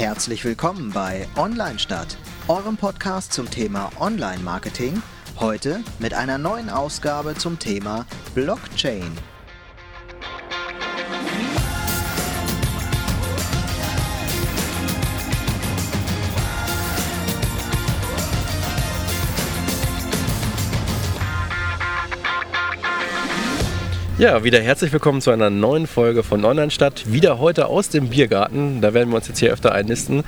Herzlich 0.00 0.46
willkommen 0.46 0.92
bei 0.92 1.28
Online 1.36 1.78
Stadt, 1.78 2.16
eurem 2.48 2.78
Podcast 2.78 3.34
zum 3.34 3.50
Thema 3.50 3.90
Online-Marketing. 4.00 5.02
Heute 5.38 5.84
mit 5.98 6.14
einer 6.14 6.38
neuen 6.38 6.70
Ausgabe 6.70 7.34
zum 7.34 7.58
Thema 7.58 8.06
Blockchain. 8.34 9.12
Ja, 24.20 24.44
wieder 24.44 24.60
herzlich 24.60 24.92
willkommen 24.92 25.22
zu 25.22 25.30
einer 25.30 25.48
neuen 25.48 25.86
Folge 25.86 26.22
von 26.22 26.44
Online 26.44 26.70
Stadt. 26.70 27.10
Wieder 27.10 27.38
heute 27.38 27.68
aus 27.68 27.88
dem 27.88 28.08
Biergarten. 28.10 28.82
Da 28.82 28.92
werden 28.92 29.08
wir 29.08 29.16
uns 29.16 29.28
jetzt 29.28 29.38
hier 29.38 29.50
öfter 29.50 29.72
einnisten. 29.72 30.24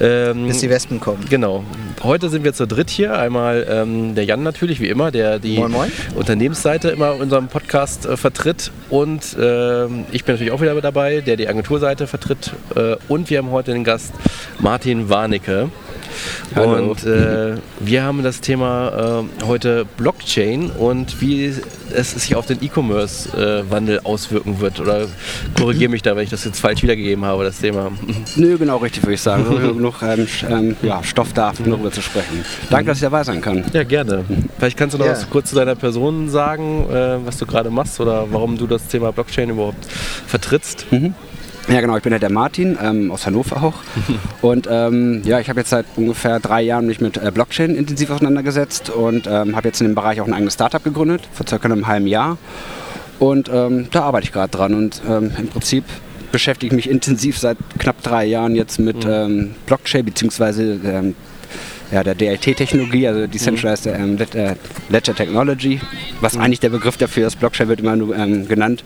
Ähm, 0.00 0.46
Bis 0.46 0.60
die 0.60 0.70
Wespen 0.70 0.98
kommen. 0.98 1.26
Genau. 1.28 1.62
Heute 2.02 2.30
sind 2.30 2.42
wir 2.42 2.54
zu 2.54 2.66
dritt 2.66 2.88
hier. 2.88 3.18
Einmal 3.18 3.66
ähm, 3.68 4.14
der 4.14 4.24
Jan 4.24 4.44
natürlich, 4.44 4.80
wie 4.80 4.88
immer, 4.88 5.10
der 5.10 5.40
die 5.40 5.58
moin, 5.58 5.72
moin. 5.72 5.92
Unternehmensseite 6.14 6.88
immer 6.88 7.16
in 7.16 7.20
unserem 7.20 7.48
Podcast 7.48 8.06
äh, 8.06 8.16
vertritt. 8.16 8.72
Und 8.88 9.36
ähm, 9.38 10.06
ich 10.10 10.24
bin 10.24 10.36
natürlich 10.36 10.52
auch 10.54 10.62
wieder 10.62 10.80
dabei, 10.80 11.20
der 11.20 11.36
die 11.36 11.46
Agenturseite 11.46 12.06
vertritt. 12.06 12.54
Äh, 12.74 12.96
und 13.08 13.28
wir 13.28 13.36
haben 13.36 13.50
heute 13.50 13.74
den 13.74 13.84
Gast 13.84 14.14
Martin 14.58 15.10
Warnecke. 15.10 15.68
Hallo. 16.54 16.90
Und 16.90 17.04
äh, 17.04 17.56
wir 17.80 18.02
haben 18.02 18.22
das 18.22 18.40
Thema 18.40 19.24
äh, 19.40 19.44
heute 19.44 19.86
Blockchain 19.96 20.70
und 20.70 21.20
wie 21.20 21.52
es 21.92 22.10
sich 22.12 22.34
auf 22.34 22.46
den 22.46 22.62
E-Commerce-Wandel 22.62 24.00
auswirken 24.04 24.60
wird. 24.60 24.80
Oder 24.80 25.06
korrigiere 25.56 25.90
mich 25.90 26.02
da, 26.02 26.16
wenn 26.16 26.24
ich 26.24 26.30
das 26.30 26.44
jetzt 26.44 26.60
falsch 26.60 26.82
wiedergegeben 26.82 27.24
habe, 27.24 27.44
das 27.44 27.58
Thema. 27.58 27.90
Nö, 28.36 28.56
genau 28.58 28.78
richtig, 28.78 29.02
würde 29.02 29.14
ich 29.14 29.20
sagen. 29.20 29.44
So 29.46 29.54
genug 29.74 29.94
ähm, 30.02 30.26
ähm, 30.48 30.76
ja, 30.82 31.02
Stoff 31.02 31.32
da, 31.32 31.52
darüber 31.64 31.90
zu 31.90 32.02
sprechen. 32.02 32.44
Danke, 32.70 32.86
dass 32.86 32.98
ich 32.98 33.02
dabei 33.02 33.24
sein 33.24 33.40
kann. 33.40 33.64
Ja, 33.72 33.84
gerne. 33.84 34.24
Vielleicht 34.58 34.76
kannst 34.76 34.94
du 34.94 34.98
noch 34.98 35.06
Ja. 35.06 35.12
was 35.12 35.28
kurz 35.28 35.50
zu 35.50 35.56
deiner 35.56 35.74
Person 35.74 36.28
sagen, 36.28 36.86
äh, 36.90 37.18
was 37.24 37.38
du 37.38 37.46
gerade 37.46 37.70
machst 37.70 38.00
oder 38.00 38.26
warum 38.30 38.56
du 38.58 38.66
das 38.66 38.86
Thema 38.86 39.12
Blockchain 39.12 39.50
überhaupt 39.50 39.86
vertrittst. 40.26 40.86
Ja, 41.68 41.80
genau, 41.80 41.96
ich 41.96 42.02
bin 42.02 42.12
ja 42.12 42.18
der 42.18 42.30
Martin 42.30 42.76
ähm, 42.82 43.10
aus 43.10 43.26
Hannover 43.26 43.62
auch. 43.62 43.74
Und 44.42 44.68
ähm, 44.70 45.22
ja, 45.24 45.40
ich 45.40 45.48
habe 45.48 45.60
jetzt 45.60 45.70
seit 45.70 45.86
ungefähr 45.96 46.38
drei 46.40 46.60
Jahren 46.62 46.86
mich 46.86 47.00
mit 47.00 47.16
äh, 47.16 47.30
Blockchain 47.32 47.74
intensiv 47.74 48.10
auseinandergesetzt 48.10 48.90
und 48.90 49.26
ähm, 49.26 49.56
habe 49.56 49.68
jetzt 49.68 49.80
in 49.80 49.88
dem 49.88 49.94
Bereich 49.94 50.20
auch 50.20 50.26
ein 50.26 50.34
eigenes 50.34 50.54
Startup 50.54 50.82
gegründet, 50.82 51.22
vor 51.32 51.46
circa 51.46 51.66
einem 51.66 51.86
halben 51.86 52.06
Jahr. 52.06 52.36
Und 53.18 53.48
ähm, 53.52 53.88
da 53.90 54.02
arbeite 54.02 54.26
ich 54.26 54.32
gerade 54.32 54.50
dran 54.50 54.74
und 54.74 55.00
ähm, 55.08 55.32
im 55.38 55.48
Prinzip 55.48 55.84
beschäftige 56.32 56.74
ich 56.74 56.76
mich 56.76 56.90
intensiv 56.90 57.38
seit 57.38 57.56
knapp 57.78 58.02
drei 58.02 58.24
Jahren 58.24 58.56
jetzt 58.56 58.78
mit 58.78 59.06
ähm, 59.08 59.54
Blockchain 59.66 60.04
ähm, 60.04 61.14
ja, 61.92 62.02
der 62.02 62.14
DLT-Technologie, 62.14 63.06
also 63.08 63.26
Decentralized 63.26 63.86
ähm, 63.86 64.16
Led- 64.16 64.34
äh, 64.34 64.54
Ledger 64.88 65.14
Technology, 65.14 65.80
was 66.20 66.36
eigentlich 66.36 66.60
der 66.60 66.70
Begriff 66.70 66.96
dafür 66.96 67.26
ist. 67.26 67.38
Blockchain 67.40 67.68
wird 67.68 67.80
immer 67.80 67.96
nur 67.96 68.16
ähm, 68.16 68.48
genannt. 68.48 68.84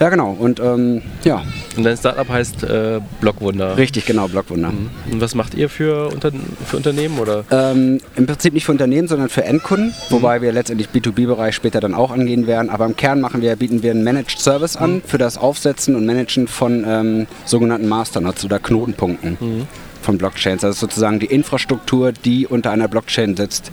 Ja, 0.00 0.08
genau. 0.08 0.36
Und 0.38 0.60
ähm, 0.60 1.02
ja, 1.24 1.42
Und 1.76 1.84
dein 1.84 1.96
Startup 1.96 2.28
heißt 2.28 2.62
äh, 2.64 3.00
Blockwunder. 3.20 3.76
richtig, 3.76 4.06
genau, 4.06 4.28
Blockwunder. 4.28 4.72
Und 5.10 5.20
was 5.20 5.34
macht 5.34 5.54
ihr 5.54 5.68
für, 5.68 6.08
Unter 6.08 6.30
für 6.66 6.76
Unternehmen? 6.76 7.18
Oder? 7.18 7.44
Ähm, 7.50 8.00
Im 8.16 8.26
Prinzip 8.26 8.54
nicht 8.54 8.64
für 8.64 8.72
Unternehmen, 8.72 9.08
sondern 9.08 9.28
für 9.28 9.44
Endkunden, 9.44 9.92
wobei 10.10 10.40
wir 10.42 10.52
letztendlich 10.52 10.88
B2B-Bereich 10.94 11.54
später 11.54 11.80
dann 11.80 11.94
auch 11.94 12.10
angehen 12.10 12.46
werden. 12.46 12.70
Aber 12.70 12.86
im 12.86 12.96
Kern 12.96 13.20
machen 13.20 13.42
wir, 13.42 13.54
bieten 13.56 13.82
wir 13.82 13.90
einen 13.90 14.04
Managed 14.04 14.38
Service 14.38 14.76
an 14.76 15.02
für 15.06 15.18
das 15.18 15.36
Aufsetzen 15.38 15.94
und 15.96 16.06
Managen 16.06 16.48
von 16.48 16.84
ähm, 16.86 17.26
sogenannten 17.44 17.88
Masternodes 17.88 18.44
oder 18.44 18.58
Knotenpunkten 18.58 19.66
von 20.08 20.16
Blockchains. 20.16 20.62
Ist 20.62 20.80
sozusagen 20.80 21.20
die 21.20 21.26
Infrastruktur, 21.26 22.12
die 22.12 22.46
unter 22.46 22.70
einer 22.70 22.88
Blockchain 22.88 23.36
sitzt. 23.36 23.70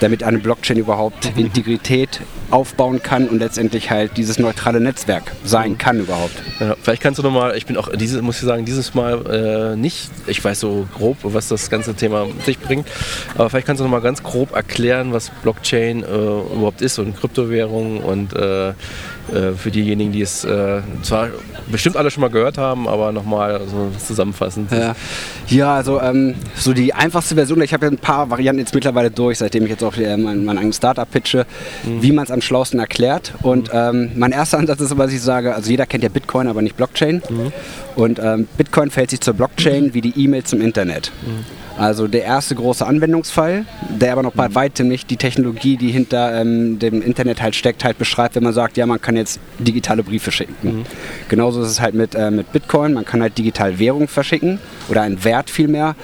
Damit 0.00 0.22
eine 0.22 0.38
Blockchain 0.38 0.78
überhaupt 0.78 1.30
Integrität 1.36 2.22
aufbauen 2.50 3.02
kann 3.02 3.28
und 3.28 3.38
letztendlich 3.38 3.90
halt 3.90 4.16
dieses 4.16 4.38
neutrale 4.38 4.80
Netzwerk 4.80 5.32
sein 5.44 5.76
kann 5.76 6.00
überhaupt. 6.00 6.32
Ja, 6.58 6.74
vielleicht 6.80 7.02
kannst 7.02 7.18
du 7.18 7.22
nochmal, 7.22 7.54
ich 7.54 7.66
bin 7.66 7.76
auch, 7.76 7.94
dieses, 7.94 8.22
muss 8.22 8.36
ich 8.36 8.46
sagen, 8.46 8.64
dieses 8.64 8.94
Mal 8.94 9.74
äh, 9.74 9.76
nicht, 9.76 10.10
ich 10.26 10.42
weiß 10.42 10.60
so 10.60 10.88
grob, 10.96 11.18
was 11.22 11.48
das 11.48 11.68
ganze 11.68 11.94
Thema 11.94 12.24
mit 12.24 12.42
sich 12.44 12.58
bringt, 12.58 12.88
aber 13.34 13.50
vielleicht 13.50 13.66
kannst 13.66 13.80
du 13.80 13.84
nochmal 13.84 14.00
ganz 14.00 14.22
grob 14.22 14.56
erklären, 14.56 15.12
was 15.12 15.30
Blockchain 15.42 16.02
äh, 16.02 16.06
überhaupt 16.06 16.80
ist 16.80 16.98
und 16.98 17.14
Kryptowährung 17.18 17.98
und 17.98 18.32
äh, 18.34 18.72
für 19.56 19.70
diejenigen, 19.70 20.12
die 20.12 20.20
es 20.20 20.44
äh, 20.44 20.80
zwar 21.02 21.28
bestimmt 21.70 21.96
alle 21.96 22.10
schon 22.10 22.20
mal 22.20 22.30
gehört 22.30 22.58
haben, 22.58 22.86
aber 22.88 23.12
nochmal 23.12 23.60
so 23.66 23.90
zusammenfassend. 24.04 24.70
Ja, 24.70 24.94
ja 25.48 25.74
also 25.74 26.00
ähm, 26.00 26.34
so 26.56 26.72
die 26.72 26.92
einfachste 26.92 27.34
Version, 27.34 27.60
ich 27.62 27.72
habe 27.72 27.86
ja 27.86 27.92
ein 27.92 27.98
paar 27.98 28.30
Varianten 28.30 28.60
jetzt 28.60 28.74
mittlerweile 28.74 29.10
durch, 29.10 29.38
seitdem 29.38 29.64
ich 29.64 29.70
jetzt 29.70 29.82
auch 29.82 29.96
äh, 29.96 30.16
mein, 30.16 30.44
mein 30.44 30.58
eigenes 30.58 30.76
Startup 30.76 31.10
pitche, 31.10 31.46
wie 31.84 32.12
man 32.12 32.24
es 32.24 32.30
am 32.30 32.40
schlausten 32.40 32.80
erklärt. 32.80 33.32
Und 33.42 33.70
ähm, 33.72 34.10
mein 34.14 34.32
erster 34.32 34.58
Ansatz 34.58 34.80
ist 34.80 34.92
aber, 34.92 35.04
dass 35.04 35.12
ich 35.12 35.22
sage, 35.22 35.54
also 35.54 35.70
jeder 35.70 35.86
kennt 35.86 36.04
ja 36.04 36.10
Bitcoin, 36.10 36.46
aber 36.46 36.62
nicht 36.62 36.76
Blockchain. 36.76 37.22
Und 37.96 38.18
ähm, 38.22 38.46
Bitcoin 38.56 38.90
verhält 38.90 39.10
sich 39.10 39.20
zur 39.20 39.34
Blockchain 39.34 39.94
wie 39.94 40.00
die 40.00 40.12
E-Mail 40.22 40.44
zum 40.44 40.60
Internet. 40.60 41.12
Also 41.76 42.06
der 42.06 42.22
erste 42.22 42.54
große 42.54 42.86
Anwendungsfall, 42.86 43.64
der 43.88 44.12
aber 44.12 44.22
noch 44.22 44.32
bei 44.32 44.54
weitem 44.54 44.86
nicht 44.86 45.10
die 45.10 45.16
Technologie, 45.16 45.76
die 45.76 45.90
hinter 45.90 46.40
ähm, 46.40 46.78
dem 46.78 47.02
Internet 47.02 47.42
halt 47.42 47.56
steckt, 47.56 47.82
halt 47.84 47.98
beschreibt, 47.98 48.36
wenn 48.36 48.44
man 48.44 48.52
sagt, 48.52 48.76
ja, 48.76 48.86
man 48.86 49.00
kann 49.00 49.13
jetzt 49.16 49.40
digitale 49.58 50.02
Briefe 50.02 50.30
schicken. 50.32 50.84
Genauso 51.28 51.62
ist 51.62 51.68
es 51.70 51.80
halt 51.80 51.94
mit, 51.94 52.14
äh, 52.14 52.30
mit 52.30 52.52
Bitcoin, 52.52 52.92
man 52.94 53.04
kann 53.04 53.20
halt 53.22 53.36
digital 53.38 53.78
Währung 53.78 54.08
verschicken 54.08 54.58
oder 54.88 55.02
einen 55.02 55.24
Wert 55.24 55.50
vielmehr, 55.50 55.94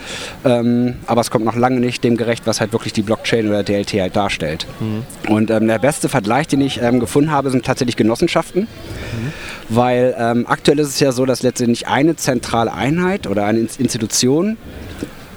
ähm, 0.45 0.95
aber 1.07 1.21
es 1.21 1.31
kommt 1.31 1.45
noch 1.45 1.57
lange 1.57 1.81
nicht 1.81 2.03
dem 2.05 2.17
gerecht, 2.17 2.47
was 2.47 2.61
halt 2.61 2.73
wirklich 2.73 2.93
die 2.93 3.03
Blockchain 3.03 3.49
oder 3.49 3.63
DLT 3.63 3.95
halt 4.01 4.17
darstellt. 4.17 4.67
Und 5.29 5.51
ähm, 5.51 5.67
der 5.67 5.79
beste 5.79 6.09
Vergleich, 6.09 6.49
den 6.49 6.61
ich 6.61 6.81
ähm, 6.83 7.01
gefunden 7.01 7.31
habe, 7.31 7.51
sind 7.51 7.65
tatsächlich 7.65 7.97
Genossenschaften. 7.97 8.67
Weil 9.69 10.15
ähm, 10.19 10.47
aktuell 10.49 10.79
ist 10.79 10.89
es 10.89 11.01
ja 11.01 11.13
so, 11.13 11.27
dass 11.27 11.43
letztendlich 11.43 11.87
eine 11.87 12.17
zentrale 12.17 12.73
Einheit 12.73 13.27
oder 13.27 13.45
eine 13.47 13.61
Ins- 13.61 13.77
Institution 13.79 14.57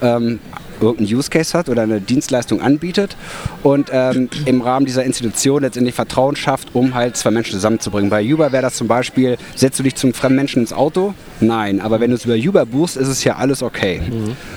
ähm, 0.01 0.39
irgendeinen 0.81 1.17
Use 1.17 1.29
Case 1.29 1.57
hat 1.57 1.69
oder 1.69 1.83
eine 1.83 2.01
Dienstleistung 2.01 2.61
anbietet 2.61 3.15
und 3.63 3.89
ähm, 3.91 4.29
im 4.45 4.61
Rahmen 4.61 4.85
dieser 4.85 5.03
Institution 5.03 5.61
letztendlich 5.61 5.95
Vertrauen 5.95 6.35
schafft, 6.35 6.69
um 6.73 6.93
halt 6.93 7.17
zwei 7.17 7.31
Menschen 7.31 7.53
zusammenzubringen. 7.53 8.09
Bei 8.09 8.23
Uber 8.23 8.51
wäre 8.51 8.63
das 8.63 8.75
zum 8.75 8.87
Beispiel, 8.87 9.37
setzt 9.55 9.79
du 9.79 9.83
dich 9.83 9.95
zum 9.95 10.13
fremden 10.13 10.35
Menschen 10.35 10.61
ins 10.61 10.73
Auto? 10.73 11.13
Nein, 11.39 11.81
aber 11.81 11.99
wenn 11.99 12.09
du 12.09 12.15
es 12.15 12.25
über 12.25 12.35
Uber 12.35 12.65
buchst, 12.65 12.97
ist 12.97 13.07
es 13.07 13.23
ja 13.23 13.35
alles 13.35 13.63
okay. 13.63 14.01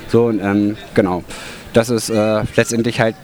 So, 0.09 0.27
und, 0.27 0.41
ähm, 0.41 0.77
genau. 0.95 1.25
Das 1.73 1.91
ist 1.91 2.09
äh, 2.09 2.43
letztendlich 2.57 3.01
halt 3.01 3.17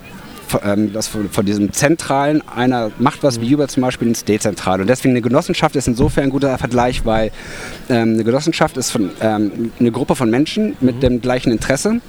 ähm, 0.62 0.92
das 0.92 1.08
von, 1.08 1.30
von 1.30 1.46
diesem 1.46 1.72
Zentralen 1.72 2.42
einer 2.46 2.90
macht 2.98 3.22
was 3.22 3.40
wie 3.40 3.54
Uber 3.54 3.68
zum 3.68 3.82
Beispiel 3.82 4.08
ins 4.08 4.24
Dezentrale. 4.24 4.82
Und 4.82 4.88
deswegen 4.88 5.12
eine 5.12 5.22
Genossenschaft 5.22 5.76
ist 5.76 5.88
insofern 5.88 6.24
ein 6.24 6.30
guter 6.30 6.56
Vergleich, 6.58 7.04
weil 7.04 7.30
ähm, 7.88 8.14
eine 8.14 8.24
Genossenschaft 8.24 8.76
ist 8.76 8.90
von, 8.90 9.10
ähm, 9.20 9.72
eine 9.78 9.90
Gruppe 9.90 10.16
von 10.16 10.30
Menschen 10.30 10.76
mit 10.80 11.02
dem 11.02 11.20
gleichen 11.20 11.52
Interesse. 11.52 12.00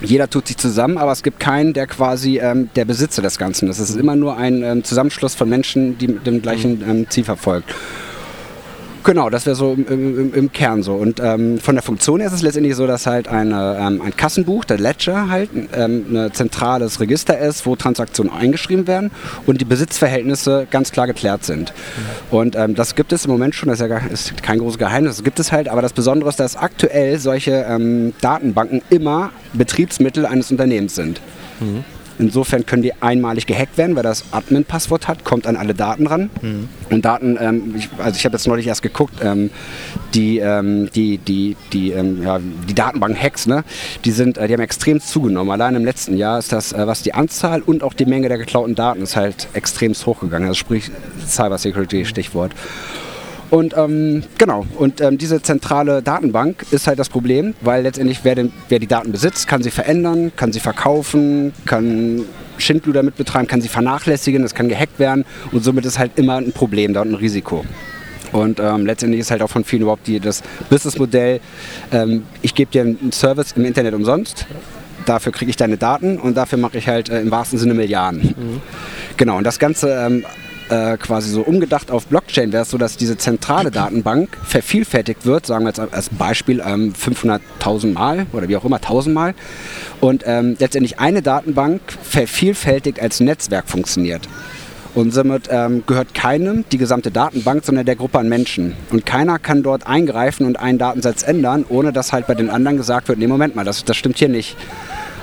Jeder 0.00 0.30
tut 0.30 0.46
sich 0.46 0.56
zusammen, 0.56 0.96
aber 0.96 1.12
es 1.12 1.22
gibt 1.22 1.40
keinen, 1.40 1.72
der 1.72 1.86
quasi 1.86 2.38
ähm, 2.38 2.70
der 2.76 2.84
Besitzer 2.84 3.20
des 3.20 3.36
Ganzen 3.38 3.68
ist. 3.68 3.78
Es 3.78 3.90
ist 3.90 3.96
immer 3.96 4.14
nur 4.14 4.36
ein 4.36 4.62
ähm, 4.62 4.84
Zusammenschluss 4.84 5.34
von 5.34 5.48
Menschen, 5.48 5.98
die 5.98 6.08
mit 6.08 6.26
dem 6.26 6.40
gleichen 6.40 6.82
ähm, 6.88 7.10
Ziel 7.10 7.24
verfolgt. 7.24 7.74
Genau, 9.08 9.30
das 9.30 9.46
wäre 9.46 9.56
so 9.56 9.72
im, 9.72 9.86
im, 9.88 10.34
im 10.34 10.52
Kern 10.52 10.82
so. 10.82 10.92
Und 10.92 11.18
ähm, 11.18 11.58
von 11.60 11.74
der 11.74 11.82
Funktion 11.82 12.20
her 12.20 12.28
ist 12.28 12.34
es 12.34 12.42
letztendlich 12.42 12.76
so, 12.76 12.86
dass 12.86 13.06
halt 13.06 13.26
eine, 13.26 13.78
ähm, 13.80 14.02
ein 14.02 14.14
Kassenbuch, 14.14 14.66
der 14.66 14.76
Ledger 14.76 15.30
halt, 15.30 15.48
ähm, 15.72 16.14
ein 16.14 16.34
zentrales 16.34 17.00
Register 17.00 17.38
ist, 17.38 17.64
wo 17.64 17.74
Transaktionen 17.74 18.30
eingeschrieben 18.30 18.86
werden 18.86 19.10
und 19.46 19.62
die 19.62 19.64
Besitzverhältnisse 19.64 20.66
ganz 20.70 20.92
klar 20.92 21.06
geklärt 21.06 21.42
sind. 21.42 21.72
Und 22.30 22.54
ähm, 22.54 22.74
das 22.74 22.96
gibt 22.96 23.14
es 23.14 23.24
im 23.24 23.30
Moment 23.30 23.54
schon, 23.54 23.70
das 23.70 23.76
ist 23.76 23.80
ja 23.80 23.86
gar, 23.86 24.10
ist 24.10 24.42
kein 24.42 24.58
großes 24.58 24.76
Geheimnis, 24.76 25.16
das 25.16 25.24
gibt 25.24 25.40
es 25.40 25.52
halt, 25.52 25.70
aber 25.70 25.80
das 25.80 25.94
Besondere 25.94 26.28
ist, 26.28 26.38
dass 26.38 26.56
aktuell 26.56 27.18
solche 27.18 27.64
ähm, 27.66 28.12
Datenbanken 28.20 28.82
immer 28.90 29.30
Betriebsmittel 29.54 30.26
eines 30.26 30.50
Unternehmens 30.50 30.94
sind. 30.94 31.22
Insofern 32.18 32.66
können 32.66 32.82
die 32.82 32.92
einmalig 33.00 33.46
gehackt 33.46 33.78
werden, 33.78 33.94
weil 33.96 34.02
das 34.02 34.24
Admin-Passwort 34.32 35.08
hat, 35.08 35.24
kommt 35.24 35.46
an 35.46 35.56
alle 35.56 35.74
Daten 35.74 36.06
ran. 36.06 36.30
Und 36.90 37.04
Daten, 37.04 37.38
ähm, 37.40 37.74
ich, 37.76 37.88
also 37.98 38.16
ich 38.16 38.24
habe 38.24 38.36
jetzt 38.36 38.46
neulich 38.46 38.66
erst 38.66 38.82
geguckt, 38.82 39.14
ähm, 39.22 39.50
die, 40.14 40.38
ähm, 40.38 40.90
die, 40.94 41.18
die, 41.18 41.56
die, 41.72 41.92
ähm, 41.92 42.22
ja, 42.22 42.40
die 42.68 42.74
Datenbank-Hacks, 42.74 43.46
ne, 43.46 43.64
die, 44.04 44.10
sind, 44.10 44.38
äh, 44.38 44.48
die 44.48 44.54
haben 44.54 44.60
extrem 44.60 45.00
zugenommen. 45.00 45.50
Allein 45.50 45.74
im 45.74 45.84
letzten 45.84 46.16
Jahr 46.16 46.38
ist 46.38 46.52
das, 46.52 46.72
äh, 46.72 46.86
was 46.86 47.02
die 47.02 47.14
Anzahl 47.14 47.62
und 47.62 47.82
auch 47.82 47.94
die 47.94 48.06
Menge 48.06 48.28
der 48.28 48.38
geklauten 48.38 48.74
Daten 48.74 49.02
ist 49.02 49.16
halt 49.16 49.48
extrem 49.52 49.94
hochgegangen. 49.94 50.48
Also 50.48 50.58
sprich 50.58 50.90
Cyber 51.26 51.58
Security 51.58 52.04
Stichwort. 52.04 52.52
Und 53.50 53.74
ähm, 53.76 54.22
genau, 54.36 54.66
und 54.76 55.00
ähm, 55.00 55.16
diese 55.16 55.40
zentrale 55.40 56.02
Datenbank 56.02 56.66
ist 56.70 56.86
halt 56.86 56.98
das 56.98 57.08
Problem, 57.08 57.54
weil 57.60 57.82
letztendlich 57.82 58.20
wer, 58.22 58.34
den, 58.34 58.52
wer 58.68 58.78
die 58.78 58.86
Daten 58.86 59.10
besitzt, 59.10 59.46
kann 59.46 59.62
sie 59.62 59.70
verändern, 59.70 60.32
kann 60.36 60.52
sie 60.52 60.60
verkaufen, 60.60 61.52
kann 61.64 62.24
Schindluder 62.58 63.00
damit 63.00 63.16
betreiben, 63.16 63.46
kann 63.46 63.60
sie 63.62 63.68
vernachlässigen, 63.68 64.44
es 64.44 64.54
kann 64.54 64.68
gehackt 64.68 64.98
werden 64.98 65.24
und 65.52 65.64
somit 65.64 65.86
ist 65.86 65.98
halt 65.98 66.12
immer 66.16 66.36
ein 66.36 66.52
Problem 66.52 66.92
da 66.92 67.00
und 67.02 67.12
ein 67.12 67.14
Risiko. 67.14 67.64
Und 68.32 68.60
ähm, 68.60 68.84
letztendlich 68.84 69.20
ist 69.20 69.30
halt 69.30 69.40
auch 69.40 69.48
von 69.48 69.64
vielen 69.64 69.82
überhaupt 69.82 70.06
die, 70.06 70.20
das 70.20 70.42
Businessmodell, 70.68 71.40
ähm, 71.92 72.24
ich 72.42 72.54
gebe 72.54 72.70
dir 72.70 72.82
einen 72.82 73.12
Service 73.12 73.52
im 73.52 73.64
Internet 73.64 73.94
umsonst, 73.94 74.46
dafür 75.06 75.32
kriege 75.32 75.48
ich 75.50 75.56
deine 75.56 75.78
Daten 75.78 76.18
und 76.18 76.36
dafür 76.36 76.58
mache 76.58 76.76
ich 76.76 76.88
halt 76.88 77.08
äh, 77.08 77.20
im 77.20 77.30
wahrsten 77.30 77.58
Sinne 77.58 77.72
Milliarden. 77.72 78.34
Mhm. 78.36 78.60
Genau, 79.16 79.38
und 79.38 79.44
das 79.44 79.58
Ganze 79.58 79.90
ähm, 79.90 80.24
äh, 80.70 80.96
quasi 80.96 81.30
so 81.30 81.42
umgedacht 81.42 81.90
auf 81.90 82.06
Blockchain 82.06 82.52
wäre 82.52 82.62
es 82.62 82.70
so, 82.70 82.78
dass 82.78 82.96
diese 82.96 83.16
zentrale 83.16 83.70
Datenbank 83.70 84.36
vervielfältigt 84.44 85.26
wird, 85.26 85.46
sagen 85.46 85.64
wir 85.64 85.70
jetzt 85.70 85.80
als 85.80 86.10
Beispiel 86.10 86.62
ähm, 86.64 86.92
500.000 86.92 87.92
Mal 87.92 88.26
oder 88.32 88.48
wie 88.48 88.56
auch 88.56 88.64
immer 88.64 88.76
1000 88.76 89.14
Mal 89.14 89.34
und 90.00 90.24
ähm, 90.26 90.56
letztendlich 90.58 90.98
eine 90.98 91.22
Datenbank 91.22 91.80
vervielfältigt 92.02 93.00
als 93.00 93.20
Netzwerk 93.20 93.68
funktioniert. 93.68 94.28
Und 94.94 95.12
somit 95.12 95.48
ähm, 95.50 95.84
gehört 95.86 96.14
keinem 96.14 96.64
die 96.72 96.78
gesamte 96.78 97.10
Datenbank, 97.10 97.64
sondern 97.64 97.86
der 97.86 97.94
Gruppe 97.94 98.18
an 98.18 98.28
Menschen. 98.28 98.74
Und 98.90 99.06
keiner 99.06 99.38
kann 99.38 99.62
dort 99.62 99.86
eingreifen 99.86 100.46
und 100.46 100.58
einen 100.58 100.78
Datensatz 100.78 101.22
ändern, 101.22 101.64
ohne 101.68 101.92
dass 101.92 102.12
halt 102.12 102.26
bei 102.26 102.34
den 102.34 102.50
anderen 102.50 102.78
gesagt 102.78 103.08
wird, 103.08 103.18
nee, 103.18 103.26
Moment 103.26 103.54
mal, 103.54 103.64
das, 103.64 103.84
das 103.84 103.96
stimmt 103.96 104.18
hier 104.18 104.28
nicht. 104.28 104.56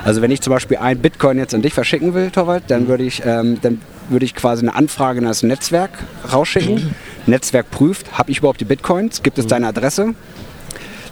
Also 0.06 0.21
wenn 0.21 0.31
ich 0.31 0.39
zum 0.39 0.53
Beispiel 0.53 0.77
ein 0.77 1.00
Bitcoin 1.00 1.39
jetzt 1.39 1.56
an 1.56 1.63
dich 1.63 1.74
verschicken 1.74 2.13
will, 2.13 2.30
Torwald, 2.30 2.63
dann 2.68 2.88
würde 2.88 3.03
ich, 3.03 3.24
ähm, 3.25 3.57
dann 3.62 3.81
würde 4.09 4.25
ich 4.25 4.35
quasi 4.35 4.61
eine 4.63 4.75
Anfrage 4.75 5.19
in 5.19 5.25
das 5.25 5.43
Netzwerk 5.43 5.91
rausschicken. 6.31 6.95
Netzwerk 7.25 7.71
prüft, 7.71 8.17
habe 8.17 8.31
ich 8.31 8.39
überhaupt 8.39 8.61
die 8.61 8.65
Bitcoins, 8.65 9.23
gibt 9.23 9.37
es 9.39 9.47
deine 9.47 9.67
Adresse? 9.67 10.13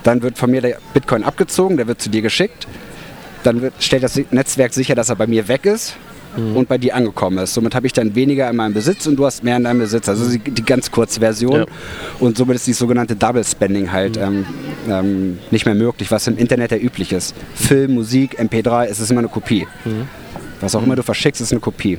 Dann 0.03 0.21
wird 0.21 0.37
von 0.37 0.51
mir 0.51 0.61
der 0.61 0.77
Bitcoin 0.93 1.23
abgezogen, 1.23 1.77
der 1.77 1.87
wird 1.87 2.01
zu 2.01 2.09
dir 2.09 2.21
geschickt. 2.21 2.67
Dann 3.43 3.61
wird, 3.61 3.73
stellt 3.79 4.03
das 4.03 4.19
Netzwerk 4.31 4.73
sicher, 4.73 4.95
dass 4.95 5.09
er 5.09 5.15
bei 5.15 5.27
mir 5.27 5.47
weg 5.47 5.65
ist 5.65 5.95
mhm. 6.37 6.55
und 6.55 6.67
bei 6.67 6.77
dir 6.77 6.95
angekommen 6.95 7.37
ist. 7.39 7.53
Somit 7.53 7.75
habe 7.75 7.87
ich 7.87 7.93
dann 7.93 8.15
weniger 8.15 8.49
in 8.49 8.55
meinem 8.55 8.73
Besitz 8.73 9.07
und 9.07 9.15
du 9.15 9.25
hast 9.25 9.43
mehr 9.43 9.57
in 9.57 9.63
deinem 9.63 9.79
Besitz. 9.79 10.07
Also 10.09 10.29
die, 10.29 10.39
die 10.39 10.63
ganz 10.63 10.91
kurze 10.91 11.19
Version. 11.19 11.61
Ja. 11.61 11.65
Und 12.19 12.37
somit 12.37 12.55
ist 12.55 12.67
die 12.67 12.73
sogenannte 12.73 13.15
Double 13.15 13.43
Spending 13.43 13.91
halt 13.91 14.17
mhm. 14.17 14.23
ähm, 14.23 14.45
ähm, 14.89 15.39
nicht 15.51 15.65
mehr 15.65 15.75
möglich, 15.75 16.11
was 16.11 16.27
im 16.27 16.37
Internet 16.37 16.71
ja 16.71 16.77
üblich 16.77 17.11
ist. 17.13 17.35
Film, 17.55 17.95
Musik, 17.95 18.39
MP3, 18.39 18.85
es 18.85 18.99
ist 18.99 19.11
immer 19.11 19.19
eine 19.19 19.29
Kopie. 19.29 19.67
Mhm. 19.85 20.07
Was 20.61 20.75
auch 20.75 20.83
immer 20.83 20.95
du 20.95 21.03
verschickst, 21.03 21.41
ist 21.41 21.51
eine 21.51 21.59
Kopie. 21.59 21.97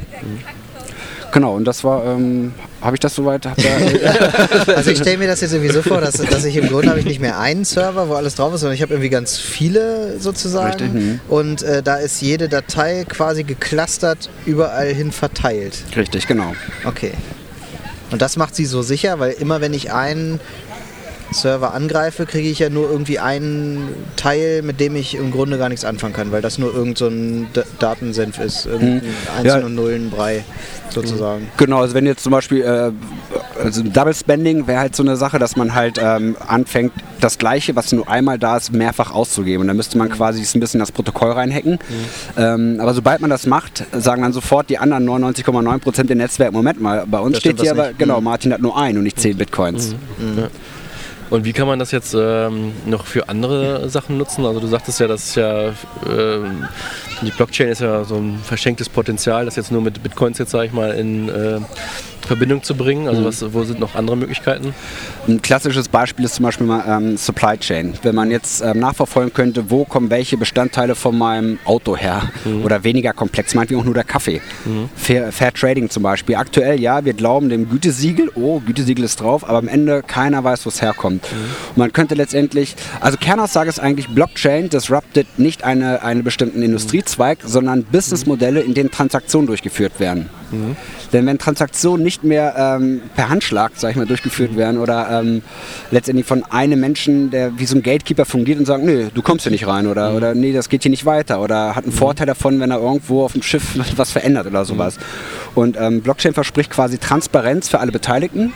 Genau, 1.34 1.56
und 1.56 1.64
das 1.64 1.82
war, 1.82 2.04
ähm, 2.06 2.54
habe 2.80 2.94
ich 2.94 3.00
das 3.00 3.16
soweit? 3.16 3.44
also 4.68 4.90
ich 4.92 4.98
stelle 4.98 5.18
mir 5.18 5.26
das 5.26 5.40
jetzt 5.40 5.52
irgendwie 5.52 5.72
so 5.72 5.82
vor, 5.82 6.00
dass, 6.00 6.12
dass 6.12 6.44
ich 6.44 6.56
im 6.56 6.68
Grunde 6.68 6.90
habe 6.90 7.00
ich 7.00 7.06
nicht 7.06 7.20
mehr 7.20 7.40
einen 7.40 7.64
Server, 7.64 8.08
wo 8.08 8.14
alles 8.14 8.36
drauf 8.36 8.54
ist, 8.54 8.60
sondern 8.60 8.76
ich 8.76 8.82
habe 8.82 8.94
irgendwie 8.94 9.08
ganz 9.08 9.36
viele 9.36 10.20
sozusagen. 10.20 10.80
Richtig. 10.80 10.92
Mhm. 10.92 11.20
Und 11.28 11.62
äh, 11.64 11.82
da 11.82 11.96
ist 11.96 12.22
jede 12.22 12.48
Datei 12.48 13.04
quasi 13.08 13.42
geclustert 13.42 14.30
überall 14.46 14.94
hin 14.94 15.10
verteilt. 15.10 15.82
Richtig, 15.96 16.28
genau. 16.28 16.54
Okay. 16.84 17.14
Und 18.12 18.22
das 18.22 18.36
macht 18.36 18.54
sie 18.54 18.64
so 18.64 18.82
sicher, 18.82 19.18
weil 19.18 19.32
immer 19.32 19.60
wenn 19.60 19.74
ich 19.74 19.92
einen 19.92 20.38
Server 21.34 21.74
angreife, 21.74 22.26
kriege 22.26 22.48
ich 22.48 22.58
ja 22.58 22.70
nur 22.70 22.90
irgendwie 22.90 23.18
einen 23.18 23.88
Teil, 24.16 24.62
mit 24.62 24.80
dem 24.80 24.96
ich 24.96 25.14
im 25.14 25.30
Grunde 25.30 25.58
gar 25.58 25.68
nichts 25.68 25.84
anfangen 25.84 26.14
kann, 26.14 26.32
weil 26.32 26.42
das 26.42 26.58
nur 26.58 26.74
irgendein 26.74 27.48
so 27.54 27.62
Datensenf 27.78 28.38
ist, 28.38 28.66
irgendein 28.66 29.02
hm. 29.02 29.08
Einsen- 29.36 29.60
ja. 29.60 29.66
und 29.66 29.74
Nullen-Brei 29.74 30.44
sozusagen. 30.90 31.48
Genau, 31.56 31.80
also 31.80 31.94
wenn 31.94 32.06
jetzt 32.06 32.22
zum 32.22 32.32
Beispiel 32.32 32.62
äh, 32.62 32.92
also 33.62 33.82
Double 33.82 34.14
Spending 34.14 34.66
wäre 34.66 34.80
halt 34.80 34.96
so 34.96 35.02
eine 35.02 35.16
Sache, 35.16 35.38
dass 35.38 35.56
man 35.56 35.74
halt 35.74 35.98
ähm, 36.00 36.36
anfängt, 36.46 36.92
das 37.20 37.38
Gleiche, 37.38 37.74
was 37.76 37.92
nur 37.92 38.08
einmal 38.08 38.38
da 38.38 38.56
ist, 38.56 38.72
mehrfach 38.72 39.12
auszugeben. 39.12 39.62
Und 39.62 39.68
dann 39.68 39.76
müsste 39.76 39.96
man 39.98 40.10
quasi 40.10 40.42
ein 40.42 40.60
bisschen 40.60 40.80
das 40.80 40.92
Protokoll 40.92 41.32
reinhacken. 41.32 41.72
Mhm. 41.72 41.78
Ähm, 42.36 42.78
aber 42.80 42.94
sobald 42.94 43.20
man 43.20 43.30
das 43.30 43.46
macht, 43.46 43.84
sagen 43.92 44.22
dann 44.22 44.32
sofort 44.32 44.68
die 44.70 44.78
anderen 44.78 45.08
99,9 45.08 45.78
Prozent 45.78 46.10
der 46.10 46.16
Netzwerke, 46.16 46.52
Moment 46.52 46.80
mal, 46.80 47.04
bei 47.06 47.18
uns 47.18 47.32
das 47.32 47.40
steht 47.40 47.60
hier 47.60 47.72
aber, 47.72 47.88
nicht. 47.88 47.98
genau, 47.98 48.18
mhm. 48.18 48.24
Martin 48.24 48.52
hat 48.52 48.60
nur 48.60 48.76
ein 48.76 48.96
und 48.96 49.04
nicht 49.04 49.18
zehn 49.20 49.36
Bitcoins. 49.36 49.94
Mhm. 50.18 50.38
Ja. 50.38 50.48
Und 51.30 51.44
wie 51.44 51.52
kann 51.52 51.66
man 51.66 51.78
das 51.78 51.90
jetzt 51.90 52.14
ähm, 52.16 52.72
noch 52.86 53.06
für 53.06 53.28
andere 53.28 53.88
Sachen 53.88 54.18
nutzen? 54.18 54.44
Also 54.44 54.60
du 54.60 54.66
sagtest 54.66 55.00
ja, 55.00 55.06
dass 55.06 55.34
ja 55.34 55.68
ähm, 56.08 56.68
die 57.22 57.30
Blockchain 57.30 57.68
ist 57.68 57.80
ja 57.80 58.04
so 58.04 58.16
ein 58.16 58.38
verschenktes 58.42 58.88
Potenzial, 58.88 59.44
das 59.44 59.56
jetzt 59.56 59.72
nur 59.72 59.80
mit 59.80 60.02
Bitcoins 60.02 60.38
jetzt 60.38 60.50
sage 60.50 60.66
ich 60.66 60.72
mal 60.72 60.92
in 60.92 61.28
äh, 61.28 61.60
Verbindung 62.26 62.62
zu 62.62 62.74
bringen? 62.74 63.08
Also 63.08 63.20
mhm. 63.20 63.24
was, 63.26 63.54
wo 63.54 63.64
sind 63.64 63.80
noch 63.80 63.94
andere 63.94 64.16
Möglichkeiten? 64.16 64.74
Ein 65.26 65.42
klassisches 65.42 65.88
Beispiel 65.88 66.24
ist 66.24 66.34
zum 66.34 66.44
Beispiel 66.44 66.66
mal 66.66 66.84
ähm, 66.86 67.16
Supply 67.16 67.56
Chain. 67.58 67.94
Wenn 68.02 68.14
man 68.14 68.30
jetzt 68.30 68.62
ähm, 68.62 68.78
nachverfolgen 68.80 69.32
könnte, 69.32 69.70
wo 69.70 69.84
kommen 69.84 70.10
welche 70.10 70.36
Bestandteile 70.36 70.94
von 70.94 71.16
meinem 71.16 71.58
Auto 71.64 71.96
her 71.96 72.22
mhm. 72.44 72.64
oder 72.64 72.84
weniger 72.84 73.12
komplex, 73.12 73.54
meinetwegen 73.54 73.80
auch 73.80 73.84
nur 73.84 73.94
der 73.94 74.04
Kaffee. 74.04 74.40
Mhm. 74.64 74.88
Fair, 74.94 75.32
Fair, 75.32 75.52
Trading 75.52 75.90
zum 75.90 76.02
Beispiel. 76.02 76.36
Aktuell, 76.36 76.80
ja, 76.80 77.04
wir 77.04 77.14
glauben 77.14 77.48
dem 77.48 77.68
Gütesiegel, 77.68 78.30
oh, 78.34 78.60
Gütesiegel 78.60 79.04
ist 79.04 79.20
drauf, 79.20 79.48
aber 79.48 79.58
am 79.58 79.68
Ende 79.68 80.02
keiner 80.02 80.42
weiß, 80.44 80.64
wo 80.66 80.68
es 80.68 80.82
herkommt. 80.82 81.24
Mhm. 81.24 81.36
man 81.76 81.92
könnte 81.92 82.14
letztendlich, 82.14 82.76
also 83.00 83.16
Kernaussage 83.18 83.68
ist 83.68 83.78
eigentlich, 83.78 84.08
Blockchain 84.08 84.68
disruptet 84.68 85.26
nicht 85.38 85.64
eine, 85.64 86.02
einen 86.02 86.24
bestimmten 86.24 86.62
Industriezweig, 86.62 87.38
sondern 87.44 87.84
Businessmodelle, 87.84 88.60
in 88.60 88.74
denen 88.74 88.90
Transaktionen 88.90 89.46
durchgeführt 89.46 90.00
werden. 90.00 90.28
Mhm. 90.50 90.76
Denn 91.12 91.26
wenn 91.26 91.38
Transaktionen 91.38 92.04
nicht 92.04 92.13
mehr 92.22 92.54
ähm, 92.56 93.02
per 93.16 93.28
Handschlag, 93.28 93.72
sag 93.74 93.90
ich 93.90 93.96
mal, 93.96 94.06
durchgeführt 94.06 94.52
mhm. 94.52 94.56
werden 94.56 94.78
oder 94.78 95.08
ähm, 95.10 95.42
letztendlich 95.90 96.26
von 96.26 96.44
einem 96.44 96.80
Menschen, 96.80 97.30
der 97.30 97.58
wie 97.58 97.66
so 97.66 97.76
ein 97.76 97.82
Gatekeeper 97.82 98.24
fungiert 98.24 98.58
und 98.58 98.66
sagt, 98.66 98.84
nee, 98.84 99.06
du 99.12 99.22
kommst 99.22 99.44
hier 99.44 99.52
nicht 99.52 99.66
rein 99.66 99.86
oder, 99.86 100.10
mhm. 100.10 100.16
oder 100.16 100.34
nee, 100.34 100.52
das 100.52 100.68
geht 100.68 100.82
hier 100.82 100.90
nicht 100.90 101.06
weiter 101.06 101.40
oder 101.40 101.74
hat 101.74 101.84
einen 101.84 101.94
mhm. 101.94 101.98
Vorteil 101.98 102.26
davon, 102.26 102.60
wenn 102.60 102.70
er 102.70 102.78
irgendwo 102.78 103.24
auf 103.24 103.32
dem 103.32 103.42
Schiff 103.42 103.76
was 103.96 104.12
verändert 104.12 104.46
oder 104.46 104.64
sowas. 104.64 104.96
Mhm. 104.96 105.02
Und 105.54 105.76
ähm, 105.80 106.02
Blockchain 106.02 106.34
verspricht 106.34 106.70
quasi 106.70 106.98
Transparenz 106.98 107.68
für 107.68 107.80
alle 107.80 107.92
Beteiligten 107.92 108.52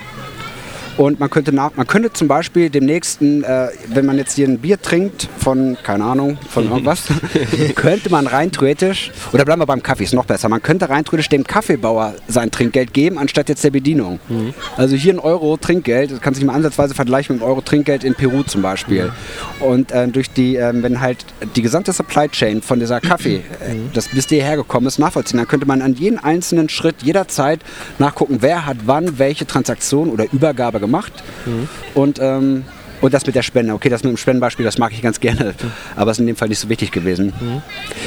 und 0.98 1.20
man 1.20 1.30
könnte, 1.30 1.52
nach, 1.52 1.70
man 1.76 1.86
könnte 1.86 2.12
zum 2.12 2.26
Beispiel 2.26 2.70
demnächst, 2.70 3.22
äh, 3.22 3.68
wenn 3.86 4.04
man 4.04 4.18
jetzt 4.18 4.34
hier 4.34 4.48
ein 4.48 4.58
Bier 4.58 4.82
trinkt 4.82 5.28
von, 5.38 5.78
keine 5.84 6.04
Ahnung, 6.04 6.38
von 6.50 6.68
irgendwas, 6.68 7.04
könnte 7.76 8.10
man 8.10 8.26
rein 8.26 8.50
theoretisch, 8.50 9.12
oder 9.32 9.44
bleiben 9.44 9.62
wir 9.62 9.66
beim 9.66 9.80
Kaffee, 9.82 10.02
ist 10.02 10.12
noch 10.12 10.24
besser, 10.24 10.48
man 10.48 10.60
könnte 10.60 10.90
rein 10.90 11.04
theoretisch 11.04 11.28
dem 11.28 11.44
Kaffeebauer 11.44 12.14
sein 12.26 12.50
Trinkgeld 12.50 12.92
geben, 12.92 13.16
anstatt 13.16 13.48
jetzt 13.48 13.62
der 13.62 13.70
Bedienung. 13.70 14.18
Mhm. 14.28 14.54
Also 14.76 14.96
hier 14.96 15.14
ein 15.14 15.20
Euro 15.20 15.56
Trinkgeld, 15.56 16.10
das 16.10 16.20
kann 16.20 16.34
sich 16.34 16.44
mal 16.44 16.54
ansatzweise 16.54 16.96
vergleichen 16.96 17.36
mit 17.36 17.42
einem 17.42 17.50
Euro 17.52 17.60
Trinkgeld 17.60 18.02
in 18.02 18.16
Peru 18.16 18.42
zum 18.42 18.62
Beispiel. 18.62 19.04
Mhm. 19.04 19.64
Und 19.64 19.92
äh, 19.92 20.08
durch 20.08 20.30
die, 20.32 20.56
äh, 20.56 20.72
wenn 20.82 21.00
halt 21.00 21.24
die 21.54 21.62
gesamte 21.62 21.92
Supply 21.92 22.28
Chain 22.28 22.60
von 22.60 22.80
dieser 22.80 23.00
Kaffee, 23.00 23.44
äh, 23.64 23.74
mhm. 23.74 23.90
das 23.94 24.08
bis 24.08 24.26
hierher 24.26 24.56
gekommen 24.56 24.88
ist, 24.88 24.98
nachvollziehen, 24.98 25.38
dann 25.38 25.46
könnte 25.46 25.66
man 25.66 25.80
an 25.80 25.94
jeden 25.94 26.18
einzelnen 26.18 26.68
Schritt 26.68 27.04
jederzeit 27.04 27.60
nachgucken, 28.00 28.38
wer 28.40 28.66
hat 28.66 28.78
wann 28.86 29.20
welche 29.20 29.46
Transaktion 29.46 30.10
oder 30.10 30.26
Übergabe 30.32 30.80
gemacht 30.80 30.87
gemacht. 30.88 31.12
Mhm. 31.46 31.68
Und 31.94 32.18
ähm, 32.20 32.64
und 33.00 33.14
das 33.14 33.26
mit 33.26 33.34
der 33.34 33.42
Spende. 33.42 33.72
Okay, 33.74 33.88
das 33.88 34.02
mit 34.02 34.10
dem 34.10 34.16
Spendenbeispiel, 34.16 34.64
das 34.64 34.78
mag 34.78 34.92
ich 34.92 35.02
ganz 35.02 35.20
gerne, 35.20 35.54
aber 35.96 36.10
ist 36.10 36.20
in 36.20 36.26
dem 36.26 36.36
Fall 36.36 36.48
nicht 36.48 36.58
so 36.58 36.68
wichtig 36.68 36.92
gewesen. 36.92 37.32
Mhm. 37.40 37.62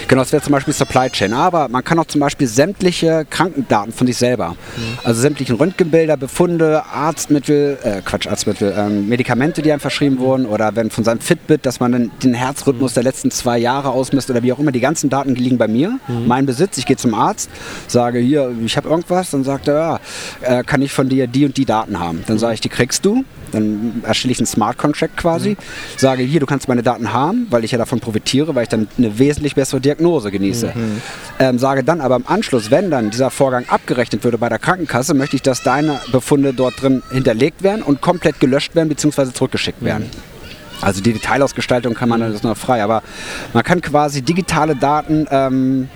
Genau, 0.08 0.22
das 0.22 0.32
wäre 0.32 0.42
zum 0.42 0.52
Beispiel 0.54 0.74
Supply 0.74 1.10
Chain. 1.10 1.34
Aber 1.34 1.68
man 1.68 1.84
kann 1.84 2.00
auch 2.00 2.06
zum 2.06 2.22
Beispiel 2.22 2.48
sämtliche 2.48 3.26
Krankendaten 3.30 3.94
von 3.94 4.08
sich 4.08 4.18
selber, 4.18 4.50
mhm. 4.50 5.00
also 5.04 5.22
sämtlichen 5.22 5.56
Röntgenbilder, 5.56 6.18
Befunde, 6.18 6.84
Arztmittel, 6.86 7.78
äh, 7.84 8.02
Quatsch, 8.02 8.28
Arztmittel, 8.28 8.74
ähm, 8.78 9.08
Medikamente, 9.08 9.62
die 9.62 9.72
einem 9.72 9.82
verschrieben 9.82 10.20
wurden 10.20 10.46
oder 10.46 10.76
wenn 10.76 10.90
von 10.90 11.04
seinem 11.04 11.20
Fitbit, 11.20 11.66
dass 11.66 11.80
man 11.80 11.92
den, 11.92 12.12
den 12.24 12.34
Herzrhythmus 12.34 12.92
mhm. 12.92 12.96
der 12.96 13.04
letzten 13.04 13.32
zwei 13.32 13.58
Jahre 13.58 13.90
ausmisst 13.90 14.30
oder 14.30 14.44
wie 14.44 14.54
auch 14.54 14.60
immer, 14.60 14.72
die 14.72 14.80
ganzen 14.80 15.10
Daten 15.10 15.36
liegen 15.36 15.58
bei 15.58 15.68
mir, 15.68 16.00
mhm. 16.08 16.28
mein 16.28 16.46
Besitz. 16.46 16.78
Ich 16.78 16.86
gehe 16.86 16.98
zum 16.98 17.14
Arzt, 17.14 17.50
sage 17.88 18.20
hier, 18.20 18.52
ich 18.66 18.78
habe 18.78 18.90
irgendwas, 18.90 19.32
dann 19.32 19.44
sagt 19.44 19.68
er, 19.68 20.00
ja, 20.42 20.60
äh, 20.60 20.64
kann 20.64 20.82
ich 20.82 20.92
von 20.92 21.10
dir 21.10 21.28
die 21.28 21.46
und 21.46 21.58
die 21.58 21.66
Daten 21.66 22.00
haben. 22.00 22.24
Dann 22.28 22.38
sage 22.38 22.56
ich, 22.56 22.62
die 22.62 22.70
kriegst 22.70 23.06
du. 23.06 23.24
Dann 23.52 24.02
erstelle 24.06 24.32
ich 24.32 24.40
einen 24.40 24.48
Smart 24.48 24.78
Contract 24.82 25.16
quasi, 25.18 25.52
mhm. 25.52 25.56
sage 25.98 26.24
hier, 26.24 26.40
du 26.40 26.46
kannst 26.46 26.68
meine 26.68 26.84
Daten 26.84 27.14
haben, 27.14 27.48
weil 27.50 27.64
ich 27.64 27.72
ja 27.72 27.78
davon 27.78 28.00
profitiere, 28.00 28.56
weil 28.56 28.64
ich 28.64 28.70
dann 28.70 28.88
eine 28.98 29.20
wesentlich 29.20 29.56
bessere 29.56 29.80
Diagnose 29.80 30.32
genieße. 30.32 30.74
Mhm. 30.74 31.02
Ähm, 31.40 31.60
sage 31.60 31.84
dann 31.84 32.02
aber 32.02 32.16
im 32.16 32.28
Anschluss, 32.28 32.72
wenn 32.72 32.90
dann 32.90 33.12
dieser 33.12 33.30
Vorgang 33.30 33.66
abgerechnet 33.68 34.24
würde 34.24 34.38
bei 34.38 34.50
der 34.50 34.60
Krankenkasse, 34.60 35.14
möchte 35.14 35.36
ich, 35.36 35.42
dass 35.42 35.64
deine 35.64 36.00
Befunde 36.12 36.54
dort 36.54 36.82
drin 36.82 37.04
hinterlegt 37.12 37.64
werden 37.64 37.84
und 37.84 38.02
komplett 38.02 38.40
gelöscht 38.40 38.76
werden 38.76 38.90
bzw. 38.90 39.32
zurückgeschickt 39.32 39.84
werden. 39.84 40.06
Mhm. 40.06 40.41
Also 40.82 41.02
die 41.02 41.14
Detailausgestaltung 41.14 41.94
kann 41.94 42.10
man, 42.10 42.20
mhm. 42.20 42.26
das 42.26 42.36
ist 42.36 42.44
noch 42.44 42.58
frei, 42.58 42.84
aber 42.84 43.04
man 43.54 43.64
kann 43.64 43.82
quasi 43.82 44.22
digitale 44.22 44.76
Daten 44.76 45.28
ähm, 45.32 45.90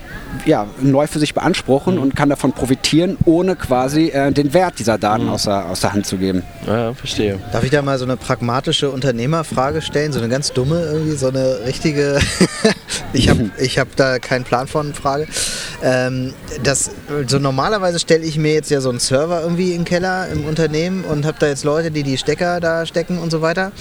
ja, 0.45 0.67
neu 0.81 1.07
für 1.07 1.19
sich 1.19 1.33
beanspruchen 1.33 1.95
mhm. 1.95 2.01
und 2.01 2.15
kann 2.15 2.29
davon 2.29 2.51
profitieren, 2.51 3.17
ohne 3.25 3.55
quasi 3.55 4.09
äh, 4.09 4.31
den 4.31 4.53
Wert 4.53 4.79
dieser 4.79 4.97
Daten 4.97 5.25
mhm. 5.25 5.29
außer, 5.29 5.65
aus 5.65 5.81
der 5.81 5.93
Hand 5.93 6.05
zu 6.05 6.17
geben. 6.17 6.43
Ja, 6.67 6.93
verstehe. 6.93 7.39
Darf 7.51 7.63
ich 7.63 7.71
da 7.71 7.81
mal 7.81 7.97
so 7.97 8.05
eine 8.05 8.17
pragmatische 8.17 8.89
Unternehmerfrage 8.89 9.81
stellen? 9.81 10.11
So 10.11 10.19
eine 10.19 10.29
ganz 10.29 10.51
dumme, 10.53 10.81
irgendwie 10.81 11.15
so 11.15 11.27
eine 11.27 11.59
richtige, 11.65 12.19
ich 13.13 13.29
habe 13.29 13.45
ich 13.57 13.79
hab 13.79 13.95
da 13.95 14.19
keinen 14.19 14.43
Plan 14.43 14.67
von, 14.67 14.93
Frage. 14.93 15.27
Ähm, 15.83 16.33
das, 16.63 16.91
so 17.27 17.39
normalerweise 17.39 17.99
stelle 17.99 18.23
ich 18.23 18.37
mir 18.37 18.53
jetzt 18.53 18.71
ja 18.71 18.81
so 18.81 18.89
einen 18.89 18.99
Server 18.99 19.41
irgendwie 19.41 19.73
im 19.73 19.85
Keller 19.85 20.27
im 20.29 20.45
Unternehmen 20.45 21.03
und 21.03 21.25
habe 21.25 21.37
da 21.39 21.47
jetzt 21.47 21.63
Leute, 21.63 21.91
die 21.91 22.03
die 22.03 22.17
Stecker 22.17 22.59
da 22.59 22.85
stecken 22.85 23.19
und 23.19 23.31
so 23.31 23.41
weiter. 23.41 23.71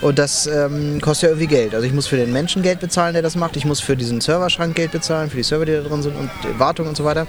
Und 0.00 0.18
das 0.18 0.46
ähm, 0.54 1.00
kostet 1.00 1.24
ja 1.24 1.28
irgendwie 1.30 1.46
Geld. 1.48 1.74
Also 1.74 1.86
ich 1.86 1.92
muss 1.92 2.06
für 2.06 2.16
den 2.16 2.32
Menschen 2.32 2.62
Geld 2.62 2.80
bezahlen, 2.80 3.12
der 3.14 3.22
das 3.22 3.36
macht. 3.36 3.56
Ich 3.56 3.64
muss 3.64 3.80
für 3.80 3.96
diesen 3.96 4.20
Serverschrank 4.20 4.74
Geld 4.74 4.92
bezahlen, 4.92 5.30
für 5.30 5.36
die 5.36 5.42
Server, 5.42 5.66
die 5.66 5.72
da 5.72 5.80
drin 5.80 6.02
sind 6.02 6.16
und 6.16 6.30
Wartung 6.58 6.86
und 6.88 6.96
so 6.96 7.04
weiter. 7.04 7.26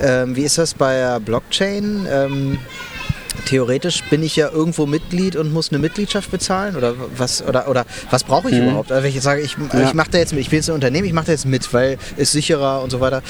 Ähm, 0.00 0.36
wie 0.36 0.42
ist 0.42 0.58
das 0.58 0.74
bei 0.74 1.18
Blockchain? 1.20 2.06
Ähm, 2.10 2.58
theoretisch 3.48 4.02
bin 4.10 4.22
ich 4.22 4.36
ja 4.36 4.50
irgendwo 4.50 4.86
Mitglied 4.86 5.36
und 5.36 5.52
muss 5.52 5.70
eine 5.70 5.78
Mitgliedschaft 5.78 6.30
bezahlen 6.30 6.76
oder 6.76 6.94
was 7.16 7.42
oder 7.42 7.68
oder 7.68 7.84
was 8.10 8.24
brauche 8.24 8.50
ich 8.50 8.56
Mhm. 8.56 8.68
überhaupt? 8.68 8.92
Also 8.92 9.04
wenn 9.04 9.10
ich 9.14 9.20
sage, 9.22 9.40
ich, 9.40 9.56
Ja. 9.72 9.82
ich 9.88 9.94
mache 9.94 10.10
da 10.10 10.18
jetzt 10.18 10.32
mit, 10.32 10.40
ich 10.42 10.50
bin 10.50 10.58
jetzt 10.58 10.68
ein 10.68 10.74
Unternehmen, 10.74 11.06
ich 11.06 11.12
mache 11.12 11.26
da 11.26 11.32
jetzt 11.32 11.46
mit, 11.46 11.72
weil 11.72 11.98
ist 12.16 12.32
sicherer 12.32 12.82
und 12.82 12.90
so 12.90 13.00
weiter. 13.00 13.22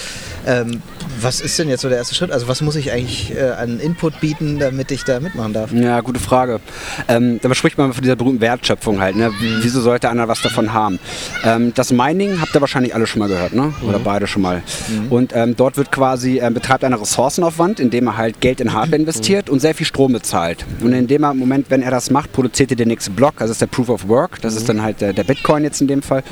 Ähm, 0.46 0.82
was 1.20 1.40
ist 1.40 1.58
denn 1.58 1.68
jetzt 1.68 1.80
so 1.82 1.88
der 1.88 1.98
erste 1.98 2.14
Schritt? 2.14 2.30
Also 2.30 2.48
was 2.48 2.60
muss 2.60 2.76
ich 2.76 2.92
eigentlich 2.92 3.34
äh, 3.36 3.50
an 3.50 3.80
Input 3.80 4.20
bieten, 4.20 4.58
damit 4.58 4.90
ich 4.90 5.04
da 5.04 5.20
mitmachen 5.20 5.52
darf? 5.52 5.72
Ja, 5.72 6.00
gute 6.00 6.20
Frage. 6.20 6.60
Ähm, 7.08 7.40
da 7.42 7.52
spricht 7.54 7.78
man 7.78 7.92
von 7.92 8.02
dieser 8.02 8.16
berühmten 8.16 8.40
Wertschöpfung 8.40 9.00
halt. 9.00 9.16
Ne? 9.16 9.30
Wieso 9.62 9.80
sollte 9.80 10.08
einer 10.10 10.28
was 10.28 10.42
davon 10.42 10.72
haben? 10.72 10.98
Ähm, 11.44 11.72
das 11.74 11.90
Mining 11.92 12.40
habt 12.40 12.54
ihr 12.54 12.60
wahrscheinlich 12.60 12.94
alle 12.94 13.06
schon 13.06 13.20
mal 13.20 13.28
gehört, 13.28 13.52
ne? 13.54 13.72
oder 13.86 13.98
beide 13.98 14.26
schon 14.26 14.42
mal. 14.42 14.62
Und 15.10 15.32
ähm, 15.34 15.56
dort 15.56 15.76
wird 15.76 15.90
quasi, 15.92 16.38
ähm, 16.38 16.54
betreibt 16.54 16.84
einer 16.84 17.00
Ressourcenaufwand, 17.00 17.80
indem 17.80 18.06
er 18.08 18.16
halt 18.16 18.40
Geld 18.40 18.60
in 18.60 18.72
Hardware 18.72 19.00
investiert 19.00 19.50
und 19.50 19.60
sehr 19.60 19.74
viel 19.74 19.86
Strom 19.86 20.07
bezahlt. 20.12 20.64
Und 20.82 20.92
in 20.92 21.06
dem 21.06 21.22
Moment, 21.22 21.70
wenn 21.70 21.82
er 21.82 21.90
das 21.90 22.10
macht, 22.10 22.32
produziert 22.32 22.70
er 22.70 22.76
den 22.76 22.88
nächsten 22.88 23.14
Block, 23.14 23.34
das 23.38 23.50
ist 23.50 23.60
der 23.60 23.66
Proof 23.66 23.88
of 23.88 24.08
Work, 24.08 24.40
das 24.40 24.54
ist 24.54 24.68
dann 24.68 24.82
halt 24.82 25.00
der, 25.00 25.12
der 25.12 25.24
Bitcoin 25.24 25.64
jetzt 25.64 25.80
in 25.80 25.88
dem 25.88 26.02
Fall. 26.02 26.22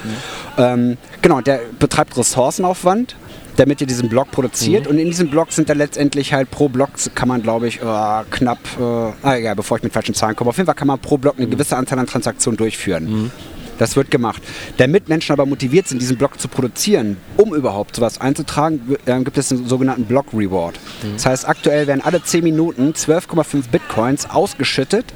Ähm, 0.59 0.97
genau, 1.23 1.41
der 1.41 1.61
betreibt 1.79 2.17
Ressourcenaufwand 2.17 3.17
damit 3.57 3.81
ihr 3.81 3.87
diesen 3.87 4.09
Block 4.09 4.31
produziert. 4.31 4.87
Und 4.87 4.99
in 4.99 5.07
diesem 5.07 5.31
Block 5.31 5.51
sind 5.51 5.69
dann 5.69 5.79
letztendlich 5.79 6.33
halt 6.33 6.51
pro 6.51 6.69
Block 6.69 6.91
kann 7.15 7.29
man, 7.29 7.43
glaube 7.43 7.69
ich, 7.69 7.81
äh, 7.81 8.25
knapp, 8.31 8.59
äh, 8.79 8.83
ah, 8.83 9.37
egal, 9.37 9.57
bevor 9.57 9.79
ich 9.79 9.83
mit 9.83 9.93
falschen 9.93 10.15
Zahlen 10.15 10.37
komme, 10.37 10.51
auf 10.51 10.57
jeden 10.57 10.67
Fall 10.67 10.75
kann 10.75 10.89
man 10.89 10.99
pro 10.99 11.17
Block 11.17 11.39
eine 11.39 11.47
gewisse 11.47 11.77
Anzahl 11.77 11.99
an 11.99 12.07
Transaktionen 12.07 12.57
durchführen. 12.59 13.31
Das 13.79 13.95
wird 13.97 14.11
gemacht. 14.11 14.43
Damit 14.79 15.09
Menschen 15.09 15.33
aber 15.33 15.45
motiviert 15.47 15.87
sind, 15.89 16.01
diesen 16.01 16.17
Block 16.17 16.41
zu 16.41 16.49
produzieren, 16.49 17.17
um 17.37 17.55
überhaupt 17.55 17.97
sowas 17.97 18.21
einzutragen, 18.21 18.81
w- 18.87 19.11
äh, 19.11 19.23
gibt 19.23 19.37
es 19.39 19.53
einen 19.53 19.69
sogenannten 19.69 20.05
Block 20.05 20.27
Reward. 20.33 20.79
Das 21.15 21.27
heißt, 21.27 21.47
aktuell 21.49 21.87
werden 21.87 22.01
alle 22.03 22.23
10 22.23 22.43
Minuten 22.43 22.93
12,5 22.95 23.69
Bitcoins 23.71 24.29
ausgeschüttet 24.31 25.07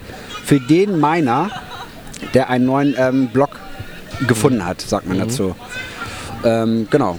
für 0.45 0.61
den 0.61 1.01
Miner, 1.01 1.51
der 2.35 2.51
einen 2.51 2.67
neuen 2.67 2.95
ähm, 2.99 3.29
Block 3.29 3.51
gefunden 4.29 4.67
hat, 4.67 4.81
sagt 4.83 5.07
man 5.09 5.19
dazu. 5.19 5.55
Ähm, 6.45 6.87
genau. 6.91 7.19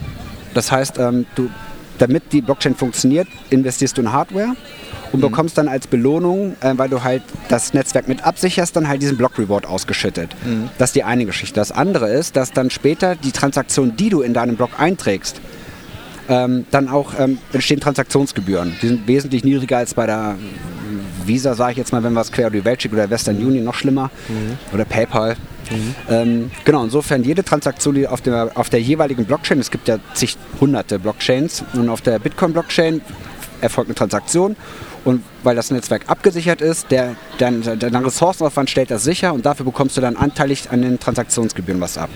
Das 0.53 0.71
heißt, 0.71 0.97
ähm, 0.99 1.25
du, 1.35 1.49
damit 2.01 2.33
die 2.33 2.41
Blockchain 2.41 2.75
funktioniert, 2.75 3.27
investierst 3.49 3.97
du 3.97 4.01
in 4.01 4.11
Hardware 4.11 4.55
und 5.11 5.21
bekommst 5.21 5.57
dann 5.57 5.67
als 5.67 5.87
Belohnung, 5.87 6.55
äh, 6.61 6.73
weil 6.77 6.89
du 6.89 7.03
halt 7.03 7.21
das 7.49 7.73
Netzwerk 7.73 8.07
mit 8.07 8.25
absicherst, 8.25 8.75
dann 8.75 8.87
halt 8.87 9.01
diesen 9.01 9.17
Block 9.17 9.37
Reward 9.37 9.65
ausgeschüttet. 9.65 10.31
Das 10.77 10.89
ist 10.89 10.95
die 10.95 11.03
eine 11.03 11.25
Geschichte. 11.25 11.55
Das 11.55 11.71
andere 11.71 12.09
ist, 12.09 12.35
dass 12.35 12.51
dann 12.51 12.69
später 12.69 13.15
die 13.15 13.31
Transaktion, 13.31 13.95
die 13.95 14.09
du 14.09 14.21
in 14.21 14.33
deinem 14.33 14.55
Block 14.55 14.79
einträgst, 14.79 15.41
ähm, 16.29 16.65
dann 16.71 16.87
auch 16.87 17.13
ähm, 17.19 17.39
entstehen 17.51 17.79
Transaktionsgebühren. 17.79 18.75
Die 18.81 18.87
sind 18.87 19.07
wesentlich 19.07 19.43
niedriger 19.43 19.77
als 19.77 19.93
bei 19.93 20.05
der 20.05 20.35
Visa, 21.25 21.55
sage 21.55 21.73
ich 21.73 21.77
jetzt 21.77 21.91
mal, 21.91 22.03
wenn 22.03 22.13
wir 22.13 22.21
es 22.21 22.31
quer 22.31 22.47
über 22.47 22.57
die 22.57 22.65
Welt 22.65 22.81
schicken, 22.81 22.95
oder 22.95 23.09
Western 23.09 23.35
Union 23.37 23.63
noch 23.63 23.75
schlimmer 23.75 24.09
oder 24.73 24.85
PayPal. 24.85 25.35
Ähm, 26.09 26.51
genau, 26.65 26.83
insofern 26.83 27.23
jede 27.23 27.43
Transaktion, 27.43 27.95
die 27.95 28.07
auf 28.07 28.21
der, 28.21 28.51
auf 28.55 28.69
der 28.69 28.81
jeweiligen 28.81 29.25
Blockchain, 29.25 29.59
es 29.59 29.71
gibt 29.71 29.87
ja 29.87 29.99
zig 30.13 30.37
hunderte 30.59 30.99
Blockchains 30.99 31.63
und 31.73 31.89
auf 31.89 32.01
der 32.01 32.19
Bitcoin-Blockchain 32.19 33.01
erfolgt 33.61 33.89
eine 33.89 33.95
Transaktion 33.95 34.55
und 35.03 35.23
weil 35.43 35.55
das 35.55 35.71
Netzwerk 35.71 36.03
abgesichert 36.07 36.61
ist, 36.61 36.91
der, 36.91 37.15
dein, 37.37 37.61
dein 37.61 37.95
Ressourcenaufwand 37.95 38.69
stellt 38.69 38.91
das 38.91 39.03
sicher 39.03 39.33
und 39.33 39.45
dafür 39.45 39.65
bekommst 39.65 39.97
du 39.97 40.01
dann 40.01 40.15
anteilig 40.15 40.69
an 40.71 40.81
den 40.81 40.99
Transaktionsgebühren 40.99 41.81
was 41.81 41.97
ab. 41.97 42.09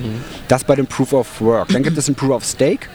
Das 0.48 0.64
bei 0.64 0.76
dem 0.76 0.88
Proof 0.88 1.14
of 1.14 1.42
Work. 1.42 1.70
Dann 1.70 1.84
gibt 1.84 1.98
es 1.98 2.08
ein 2.08 2.16
Proof 2.16 2.32
of 2.32 2.46
Stake. 2.46 2.88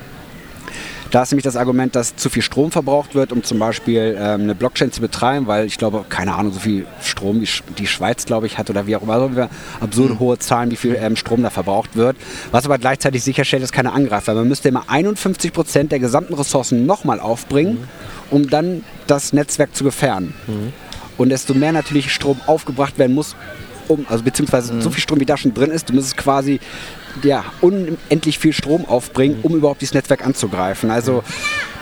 Da 1.11 1.25
ist 1.25 1.33
nämlich 1.33 1.43
das 1.45 1.57
Argument, 1.57 1.97
dass 1.97 2.15
zu 2.15 2.31
viel 2.31 2.43
Strom 2.43 2.71
verbraucht 2.71 3.17
wird, 3.17 3.33
um 3.33 3.43
zum 3.43 3.59
Beispiel 3.59 4.17
ähm, 4.17 4.43
eine 4.43 4.55
Blockchain 4.55 4.93
zu 4.93 5.01
betreiben, 5.01 5.49
weil 5.49 5.67
ich 5.67 5.77
glaube, 5.77 6.05
keine 6.09 6.35
Ahnung, 6.35 6.53
so 6.53 6.61
viel 6.61 6.87
Strom 7.03 7.41
wie 7.41 7.47
Sch- 7.47 7.63
die 7.79 7.89
Schweiz, 7.89 8.27
glaube 8.27 8.47
ich, 8.47 8.59
hat 8.59 8.71
oder 8.71 8.87
wie 8.87 8.95
auch 8.95 9.03
immer. 9.03 9.15
Also 9.15 9.49
absurde 9.81 10.19
hohe 10.21 10.39
Zahlen, 10.39 10.71
wie 10.71 10.77
viel 10.77 10.97
ähm, 11.01 11.17
Strom 11.17 11.43
da 11.43 11.51
verbraucht 11.51 11.97
wird. 11.97 12.17
Was 12.53 12.65
aber 12.65 12.79
gleichzeitig 12.79 13.25
sicherstellt, 13.25 13.63
dass 13.65 13.73
keiner 13.73 13.93
angreift. 13.93 14.29
Weil 14.29 14.37
man 14.37 14.47
müsste 14.47 14.69
immer 14.69 14.85
51 14.87 15.53
Prozent 15.53 15.91
der 15.91 15.99
gesamten 15.99 16.35
Ressourcen 16.35 16.87
nochmal 16.87 17.19
aufbringen, 17.19 17.89
um 18.31 18.49
dann 18.49 18.85
das 19.09 19.33
Netzwerk 19.33 19.75
zu 19.75 19.83
gefährden. 19.83 20.33
Und 21.19 21.29
desto 21.31 21.55
mehr 21.55 21.73
natürlich 21.73 22.13
Strom 22.15 22.41
aufgebracht 22.47 22.99
werden 22.99 23.15
muss, 23.17 23.35
um, 23.89 24.07
also 24.09 24.23
beziehungsweise 24.23 24.81
so 24.81 24.91
viel 24.91 25.03
Strom 25.03 25.19
wie 25.19 25.27
da 25.27 25.37
schon 25.37 25.53
drin 25.53 25.73
ist, 25.73 25.89
du 25.89 25.95
musst 25.95 26.17
quasi 26.17 26.61
ja, 27.23 27.45
unendlich 27.61 28.39
viel 28.39 28.53
Strom 28.53 28.85
aufbringen, 28.85 29.39
um 29.43 29.55
überhaupt 29.55 29.81
dieses 29.81 29.95
Netzwerk 29.95 30.25
anzugreifen. 30.25 30.91
Also 30.91 31.23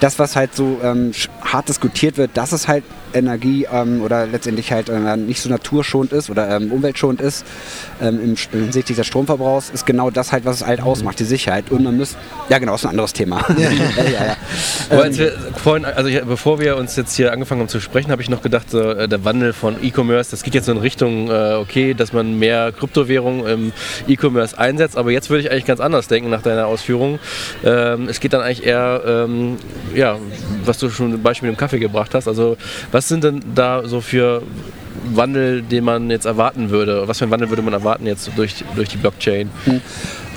das, 0.01 0.19
was 0.19 0.37
halt 0.37 0.55
so 0.55 0.81
ähm, 0.83 1.13
hart 1.43 1.69
diskutiert 1.69 2.17
wird, 2.17 2.37
dass 2.37 2.53
es 2.53 2.69
halt 2.69 2.85
Energie 3.15 3.67
ähm, 3.71 4.03
oder 4.03 4.27
letztendlich 4.27 4.73
halt 4.73 4.89
äh, 4.89 5.17
nicht 5.17 5.41
so 5.41 5.49
naturschonend 5.49 6.13
ist 6.13 6.31
oder 6.31 6.49
ähm, 6.49 6.73
umweltschonend 6.73 7.21
ist 7.21 7.45
ähm, 8.01 8.21
im, 8.23 8.37
hinsichtlich 8.37 8.97
des 8.97 9.07
Stromverbrauchs, 9.07 9.71
ist 9.71 9.87
genau 9.87 10.11
das 10.11 10.33
halt, 10.33 10.45
was 10.45 10.61
es 10.61 10.67
halt 10.67 10.83
ausmacht, 10.83 11.19
die 11.19 11.25
Sicherheit. 11.25 11.71
Und 11.71 11.85
man 11.85 11.97
muss, 11.97 12.17
ja 12.49 12.59
genau, 12.59 12.75
ist 12.75 12.85
ein 12.85 12.91
anderes 12.91 13.13
Thema. 13.13 13.45
Ja, 13.59 13.71
ja, 13.97 14.25
ja. 14.27 14.37
Aber 14.91 15.05
als 15.05 15.19
wir 15.19 15.33
vorhin, 15.57 15.85
also 15.85 16.09
ich, 16.09 16.23
bevor 16.23 16.61
wir 16.61 16.77
uns 16.77 16.97
jetzt 16.97 17.15
hier 17.15 17.33
angefangen 17.33 17.63
haben 17.63 17.69
zu 17.69 17.81
sprechen, 17.81 18.11
habe 18.11 18.23
ich 18.23 18.31
noch 18.31 18.43
gedacht, 18.43 18.71
so, 18.71 18.91
äh, 18.91 19.09
der 19.09 19.25
Wandel 19.25 19.53
von 19.53 19.77
E-Commerce, 19.83 20.31
das 20.31 20.43
geht 20.43 20.55
jetzt 20.55 20.67
so 20.67 20.73
in 20.73 20.79
Richtung, 20.79 21.31
äh, 21.31 21.55
okay, 21.55 21.95
dass 21.95 22.13
man 22.13 22.39
mehr 22.39 22.73
Kryptowährung 22.73 23.47
im 23.47 23.73
E-Commerce 24.07 24.59
einsetzt. 24.59 24.97
Aber 24.97 25.11
jetzt 25.11 25.31
würde 25.31 25.43
ich 25.43 25.51
eigentlich 25.51 25.65
ganz 25.65 25.81
anders 25.81 26.09
denken 26.09 26.31
nach 26.31 26.43
deiner 26.43 26.67
Ausführung. 26.67 27.19
Ähm, 27.65 28.09
es 28.09 28.21
geht 28.21 28.33
dann 28.33 28.43
eigentlich 28.43 28.67
eher, 28.67 29.03
ähm, 29.07 29.57
ja, 29.95 30.19
was 30.65 30.79
du 30.79 30.91
schon 30.91 31.13
ein 31.13 31.23
Beispiel 31.23 31.49
mit 31.49 31.57
dem 31.57 31.61
Kaffee 31.61 31.79
gebracht 31.79 32.15
hast. 32.15 32.29
Also 32.29 32.57
was 32.93 32.98
sind 33.07 33.23
denn 33.23 33.41
da 33.55 33.87
so 33.87 34.01
für 34.01 34.43
Wandel, 35.15 35.63
den 35.63 35.85
man 35.85 36.11
jetzt 36.11 36.25
erwarten 36.27 36.71
würde? 36.71 37.07
Was 37.07 37.19
für 37.19 37.25
einen 37.25 37.33
Wandel 37.33 37.49
würde 37.51 37.63
man 37.63 37.73
erwarten 37.73 38.07
jetzt 38.07 38.31
durch, 38.37 38.65
durch 38.75 38.89
die 38.89 38.97
Blockchain? 38.97 39.51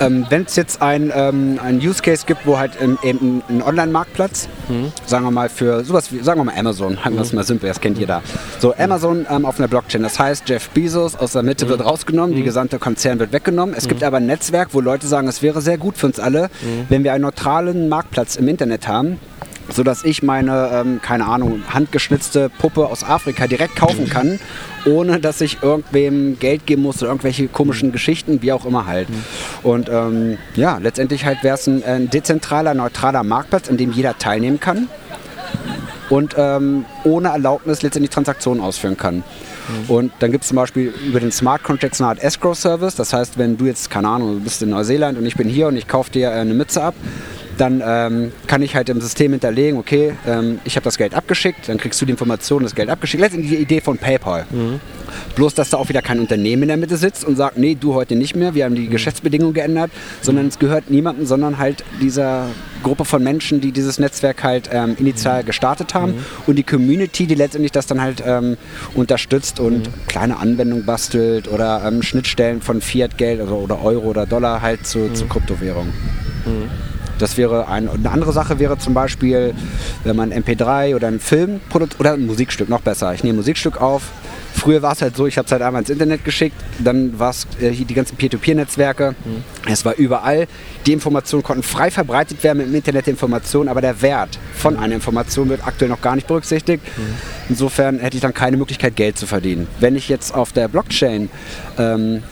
Ähm, 0.00 0.26
Wenn 0.30 0.42
es 0.42 0.56
jetzt 0.56 0.80
ein, 0.80 1.12
ähm, 1.14 1.58
ein 1.62 1.78
Use 1.78 2.02
Case 2.02 2.24
gibt, 2.26 2.46
wo 2.46 2.58
halt 2.58 2.72
ähm, 2.80 2.98
eben 3.02 3.42
ein 3.48 3.62
Online-Marktplatz, 3.62 4.48
sagen 5.06 5.24
wir 5.24 5.30
mal 5.30 5.48
für 5.48 5.84
sowas 5.84 6.12
wie, 6.12 6.20
sagen 6.22 6.40
wir 6.40 6.44
mal 6.44 6.54
Amazon, 6.56 7.04
halten 7.04 7.16
wir 7.16 7.22
es 7.22 7.32
mal 7.32 7.44
simpel, 7.44 7.68
das 7.68 7.80
kennt 7.80 7.98
jeder. 7.98 8.22
So, 8.58 8.74
Amazon 8.76 9.26
ähm, 9.28 9.44
auf 9.44 9.58
einer 9.58 9.68
Blockchain, 9.68 10.02
das 10.02 10.18
heißt, 10.18 10.48
Jeff 10.48 10.70
Bezos 10.70 11.16
aus 11.16 11.32
der 11.32 11.42
Mitte 11.42 11.68
wird 11.68 11.84
rausgenommen, 11.84 12.34
die 12.36 12.42
gesamte 12.42 12.78
Konzern 12.78 13.18
wird 13.18 13.32
weggenommen. 13.32 13.74
Es 13.76 13.88
gibt 13.88 14.02
aber 14.02 14.18
ein 14.18 14.26
Netzwerk, 14.26 14.68
wo 14.72 14.80
Leute 14.80 15.06
sagen, 15.06 15.28
es 15.28 15.42
wäre 15.42 15.60
sehr 15.60 15.78
gut 15.78 15.96
für 15.96 16.06
uns 16.06 16.18
alle, 16.18 16.50
wenn 16.88 17.04
wir 17.04 17.12
einen 17.12 17.22
neutralen 17.22 17.88
Marktplatz 17.88 18.36
im 18.36 18.48
Internet 18.48 18.88
haben, 18.88 19.18
sodass 19.68 20.04
ich 20.04 20.22
meine, 20.22 20.70
ähm, 20.72 21.00
keine 21.02 21.26
Ahnung, 21.26 21.62
handgeschnitzte 21.68 22.50
Puppe 22.50 22.86
aus 22.86 23.04
Afrika 23.04 23.46
direkt 23.46 23.76
kaufen 23.76 24.08
kann, 24.08 24.38
ohne 24.84 25.20
dass 25.20 25.40
ich 25.40 25.62
irgendwem 25.62 26.38
Geld 26.38 26.66
geben 26.66 26.82
muss 26.82 27.02
oder 27.02 27.10
irgendwelche 27.10 27.48
komischen 27.48 27.92
Geschichten, 27.92 28.42
wie 28.42 28.52
auch 28.52 28.66
immer 28.66 28.86
halt. 28.86 29.08
Und 29.62 29.88
ähm, 29.88 30.38
ja, 30.54 30.78
letztendlich 30.78 31.24
halt 31.24 31.42
wäre 31.42 31.54
es 31.54 31.66
ein, 31.66 31.84
ein 31.84 32.10
dezentraler, 32.10 32.74
neutraler 32.74 33.22
Marktplatz, 33.22 33.68
in 33.68 33.76
dem 33.76 33.92
jeder 33.92 34.18
teilnehmen 34.18 34.60
kann 34.60 34.88
und 36.12 36.34
ähm, 36.36 36.84
ohne 37.04 37.28
Erlaubnis 37.28 37.82
letztendlich 37.82 38.10
Transaktionen 38.10 38.62
ausführen 38.62 38.96
kann. 38.96 39.24
Und 39.88 40.12
dann 40.18 40.32
gibt 40.32 40.44
es 40.44 40.48
zum 40.48 40.56
Beispiel 40.56 40.92
über 41.06 41.20
den 41.20 41.32
Smart 41.32 41.62
Contract 41.62 41.94
so 41.94 42.04
eine 42.04 42.10
Art 42.10 42.22
Escrow 42.22 42.56
Service. 42.56 42.94
Das 42.94 43.12
heißt, 43.12 43.38
wenn 43.38 43.56
du 43.56 43.66
jetzt, 43.66 43.90
keine 43.90 44.08
Ahnung, 44.08 44.34
du 44.34 44.40
bist 44.40 44.62
in 44.62 44.70
Neuseeland 44.70 45.18
und 45.18 45.26
ich 45.26 45.36
bin 45.36 45.48
hier 45.48 45.68
und 45.68 45.76
ich 45.76 45.88
kaufe 45.88 46.10
dir 46.10 46.30
äh, 46.30 46.34
eine 46.34 46.54
Mütze 46.54 46.82
ab, 46.82 46.94
dann 47.58 47.82
ähm, 47.84 48.32
kann 48.46 48.62
ich 48.62 48.74
halt 48.74 48.88
im 48.88 49.00
System 49.00 49.32
hinterlegen, 49.32 49.78
okay, 49.78 50.14
ähm, 50.26 50.58
ich 50.64 50.76
habe 50.76 50.84
das 50.84 50.96
Geld 50.96 51.14
abgeschickt, 51.14 51.68
dann 51.68 51.78
kriegst 51.78 52.00
du 52.00 52.06
die 52.06 52.12
Information, 52.12 52.62
das 52.62 52.74
Geld 52.74 52.88
abgeschickt. 52.88 53.20
Letztendlich 53.20 53.52
die 53.52 53.62
Idee 53.62 53.80
von 53.80 53.98
PayPal. 53.98 54.46
Bloß, 55.36 55.54
dass 55.54 55.70
da 55.70 55.76
auch 55.76 55.88
wieder 55.88 56.02
kein 56.02 56.20
Unternehmen 56.20 56.62
in 56.62 56.68
der 56.68 56.76
Mitte 56.76 56.96
sitzt 56.96 57.24
und 57.24 57.36
sagt, 57.36 57.58
nee, 57.58 57.76
du 57.78 57.94
heute 57.94 58.16
nicht 58.16 58.36
mehr, 58.36 58.54
wir 58.54 58.64
haben 58.64 58.74
die 58.74 58.88
Geschäftsbedingungen 58.88 59.54
geändert, 59.54 59.90
sondern 60.20 60.46
es 60.46 60.58
gehört 60.58 60.90
niemandem, 60.90 61.26
sondern 61.26 61.58
halt 61.58 61.84
dieser 62.00 62.48
Gruppe 62.82 63.04
von 63.04 63.22
Menschen, 63.22 63.60
die 63.60 63.72
dieses 63.72 63.98
Netzwerk 63.98 64.42
halt 64.42 64.68
ähm, 64.72 64.96
initial 64.98 65.44
gestartet 65.44 65.94
haben 65.94 66.14
und 66.46 66.56
die 66.56 66.62
Community, 66.64 67.26
die 67.26 67.34
letztendlich 67.34 67.72
das 67.72 67.86
dann 67.86 68.00
halt 68.00 68.22
ähm, 68.26 68.56
unterstützt 68.94 69.60
und 69.60 69.88
kleine 70.08 70.38
Anwendungen 70.38 70.84
bastelt 70.84 71.48
oder 71.48 71.82
ähm, 71.86 72.02
Schnittstellen 72.02 72.60
von 72.60 72.80
Fiat-Geld 72.80 73.40
oder, 73.40 73.52
oder 73.52 73.82
Euro 73.82 74.08
oder 74.08 74.26
Dollar 74.26 74.62
halt 74.62 74.86
zu, 74.86 75.12
zu 75.12 75.26
Kryptowährungen. 75.26 75.92
Das 77.18 77.36
wäre 77.36 77.68
ein, 77.68 77.88
eine 77.88 78.10
andere 78.10 78.32
Sache 78.32 78.58
wäre 78.58 78.78
zum 78.78 78.94
Beispiel, 78.94 79.54
wenn 80.02 80.16
man 80.16 80.32
MP3 80.32 80.96
oder 80.96 81.06
einen 81.06 81.20
Film 81.20 81.60
produziert 81.68 82.00
oder 82.00 82.12
ein 82.14 82.26
Musikstück, 82.26 82.68
noch 82.68 82.80
besser. 82.80 83.14
Ich 83.14 83.22
nehme 83.22 83.34
ein 83.34 83.36
Musikstück 83.36 83.80
auf. 83.80 84.10
Früher 84.54 84.82
war 84.82 84.92
es 84.92 85.02
halt 85.02 85.16
so, 85.16 85.26
ich 85.26 85.38
habe 85.38 85.46
es 85.46 85.52
halt 85.52 85.62
einmal 85.62 85.82
ins 85.82 85.90
Internet 85.90 86.24
geschickt, 86.24 86.56
dann 86.78 87.18
war 87.18 87.30
es 87.30 87.46
äh, 87.60 87.70
die 87.70 87.94
ganzen 87.94 88.16
Peer-to-Peer-Netzwerke. 88.16 89.14
Es 89.70 89.84
war 89.84 89.94
überall. 89.96 90.46
Die 90.86 90.92
Informationen 90.92 91.42
konnten 91.42 91.62
frei 91.62 91.90
verbreitet 91.90 92.42
werden 92.44 92.58
mit 92.58 92.66
dem 92.68 92.74
Internet 92.74 93.06
der 93.06 93.12
Information, 93.12 93.68
aber 93.68 93.80
der 93.80 94.02
Wert 94.02 94.38
von 94.54 94.76
einer 94.78 94.94
Information 94.94 95.48
wird 95.48 95.66
aktuell 95.66 95.88
noch 95.88 96.00
gar 96.00 96.14
nicht 96.14 96.26
berücksichtigt. 96.26 96.82
Insofern 97.48 97.98
hätte 97.98 98.16
ich 98.16 98.20
dann 98.20 98.34
keine 98.34 98.56
Möglichkeit, 98.56 98.96
Geld 98.96 99.18
zu 99.18 99.26
verdienen. 99.26 99.66
Wenn 99.80 99.96
ich 99.96 100.08
jetzt 100.08 100.34
auf 100.34 100.52
der 100.52 100.68
Blockchain 100.68 101.30
ähm, 101.78 102.22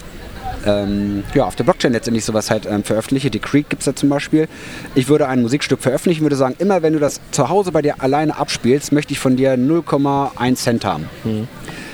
ähm, 0.66 1.24
ja, 1.34 1.44
auf 1.44 1.56
der 1.56 1.64
Blockchain 1.64 1.92
letztendlich 1.92 2.24
sowas 2.24 2.50
halt 2.50 2.66
ähm, 2.66 2.84
veröffentliche. 2.84 3.30
Die 3.30 3.38
Creek 3.38 3.68
gibt 3.68 3.80
es 3.80 3.86
da 3.86 3.94
zum 3.94 4.08
Beispiel. 4.08 4.48
Ich 4.94 5.08
würde 5.08 5.28
ein 5.28 5.42
Musikstück 5.42 5.80
veröffentlichen, 5.80 6.22
würde 6.22 6.36
sagen, 6.36 6.54
immer 6.58 6.82
wenn 6.82 6.92
du 6.92 6.98
das 6.98 7.20
zu 7.30 7.48
Hause 7.48 7.72
bei 7.72 7.82
dir 7.82 8.02
alleine 8.02 8.36
abspielst, 8.36 8.92
möchte 8.92 9.12
ich 9.12 9.18
von 9.18 9.36
dir 9.36 9.54
0,1 9.54 10.56
Cent 10.56 10.84
haben. 10.84 11.08
Mhm. 11.24 11.48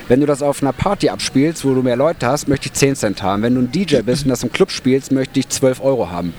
Wenn 0.07 0.21
du 0.21 0.25
das 0.25 0.41
auf 0.41 0.61
einer 0.61 0.71
Party 0.71 1.09
abspielst, 1.09 1.65
wo 1.65 1.73
du 1.73 1.81
mehr 1.81 1.97
Leute 1.97 2.27
hast, 2.27 2.47
möchte 2.47 2.67
ich 2.67 2.73
10 2.73 2.95
Cent 2.95 3.23
haben. 3.23 3.43
Wenn 3.43 3.55
du 3.55 3.61
ein 3.61 3.71
DJ 3.71 3.97
bist 3.97 4.23
und 4.23 4.29
das 4.29 4.41
im 4.41 4.51
Club 4.51 4.71
spielst, 4.71 5.11
möchte 5.11 5.39
ich 5.39 5.49
12 5.49 5.81
Euro 5.81 6.09
haben. 6.09 6.33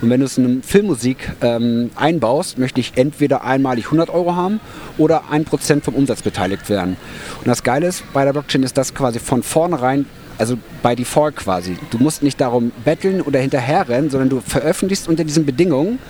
Und 0.00 0.10
wenn 0.10 0.18
du 0.18 0.26
es 0.26 0.36
in 0.36 0.44
eine 0.44 0.62
Filmmusik 0.62 1.30
ähm, 1.40 1.90
einbaust, 1.94 2.58
möchte 2.58 2.80
ich 2.80 2.92
entweder 2.96 3.44
einmalig 3.44 3.84
100 3.84 4.10
Euro 4.10 4.34
haben 4.34 4.60
oder 4.98 5.22
1% 5.30 5.82
vom 5.82 5.94
Umsatz 5.94 6.22
beteiligt 6.22 6.68
werden. 6.68 6.96
Und 7.38 7.46
das 7.46 7.62
Geile 7.62 7.86
ist, 7.86 8.02
bei 8.12 8.24
der 8.24 8.32
Blockchain 8.32 8.64
ist 8.64 8.76
das 8.76 8.92
quasi 8.92 9.20
von 9.20 9.44
vornherein 9.44 10.06
also 10.38 10.56
bei 10.82 10.96
Default 10.96 11.36
quasi. 11.36 11.76
Du 11.90 11.98
musst 11.98 12.22
nicht 12.24 12.40
darum 12.40 12.72
betteln 12.84 13.20
oder 13.20 13.38
hinterherrennen, 13.38 14.10
sondern 14.10 14.28
du 14.28 14.40
veröffentlichst 14.40 15.06
unter 15.06 15.22
diesen 15.22 15.46
Bedingungen 15.46 16.00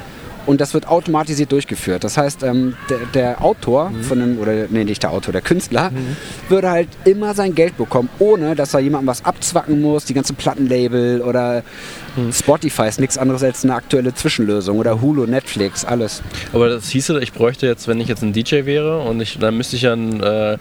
und 0.46 0.60
das 0.60 0.74
wird 0.74 0.88
automatisiert 0.88 1.52
durchgeführt. 1.52 2.04
Das 2.04 2.16
heißt, 2.16 2.42
ähm, 2.42 2.74
der, 2.88 2.98
der, 3.14 3.42
Autor 3.42 3.90
mhm. 3.90 4.02
von 4.02 4.22
einem, 4.22 4.38
oder 4.38 4.66
nee, 4.68 4.84
nicht 4.84 5.02
der 5.02 5.10
Autor, 5.10 5.32
der 5.32 5.42
Künstler, 5.42 5.90
mhm. 5.90 6.16
würde 6.48 6.70
halt 6.70 6.88
immer 7.04 7.34
sein 7.34 7.54
Geld 7.54 7.76
bekommen, 7.76 8.08
ohne 8.18 8.54
dass 8.54 8.74
er 8.74 8.80
jemandem 8.80 9.08
was 9.08 9.24
abzwacken 9.24 9.80
muss, 9.80 10.04
die 10.04 10.14
ganzen 10.14 10.36
Plattenlabel 10.36 11.22
oder 11.22 11.62
mhm. 12.16 12.32
Spotify 12.32 12.88
ist 12.88 13.00
nichts 13.00 13.18
anderes 13.18 13.42
als 13.42 13.64
eine 13.64 13.74
aktuelle 13.74 14.14
Zwischenlösung 14.14 14.78
oder 14.78 15.00
Hulu, 15.00 15.26
Netflix, 15.26 15.84
alles. 15.84 16.22
Aber 16.52 16.68
das 16.68 16.88
hieße, 16.88 17.20
ich 17.20 17.32
bräuchte 17.32 17.66
jetzt, 17.66 17.88
wenn 17.88 18.00
ich 18.00 18.08
jetzt 18.08 18.22
ein 18.22 18.32
DJ 18.32 18.64
wäre 18.64 19.00
und 19.00 19.20
ich, 19.20 19.38
dann 19.38 19.56
müsste 19.56 19.76
ich 19.76 19.82
ja 19.82 19.92
ein, 19.94 20.20
äh, 20.20 20.58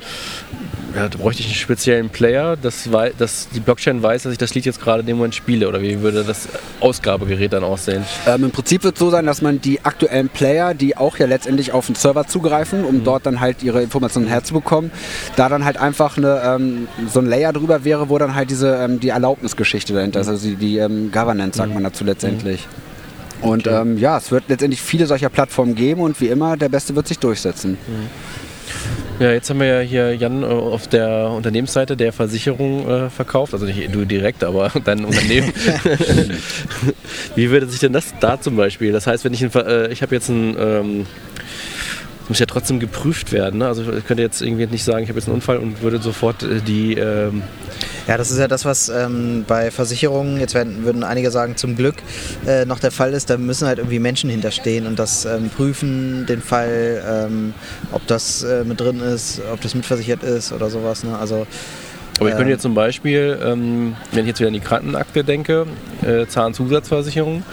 ja, 0.96 1.08
da 1.08 1.18
bräuchte 1.18 1.42
ich 1.42 1.48
einen 1.48 1.56
speziellen 1.56 2.10
Player, 2.10 2.58
dass, 2.58 2.90
dass 3.18 3.50
die 3.50 3.60
Blockchain 3.60 4.04
weiß, 4.04 4.24
dass 4.24 4.32
ich 4.32 4.38
das 4.38 4.54
Lied 4.54 4.66
jetzt 4.66 4.82
gerade 4.82 5.02
in 5.02 5.06
dem 5.06 5.18
Moment 5.18 5.36
spiele. 5.36 5.68
Oder 5.68 5.82
wie 5.82 6.02
würde 6.02 6.24
das 6.24 6.48
Ausgabegerät 6.80 7.54
dann 7.54 7.64
aussehen? 7.64 8.04
Ähm, 8.28 8.46
Im 8.46 8.52
Prinzip 8.52 8.84
wird 8.84 8.96
es 8.96 9.00
so 9.00 9.10
sein, 9.10 9.26
dass 9.26 9.42
man 9.42 9.62
die 9.62 9.71
aktuellen 9.84 10.30
Player, 10.30 10.74
die 10.74 10.98
auch 10.98 11.18
ja 11.18 11.26
letztendlich 11.26 11.72
auf 11.72 11.86
den 11.86 11.96
Server 11.96 12.28
zugreifen, 12.28 12.84
um 12.84 12.98
mhm. 12.98 13.04
dort 13.04 13.26
dann 13.26 13.40
halt 13.40 13.64
ihre 13.64 13.82
Informationen 13.82 14.28
herzubekommen, 14.28 14.92
da 15.36 15.50
dann 15.50 15.64
halt 15.64 15.78
einfach 15.78 16.18
eine, 16.18 16.42
ähm, 16.44 16.88
so 17.08 17.20
ein 17.20 17.26
Layer 17.26 17.54
drüber 17.54 17.84
wäre, 17.84 18.10
wo 18.10 18.18
dann 18.18 18.36
halt 18.36 18.50
diese 18.50 18.76
ähm, 18.76 19.00
die 19.00 19.10
Erlaubnisgeschichte 19.10 19.94
dahinter 19.94 20.22
ist, 20.22 20.28
also 20.28 20.48
die, 20.48 20.56
die 20.56 20.78
ähm, 20.78 21.12
Governance, 21.12 21.58
sagt 21.58 21.70
mhm. 21.70 21.76
man 21.76 21.84
dazu 21.84 22.04
letztendlich. 22.04 22.68
Mhm. 22.68 23.48
Und 23.50 23.68
okay. 23.68 23.82
ähm, 23.82 23.98
ja, 23.98 24.18
es 24.18 24.32
wird 24.32 24.44
letztendlich 24.50 24.82
viele 24.82 25.08
solcher 25.08 25.30
Plattformen 25.30 25.74
geben 25.74 26.02
und 26.02 26.20
wie 26.22 26.28
immer, 26.28 26.58
der 26.58 26.70
Beste 26.70 26.96
wird 26.96 27.08
sich 27.08 27.18
durchsetzen. 27.18 27.78
Ja, 29.22 29.32
jetzt 29.32 29.52
haben 29.52 29.60
wir 29.60 29.68
ja 29.68 29.80
hier 29.82 30.16
Jan 30.16 30.42
äh, 30.42 30.48
auf 30.48 30.88
der 30.88 31.30
Unternehmensseite 31.30 31.96
der 31.96 32.12
Versicherung 32.12 32.90
äh, 32.90 33.10
verkauft, 33.12 33.54
also 33.54 33.68
nicht 33.68 33.94
du 33.94 34.04
direkt, 34.04 34.44
aber 34.44 34.72
dein 34.84 35.06
Unternehmen. 35.06 35.54
Wie 37.36 37.52
würde 37.52 37.68
sich 37.68 37.80
denn 37.80 37.94
das 37.94 38.16
da 38.20 38.42
zum 38.42 38.56
Beispiel? 38.56 38.92
Das 38.92 39.06
heißt, 39.06 39.24
wenn 39.24 39.36
ich, 39.36 39.44
ein, 39.44 39.52
äh, 39.54 39.92
ich 39.92 40.02
habe 40.02 40.16
jetzt 40.16 40.30
ein 40.30 40.56
ähm, 40.60 41.06
muss 42.30 42.40
ja 42.40 42.48
trotzdem 42.48 42.80
geprüft 42.80 43.32
werden. 43.32 43.60
Ne? 43.60 43.68
Also 43.68 43.94
ich 43.94 44.08
könnte 44.08 44.24
jetzt 44.24 44.42
irgendwie 44.42 44.66
nicht 44.66 44.84
sagen, 44.84 45.04
ich 45.04 45.10
habe 45.10 45.20
jetzt 45.20 45.28
einen 45.28 45.36
Unfall 45.36 45.58
und 45.58 45.84
würde 45.84 46.00
sofort 46.00 46.42
äh, 46.42 46.60
die. 46.60 46.96
Ähm 46.96 47.44
ja, 48.12 48.18
das 48.18 48.30
ist 48.30 48.40
ja 48.40 48.50
das, 48.50 48.66
was 48.66 48.90
ähm, 48.90 49.46
bei 49.48 49.72
Versicherungen, 49.72 50.38
jetzt 50.38 50.54
werden, 50.54 50.84
würden 50.84 51.06
einige 51.06 51.32
sagen, 51.32 51.56
zum 51.56 51.78
Glück 51.78 51.96
äh, 52.46 52.66
noch 52.66 52.80
der 52.80 52.92
Fall 52.92 53.14
ist. 53.14 53.30
Da 53.30 53.38
müssen 53.38 53.70
halt 53.70 53.78
irgendwie 53.78 54.00
Menschen 54.00 54.30
hinterstehen 54.30 54.86
und 54.86 55.00
das 55.00 55.24
ähm, 55.24 55.50
prüfen, 55.50 56.26
den 56.26 56.42
Fall, 56.42 57.02
ähm, 57.10 57.54
ob 57.94 58.06
das 58.08 58.44
äh, 58.44 58.66
mit 58.66 58.82
drin 58.82 59.00
ist, 59.00 59.42
ob 59.54 59.62
das 59.62 59.76
mitversichert 59.76 60.24
ist 60.24 60.52
oder 60.52 60.70
sowas. 60.70 61.06
Ne? 61.06 61.18
Also 61.18 61.48
aber 62.20 62.30
ich 62.30 62.36
könnte 62.36 62.52
jetzt 62.52 62.64
zum 62.64 62.74
Beispiel, 62.74 63.40
ähm, 63.42 63.96
wenn 64.12 64.26
ich 64.26 64.28
jetzt 64.28 64.40
wieder 64.42 64.50
an 64.50 64.54
die 64.54 64.60
Krankenakte 64.60 65.24
denke, 65.24 65.66
äh, 66.06 66.28
Zahnzusatzversicherung, 66.28 67.44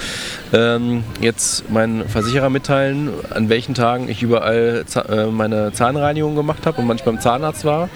ähm, 0.53 1.05
jetzt 1.21 1.71
meinen 1.71 2.09
Versicherer 2.09 2.51
mitteilen, 2.51 3.11
an 3.31 3.49
welchen 3.49 3.75
Tagen 3.75 4.09
ich 4.09 4.25
überall 4.25 4.85
äh, 5.09 5.27
meine 5.27 5.73
Zahnreinigung 5.73 6.35
gemacht 6.35 6.67
habe 6.67 6.81
und 6.81 6.89
manchmal 6.89 7.15
beim 7.15 7.23
Zahnarzt 7.23 7.65
war. 7.65 7.89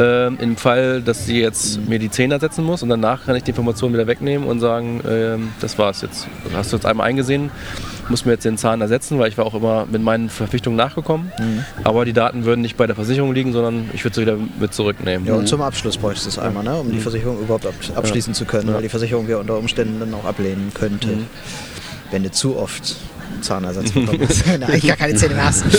Ähm, 0.00 0.38
Im 0.40 0.56
Fall, 0.56 1.02
dass 1.02 1.26
sie 1.26 1.40
jetzt 1.40 1.86
mir 1.86 1.98
die 1.98 2.10
Zähne 2.10 2.34
ersetzen 2.34 2.64
muss 2.64 2.82
und 2.82 2.88
danach 2.88 3.26
kann 3.26 3.36
ich 3.36 3.42
die 3.42 3.50
Information 3.50 3.92
wieder 3.92 4.06
wegnehmen 4.06 4.48
und 4.48 4.60
sagen, 4.60 5.02
ähm, 5.06 5.52
das 5.60 5.78
war's 5.78 6.00
jetzt. 6.00 6.26
Hast 6.54 6.72
du 6.72 6.76
jetzt 6.76 6.86
einmal 6.86 7.06
eingesehen, 7.06 7.50
muss 8.08 8.24
mir 8.24 8.32
jetzt 8.32 8.44
den 8.44 8.56
Zahn 8.56 8.80
ersetzen, 8.80 9.18
weil 9.18 9.28
ich 9.28 9.36
war 9.36 9.44
auch 9.44 9.54
immer 9.54 9.86
mit 9.86 10.02
meinen 10.02 10.30
Verpflichtungen 10.30 10.76
nachgekommen. 10.76 11.30
Mhm. 11.38 11.64
Aber 11.84 12.04
die 12.04 12.14
Daten 12.14 12.44
würden 12.44 12.62
nicht 12.62 12.76
bei 12.76 12.86
der 12.86 12.96
Versicherung 12.96 13.34
liegen, 13.34 13.52
sondern 13.52 13.90
ich 13.92 14.04
würde 14.04 14.14
sie 14.14 14.22
wieder 14.22 14.36
mit 14.58 14.72
zurücknehmen. 14.72 15.26
Ja, 15.26 15.34
und 15.34 15.42
mhm. 15.42 15.46
zum 15.46 15.60
Abschluss 15.60 15.98
bräuchte 15.98 16.28
es 16.28 16.38
einmal, 16.38 16.64
ne? 16.64 16.76
um 16.76 16.88
mhm. 16.88 16.92
die 16.92 17.00
Versicherung 17.00 17.38
überhaupt 17.38 17.66
abschließen 17.66 18.32
ja. 18.32 18.38
zu 18.38 18.46
können, 18.46 18.68
ja. 18.68 18.74
weil 18.74 18.82
die 18.82 18.88
Versicherung 18.88 19.28
wir 19.28 19.38
unter 19.38 19.58
Umständen 19.58 20.00
dann 20.00 20.14
auch 20.14 20.24
ablehnen 20.24 20.72
könnte, 20.72 21.08
mhm. 21.08 21.26
wenn 22.10 22.22
du 22.22 22.30
zu 22.30 22.56
oft 22.56 22.96
Zahnersatz 23.40 23.92
bekommen 23.92 24.20
hast. 24.28 24.46
du 24.46 24.50
eigentlich 24.50 24.86
gar 24.86 24.96
keine 24.96 25.14
Zähne 25.14 25.34
mehr 25.34 25.46
hast. 25.46 25.64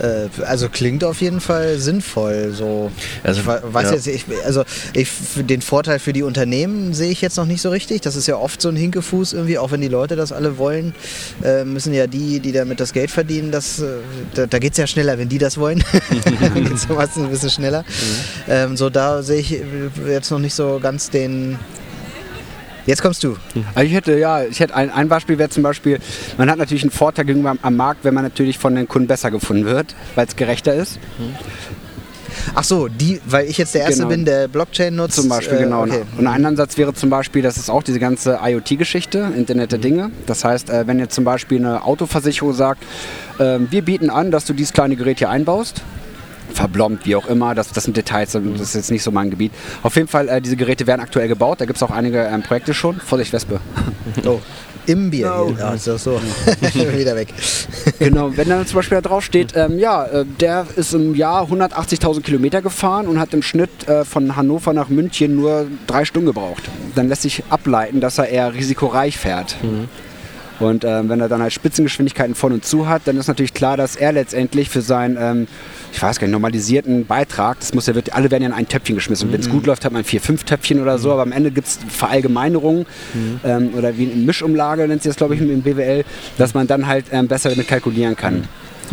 Äh, 0.00 0.28
also 0.44 0.68
klingt 0.68 1.04
auf 1.04 1.20
jeden 1.20 1.40
Fall 1.40 1.78
sinnvoll. 1.78 2.52
So. 2.52 2.90
Also, 3.22 3.40
ich 3.40 3.46
weiß 3.46 3.90
ja. 3.90 3.94
jetzt, 3.94 4.06
ich, 4.06 4.24
also 4.44 4.64
ich, 4.94 5.10
den 5.36 5.62
Vorteil 5.62 5.98
für 5.98 6.12
die 6.12 6.22
Unternehmen 6.22 6.94
sehe 6.94 7.10
ich 7.10 7.20
jetzt 7.20 7.36
noch 7.36 7.46
nicht 7.46 7.60
so 7.60 7.70
richtig. 7.70 8.00
Das 8.00 8.16
ist 8.16 8.26
ja 8.26 8.36
oft 8.36 8.62
so 8.62 8.68
ein 8.68 8.76
Hinkefuß 8.76 9.34
irgendwie, 9.34 9.58
auch 9.58 9.70
wenn 9.70 9.80
die 9.80 9.88
Leute 9.88 10.16
das 10.16 10.32
alle 10.32 10.58
wollen, 10.58 10.94
äh, 11.44 11.64
müssen 11.64 11.92
ja 11.92 12.06
die, 12.06 12.40
die 12.40 12.52
damit 12.52 12.80
das 12.80 12.92
Geld 12.92 13.10
verdienen, 13.10 13.50
das, 13.50 13.80
äh, 13.80 13.86
da, 14.34 14.46
da 14.46 14.58
geht 14.58 14.72
es 14.72 14.78
ja 14.78 14.86
schneller, 14.86 15.18
wenn 15.18 15.28
die 15.28 15.38
das 15.38 15.58
wollen. 15.58 15.82
Dann 16.40 16.64
geht 16.64 16.74
es 16.74 16.88
meistens 16.88 17.24
ein 17.24 17.30
bisschen 17.30 17.50
schneller. 17.50 17.82
Mhm. 17.82 17.84
Ähm, 18.48 18.76
so 18.76 18.90
da 18.90 19.22
sehe 19.22 19.40
ich 19.40 19.54
jetzt 20.08 20.30
noch 20.30 20.38
nicht 20.38 20.54
so 20.54 20.80
ganz 20.82 21.10
den 21.10 21.58
Jetzt 22.86 23.02
kommst 23.02 23.22
du. 23.24 23.36
Also 23.74 23.86
ich 23.86 23.94
hätte, 23.94 24.18
ja, 24.18 24.44
ich 24.44 24.60
hätte 24.60 24.74
ein, 24.74 24.90
ein 24.90 25.08
Beispiel 25.08 25.38
wäre 25.38 25.50
zum 25.50 25.62
Beispiel, 25.62 25.98
man 26.38 26.50
hat 26.50 26.58
natürlich 26.58 26.82
einen 26.82 26.90
Vorteil 26.90 27.24
gegenüber 27.24 27.54
am 27.60 27.76
Markt, 27.76 28.04
wenn 28.04 28.14
man 28.14 28.24
natürlich 28.24 28.58
von 28.58 28.74
den 28.74 28.88
Kunden 28.88 29.08
besser 29.08 29.30
gefunden 29.30 29.64
wird, 29.64 29.94
weil 30.14 30.26
es 30.26 30.36
gerechter 30.36 30.74
ist. 30.74 30.98
Ach 32.54 32.64
so, 32.64 32.88
die, 32.88 33.20
weil 33.26 33.46
ich 33.46 33.58
jetzt 33.58 33.74
der 33.74 33.82
Erste 33.82 33.98
genau. 33.98 34.08
bin, 34.08 34.24
der 34.24 34.48
Blockchain 34.48 34.94
nutzt. 34.94 35.16
Zum 35.16 35.28
Beispiel, 35.28 35.58
äh, 35.58 35.62
genau. 35.62 35.82
Okay. 35.82 36.02
Und 36.16 36.26
ein 36.26 36.44
Ansatz 36.44 36.76
wäre 36.76 36.94
zum 36.94 37.10
Beispiel, 37.10 37.42
das 37.42 37.56
ist 37.56 37.70
auch 37.70 37.82
diese 37.82 37.98
ganze 37.98 38.40
IoT-Geschichte, 38.42 39.32
Internet 39.36 39.72
der 39.72 39.78
mhm. 39.78 39.82
Dinge. 39.82 40.10
Das 40.26 40.44
heißt, 40.44 40.70
äh, 40.70 40.86
wenn 40.86 40.98
jetzt 40.98 41.14
zum 41.14 41.24
Beispiel 41.24 41.58
eine 41.58 41.84
Autoversicherung 41.84 42.52
sagt, 42.52 42.82
äh, 43.38 43.58
wir 43.70 43.82
bieten 43.82 44.10
an, 44.10 44.30
dass 44.30 44.44
du 44.44 44.52
dieses 44.52 44.72
kleine 44.72 44.96
Gerät 44.96 45.18
hier 45.18 45.30
einbaust, 45.30 45.82
verblombt, 46.50 47.06
wie 47.06 47.16
auch 47.16 47.26
immer. 47.26 47.54
Das, 47.54 47.72
das 47.72 47.84
sind 47.84 47.96
Details, 47.96 48.32
das 48.32 48.42
ist 48.60 48.74
jetzt 48.74 48.90
nicht 48.90 49.02
so 49.02 49.10
mein 49.10 49.30
Gebiet. 49.30 49.52
Auf 49.82 49.96
jeden 49.96 50.08
Fall, 50.08 50.28
äh, 50.28 50.40
diese 50.40 50.56
Geräte 50.56 50.86
werden 50.86 51.00
aktuell 51.00 51.28
gebaut. 51.28 51.60
Da 51.60 51.64
gibt 51.64 51.76
es 51.76 51.82
auch 51.82 51.90
einige 51.90 52.22
ähm, 52.22 52.42
Projekte 52.42 52.74
schon. 52.74 53.00
Vorsicht, 53.00 53.32
Wespe. 53.32 53.60
Oh. 54.26 54.40
Im 54.86 55.10
Bier. 55.10 55.28
No. 55.28 55.54
Ja, 55.58 55.76
so, 55.76 55.96
so. 55.96 56.20
Wieder 56.72 57.14
weg. 57.14 57.28
genau, 57.98 58.36
wenn 58.36 58.48
dann 58.48 58.66
zum 58.66 58.76
Beispiel 58.76 58.96
da 59.00 59.08
drauf 59.08 59.24
steht, 59.24 59.52
ähm, 59.54 59.78
ja, 59.78 60.04
äh, 60.06 60.24
der 60.24 60.66
ist 60.74 60.94
im 60.94 61.14
Jahr 61.14 61.44
180.000 61.44 62.22
Kilometer 62.22 62.62
gefahren 62.62 63.06
und 63.06 63.20
hat 63.20 63.32
im 63.34 63.42
Schnitt 63.42 63.88
äh, 63.88 64.04
von 64.04 64.36
Hannover 64.36 64.72
nach 64.72 64.88
München 64.88 65.36
nur 65.36 65.66
drei 65.86 66.04
Stunden 66.04 66.26
gebraucht. 66.26 66.62
Dann 66.94 67.08
lässt 67.08 67.22
sich 67.22 67.44
ableiten, 67.50 68.00
dass 68.00 68.18
er 68.18 68.28
eher 68.28 68.54
risikoreich 68.54 69.16
fährt. 69.16 69.56
Mhm. 69.62 69.88
Und 70.60 70.84
ähm, 70.84 71.08
wenn 71.08 71.20
er 71.20 71.28
dann 71.28 71.40
halt 71.40 71.52
Spitzengeschwindigkeiten 71.52 72.34
von 72.34 72.52
und 72.52 72.64
zu 72.64 72.86
hat, 72.86 73.02
dann 73.06 73.16
ist 73.16 73.28
natürlich 73.28 73.54
klar, 73.54 73.78
dass 73.78 73.96
er 73.96 74.12
letztendlich 74.12 74.68
für 74.68 74.82
seinen, 74.82 75.16
ähm, 75.18 75.48
ich 75.92 76.00
weiß 76.00 76.18
gar 76.18 76.26
nicht, 76.26 76.32
normalisierten 76.32 77.06
Beitrag, 77.06 77.58
das 77.60 77.72
muss 77.72 77.86
ja, 77.86 77.94
wird, 77.94 78.14
alle 78.14 78.30
werden 78.30 78.42
ja 78.42 78.50
in 78.50 78.54
ein 78.54 78.68
Töpfchen 78.68 78.94
geschmissen. 78.94 79.28
Mhm. 79.28 79.32
Wenn 79.32 79.40
es 79.40 79.48
gut 79.48 79.66
läuft, 79.66 79.84
hat 79.86 79.92
man 79.92 80.04
vier, 80.04 80.20
fünf 80.20 80.44
Töpfchen 80.44 80.80
oder 80.80 80.98
so, 80.98 81.08
mhm. 81.08 81.12
aber 81.14 81.22
am 81.22 81.32
Ende 81.32 81.50
gibt 81.50 81.66
es 81.66 81.78
Verallgemeinerungen 81.88 82.84
mhm. 83.14 83.40
ähm, 83.42 83.70
oder 83.74 83.96
wie 83.96 84.10
eine 84.10 84.16
Mischumlage 84.16 84.86
nennt 84.86 85.02
sich 85.02 85.10
das, 85.10 85.16
glaube 85.16 85.34
ich, 85.34 85.40
im 85.40 85.62
BWL, 85.62 86.04
dass 86.36 86.52
man 86.52 86.66
dann 86.66 86.86
halt 86.86 87.06
ähm, 87.10 87.26
besser 87.26 87.48
damit 87.48 87.66
kalkulieren 87.66 88.14
kann. 88.14 88.34
Mhm. 88.34 88.44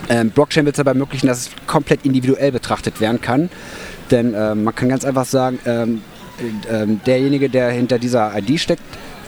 Ähm, 0.10 0.30
Blockchain 0.30 0.66
wird 0.66 0.76
es 0.76 0.80
aber 0.80 0.92
ermöglichen, 0.92 1.28
dass 1.28 1.40
es 1.40 1.50
komplett 1.66 2.06
individuell 2.06 2.54
betrachtet 2.54 3.02
werden 3.02 3.20
kann. 3.20 3.50
Denn 4.10 4.34
ähm, 4.38 4.64
man 4.64 4.74
kann 4.74 4.88
ganz 4.88 5.04
einfach 5.04 5.26
sagen, 5.26 5.60
ähm, 5.66 6.02
derjenige, 7.06 7.50
der 7.50 7.72
hinter 7.72 7.98
dieser 7.98 8.32
ID 8.38 8.60
steckt, 8.60 8.84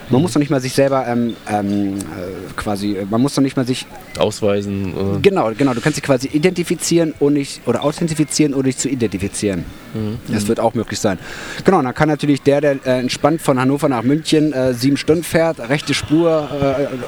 man 0.09 0.21
muss 0.21 0.33
doch 0.33 0.39
nicht 0.39 0.49
mal 0.49 0.61
sich 0.61 0.73
selber 0.73 1.05
ähm, 1.07 1.35
ähm, 1.49 1.97
äh, 1.97 2.53
quasi, 2.55 2.97
man 3.09 3.21
muss 3.21 3.35
doch 3.35 3.41
nicht 3.41 3.55
mal 3.55 3.65
sich 3.65 3.85
ausweisen. 4.17 4.93
Oder? 4.93 5.19
Genau, 5.21 5.51
genau. 5.57 5.73
Du 5.73 5.81
kannst 5.81 5.97
dich 5.97 6.03
quasi 6.03 6.27
identifizieren 6.27 7.13
und 7.19 7.33
nicht, 7.33 7.61
oder 7.67 7.83
authentifizieren 7.83 8.53
oder 8.53 8.63
dich 8.63 8.77
zu 8.77 8.89
identifizieren. 8.89 9.65
Mhm. 9.93 10.19
Das 10.31 10.47
wird 10.47 10.59
auch 10.59 10.73
möglich 10.73 10.99
sein. 10.99 11.19
Genau, 11.63 11.81
dann 11.81 11.93
kann 11.93 12.09
natürlich 12.09 12.41
der, 12.41 12.61
der 12.61 12.85
äh, 12.85 12.99
entspannt 12.99 13.41
von 13.41 13.59
Hannover 13.59 13.89
nach 13.89 14.03
München 14.03 14.53
äh, 14.53 14.73
sieben 14.73 14.97
Stunden 14.97 15.23
fährt, 15.23 15.59
rechte 15.59 15.93
Spur, 15.93 16.49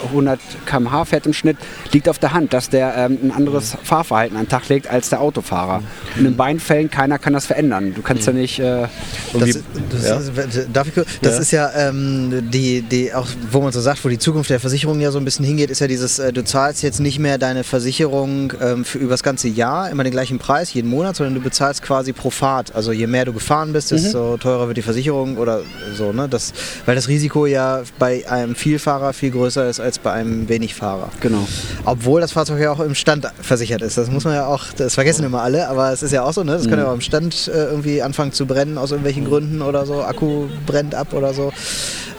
äh, 0.04 0.08
100 0.08 0.40
km/h 0.66 1.06
fährt 1.06 1.26
im 1.26 1.34
Schnitt, 1.34 1.58
liegt 1.92 2.10
auf 2.10 2.20
der 2.20 2.34
Hand, 2.34 2.54
dass 2.54 2.70
der 2.70 2.96
ähm, 2.96 3.20
ein 3.24 3.32
anderes 3.32 3.74
mhm. 3.74 3.86
Fahrverhalten 3.86 4.38
an 4.38 4.44
den 4.46 4.50
Tag 4.50 4.68
legt 4.70 4.88
als 4.88 5.10
der 5.10 5.22
Autofahrer. 5.22 5.80
Mhm. 5.80 6.20
Und 6.20 6.26
in 6.26 6.38
beiden 6.38 6.60
Fällen, 6.60 6.90
keiner 6.90 7.20
kann 7.20 7.34
das 7.34 7.46
verändern. 7.46 7.94
Du 7.94 8.02
kannst 8.02 8.28
ja 8.28 8.34
mhm. 8.34 8.40
nicht. 8.40 8.60
Äh, 8.60 8.88
das, 9.34 9.60
das, 9.90 10.08
ja? 10.08 10.18
Ist, 10.18 10.70
darf 10.74 10.88
ich, 10.88 10.94
das 11.22 11.36
ja. 11.36 11.40
ist 11.40 11.52
ja 11.52 11.72
ähm, 11.76 12.50
die 12.52 12.82
die, 12.92 13.14
auch 13.14 13.28
wo 13.50 13.62
man 13.62 13.72
so 13.72 13.82
sagt, 13.82 14.04
wo 14.04 14.10
die 14.10 14.20
Zukunft 14.20 14.50
der 14.50 14.60
Versicherung 14.60 15.00
ja 15.00 15.12
so 15.12 15.18
ein 15.18 15.26
bisschen 15.26 15.46
hingeht, 15.46 15.70
ist 15.70 15.80
ja 15.80 15.88
dieses, 15.88 16.20
äh, 16.20 16.34
du 16.34 16.44
zahlst 16.44 16.84
jetzt 16.84 17.00
nicht 17.00 17.20
mehr 17.20 17.38
deine 17.38 17.64
Versicherung 17.64 18.54
ähm, 18.62 18.86
für 18.86 18.98
über 19.00 19.12
das 19.12 19.24
ganze 19.24 19.48
Jahr 19.48 19.90
immer 19.90 20.04
den 20.04 20.12
gleichen 20.12 20.40
Preis 20.40 20.74
jeden 20.74 20.90
Monat, 20.90 21.16
sondern 21.16 21.36
du 21.36 21.42
bezahlst 21.42 21.82
quasi 21.82 22.14
pro 22.14 22.30
Fahrt. 22.30 22.76
Also 22.76 22.92
je 22.92 23.08
mehr 23.08 23.26
du 23.26 23.34
gefahren 23.34 23.74
bist, 23.74 23.92
desto 23.92 24.38
teurer 24.38 24.68
wird 24.68 24.78
die 24.78 24.82
Versicherung 24.82 25.38
oder 25.38 25.62
so, 25.96 26.12
ne? 26.12 26.28
Das, 26.30 26.54
weil 26.86 26.96
das 26.96 27.08
Risiko 27.08 27.46
ja 27.46 27.82
bei 27.98 28.28
einem 28.30 28.56
Vielfahrer 28.56 29.14
viel 29.14 29.32
größer 29.32 29.70
ist 29.70 29.80
als 29.80 30.00
bei 30.00 30.12
einem 30.12 30.50
Wenigfahrer. 30.50 31.10
Genau. 31.22 31.48
Obwohl 31.86 32.22
das 32.22 32.34
Fahrzeug 32.34 32.60
ja 32.60 32.72
auch 32.72 32.80
im 32.80 32.96
Stand 32.96 33.28
versichert 33.42 33.82
ist. 33.82 33.98
Das 33.98 34.10
muss 34.12 34.26
man 34.26 34.36
ja 34.36 34.46
auch, 34.46 34.66
das 34.76 34.96
vergessen 34.96 35.24
immer 35.26 35.42
alle, 35.42 35.68
aber 35.68 35.92
es 35.92 36.04
ist 36.04 36.12
ja 36.12 36.24
auch 36.24 36.34
so, 36.34 36.44
ne? 36.44 36.54
Das 36.54 36.68
kann 36.68 36.80
ja 36.80 36.88
auch 36.88 36.94
im 36.94 37.02
Stand 37.02 37.48
äh, 37.48 37.66
irgendwie 37.66 38.02
anfangen 38.02 38.34
zu 38.34 38.46
brennen 38.46 38.78
aus 38.78 38.92
irgendwelchen 38.92 39.26
Gründen 39.26 39.62
oder 39.62 39.86
so, 39.86 40.04
Akku 40.04 40.48
brennt 40.66 40.96
ab 40.96 41.14
oder 41.14 41.34
so. 41.34 41.52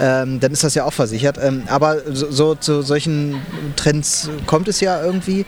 Ähm, 0.00 0.40
dann 0.40 0.52
ist 0.52 0.62
das 0.64 0.75
ja 0.75 0.85
auch 0.85 0.92
versichert. 0.92 1.38
Ähm, 1.42 1.64
aber 1.68 1.98
so, 2.11 2.31
so 2.31 2.55
zu 2.55 2.83
solchen 2.83 3.40
Trends 3.77 4.31
kommt 4.46 4.68
es 4.68 4.81
ja 4.81 5.03
irgendwie. 5.03 5.44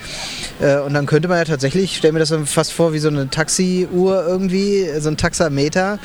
Äh, 0.61 0.79
und 0.81 0.95
dann 0.95 1.07
könnte 1.07 1.29
man 1.29 1.39
ja 1.39 1.45
tatsächlich, 1.45 1.85
ich 1.85 1.97
stelle 1.97 2.13
mir 2.13 2.19
das 2.21 2.33
fast 2.47 2.73
vor 2.73 2.93
wie 2.93 2.99
so 2.99 3.09
eine 3.09 3.31
Taxi-Uhr 3.31 4.25
irgendwie, 4.27 4.89
so 4.99 5.09
ein 5.09 5.17
Taxameter, 5.17 5.99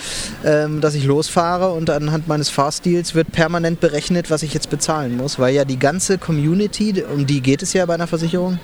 ähm, 0.44 0.82
dass 0.82 0.96
ich 0.96 1.04
losfahre 1.04 1.72
und 1.72 1.90
anhand 1.90 2.28
meines 2.28 2.50
Fahrstils 2.50 3.16
wird 3.16 3.32
permanent 3.32 3.80
berechnet, 3.80 4.30
was 4.30 4.44
ich 4.44 4.54
jetzt 4.54 4.70
bezahlen 4.70 5.18
muss, 5.18 5.40
weil 5.40 5.54
ja 5.54 5.66
die 5.66 5.80
ganze 5.80 6.18
Community, 6.18 7.04
um 7.14 7.26
die 7.26 7.42
geht 7.42 7.62
es 7.62 7.74
ja 7.74 7.86
bei 7.86 7.94
einer 7.94 8.08
Versicherung, 8.08 8.60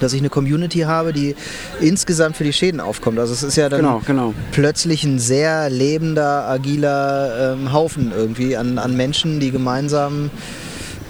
dass 0.00 0.12
ich 0.12 0.20
eine 0.20 0.30
Community 0.30 0.80
habe, 0.80 1.12
die 1.12 1.34
insgesamt 1.80 2.36
für 2.36 2.44
die 2.44 2.52
Schäden 2.52 2.80
aufkommt. 2.80 3.18
Also 3.18 3.32
es 3.32 3.42
ist 3.42 3.56
ja 3.56 3.68
dann 3.68 3.80
Genau, 3.80 4.02
genau. 4.06 4.34
plötzlich 4.52 5.04
ein 5.04 5.18
sehr 5.18 5.70
lebender, 5.70 6.48
agiler 6.48 7.54
ähm, 7.54 7.72
Haufen 7.72 8.12
irgendwie 8.16 8.56
an, 8.56 8.78
an 8.78 8.96
Menschen, 8.96 9.40
die 9.40 9.50
gemeinsam 9.50 10.30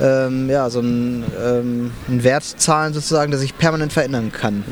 ähm, 0.01 0.49
ja, 0.49 0.71
so 0.71 0.81
einen, 0.81 1.25
ähm, 1.45 1.91
einen 2.09 2.25
Wert 2.25 2.45
zahlen 2.45 2.95
sozusagen, 2.95 3.31
der 3.31 3.41
sich 3.41 3.57
permanent 3.57 3.93
verändern 3.93 4.33
kann. 4.33 4.65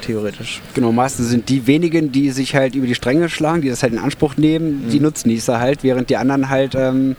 Theoretisch. 0.00 0.60
Genau, 0.74 0.92
meistens 0.92 1.28
sind 1.28 1.48
die 1.48 1.66
wenigen, 1.66 2.10
die 2.10 2.30
sich 2.30 2.54
halt 2.54 2.74
über 2.74 2.86
die 2.86 2.94
Stränge 2.94 3.28
schlagen, 3.28 3.62
die 3.62 3.68
das 3.68 3.82
halt 3.82 3.92
in 3.92 3.98
Anspruch 3.98 4.36
nehmen, 4.36 4.88
die 4.90 4.98
nutzen 4.98 5.28
dies 5.28 5.46
halt, 5.48 5.82
während 5.82 6.10
die 6.10 6.16
anderen 6.16 6.48
halt, 6.48 6.74
ähm, 6.74 7.16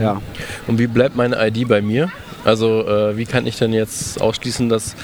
ja. 0.00 0.20
Und 0.66 0.78
wie 0.78 0.86
bleibt 0.86 1.16
meine 1.16 1.36
ID 1.46 1.66
bei 1.68 1.82
mir? 1.82 2.10
Also 2.44 2.86
äh, 2.86 3.16
wie 3.16 3.24
kann 3.24 3.46
ich 3.46 3.58
denn 3.58 3.72
jetzt 3.72 4.20
ausschließen, 4.20 4.68
dass 4.68 4.94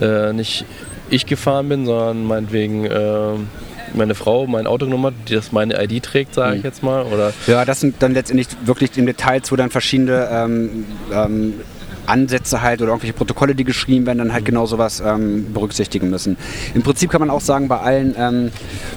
äh, 0.00 0.32
nicht 0.32 0.64
ich 1.10 1.26
gefahren 1.26 1.68
bin, 1.68 1.86
sondern 1.86 2.24
meinetwegen 2.24 2.84
äh, 2.84 3.34
meine 3.94 4.14
Frau 4.14 4.46
mein 4.46 4.66
Auto 4.66 4.86
genommen 4.86 5.06
hat, 5.06 5.14
die 5.28 5.34
das 5.34 5.52
meine 5.52 5.82
ID 5.82 6.02
trägt, 6.02 6.34
sage 6.34 6.56
ich 6.56 6.62
jetzt 6.62 6.82
mal? 6.82 7.04
Oder 7.04 7.32
Ja, 7.46 7.64
das 7.64 7.80
sind 7.80 7.96
dann 8.00 8.12
letztendlich 8.12 8.48
wirklich 8.64 8.96
im 8.96 9.06
Detail 9.06 9.42
zu 9.42 9.56
dann 9.56 9.70
verschiedene 9.70 10.28
ähm, 10.30 10.84
ähm, 11.12 11.54
Ansätze 12.08 12.62
halt 12.62 12.80
oder 12.82 12.90
irgendwelche 12.90 13.12
Protokolle, 13.14 13.54
die 13.54 13.64
geschrieben 13.64 14.06
werden, 14.06 14.18
dann 14.18 14.32
halt 14.32 14.44
genau 14.44 14.66
sowas 14.66 15.02
ähm, 15.04 15.52
berücksichtigen 15.52 16.10
müssen. 16.10 16.36
Im 16.74 16.82
Prinzip 16.82 17.10
kann 17.10 17.20
man 17.20 17.30
auch 17.30 17.40
sagen, 17.40 17.68
bei 17.68 17.78
allen 17.78 18.14
ähm, 18.18 18.50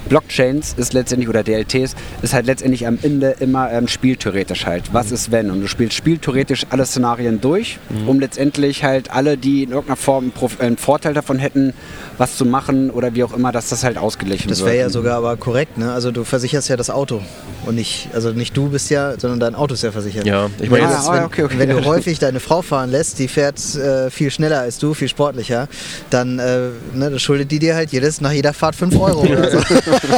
Blockchains 0.07 0.73
ist 0.77 0.93
letztendlich, 0.93 1.29
oder 1.29 1.43
DLTs, 1.43 1.95
ist 2.21 2.33
halt 2.33 2.45
letztendlich 2.45 2.87
am 2.87 2.97
Ende 3.01 3.35
immer 3.39 3.71
ähm, 3.71 3.87
spieltheoretisch 3.87 4.65
halt. 4.65 4.93
Was 4.93 5.11
ist 5.11 5.31
wenn? 5.31 5.51
Und 5.51 5.61
du 5.61 5.67
spielst 5.67 5.95
spieltheoretisch 5.95 6.65
alle 6.69 6.85
Szenarien 6.85 7.41
durch, 7.41 7.79
um 8.07 8.19
letztendlich 8.19 8.83
halt 8.83 9.11
alle, 9.11 9.37
die 9.37 9.63
in 9.63 9.69
irgendeiner 9.71 9.95
Form 9.97 10.31
einen, 10.59 10.77
Vorteil 10.77 11.13
davon 11.13 11.39
hätten, 11.39 11.73
was 12.17 12.35
zu 12.37 12.45
machen 12.45 12.89
oder 12.89 13.13
wie 13.15 13.23
auch 13.23 13.33
immer, 13.33 13.51
dass 13.51 13.69
das 13.69 13.83
halt 13.83 13.97
ausgeglichen 13.97 14.49
Das 14.49 14.59
wird. 14.59 14.69
wäre 14.71 14.79
ja 14.79 14.89
sogar 14.89 15.17
aber 15.17 15.35
korrekt, 15.37 15.77
ne? 15.77 15.91
Also 15.91 16.11
du 16.11 16.23
versicherst 16.23 16.69
ja 16.69 16.77
das 16.77 16.89
Auto 16.89 17.21
und 17.65 17.75
nicht, 17.75 18.09
also 18.13 18.31
nicht 18.31 18.55
du 18.55 18.69
bist 18.69 18.89
ja, 18.89 19.19
sondern 19.19 19.39
dein 19.39 19.55
Auto 19.55 19.73
ist 19.73 19.83
ja 19.83 19.91
versichert. 19.91 20.25
Ja, 20.25 20.49
ich 20.61 20.69
meine, 20.69 20.83
jetzt- 20.83 20.93
jetzt- 20.95 21.11
wenn, 21.11 21.19
Ah, 21.19 21.25
okay, 21.25 21.43
okay. 21.43 21.55
wenn 21.57 21.69
du 21.69 21.85
häufig 21.85 22.19
deine 22.19 22.39
Frau 22.39 22.61
fahren 22.61 22.91
lässt, 22.91 22.98
die 22.99 23.27
fährt 23.27 23.59
äh, 23.75 24.09
viel 24.09 24.31
schneller 24.31 24.59
als 24.59 24.77
du, 24.77 24.93
viel 24.93 25.07
sportlicher, 25.07 25.67
dann 26.09 26.39
äh, 26.39 26.69
ne, 26.93 27.09
das 27.11 27.21
schuldet 27.21 27.51
die 27.51 27.59
dir 27.59 27.75
halt 27.75 27.91
jedes 27.91 28.21
nach 28.21 28.31
jeder 28.31 28.53
Fahrt 28.53 28.75
5 28.75 28.99
Euro 28.99 29.21
oder 29.21 29.51
so. 29.51 29.59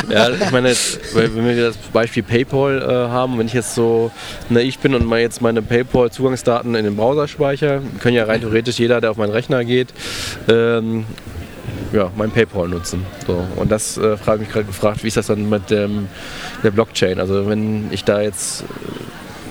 Ja, 0.10 0.30
ich 0.30 0.52
meine, 0.52 0.70
jetzt, 0.70 1.00
wenn 1.14 1.46
wir 1.46 1.68
das 1.68 1.78
Beispiel 1.94 2.24
PayPal 2.24 2.82
äh, 2.82 2.86
haben, 3.10 3.38
wenn 3.38 3.48
ich 3.48 3.54
jetzt 3.54 3.76
so 3.76 4.12
naiv 4.50 4.80
bin 4.80 4.94
und 4.96 5.06
mal 5.06 5.20
jetzt 5.20 5.42
meine 5.42 5.62
PayPal-Zugangsdaten 5.62 6.76
in 6.76 6.84
den 6.84 6.96
Browser 6.96 7.28
speichere, 7.28 7.82
können 8.00 8.16
ja 8.16 8.26
rein 8.26 8.42
theoretisch 8.42 8.80
jeder, 8.80 9.02
der 9.02 9.12
auf 9.12 9.18
meinen 9.18 9.32
Rechner 9.32 9.64
geht, 9.64 9.90
ähm, 10.48 11.06
ja, 11.94 12.12
mein 12.16 12.32
PayPal 12.32 12.68
nutzen. 12.68 13.06
So. 13.28 13.44
Und 13.56 13.72
das 13.72 13.98
äh, 13.98 14.18
frage 14.18 14.42
ich 14.42 14.48
mich 14.48 14.54
gerade 14.54 14.66
gefragt, 14.66 15.04
wie 15.04 15.08
ist 15.08 15.18
das 15.18 15.28
dann 15.28 15.50
mit 15.50 15.70
dem, 15.70 16.08
der 16.64 16.72
Blockchain? 16.72 17.20
Also 17.20 17.48
wenn 17.48 17.92
ich 17.92 18.04
da 18.04 18.22
jetzt, 18.22 18.64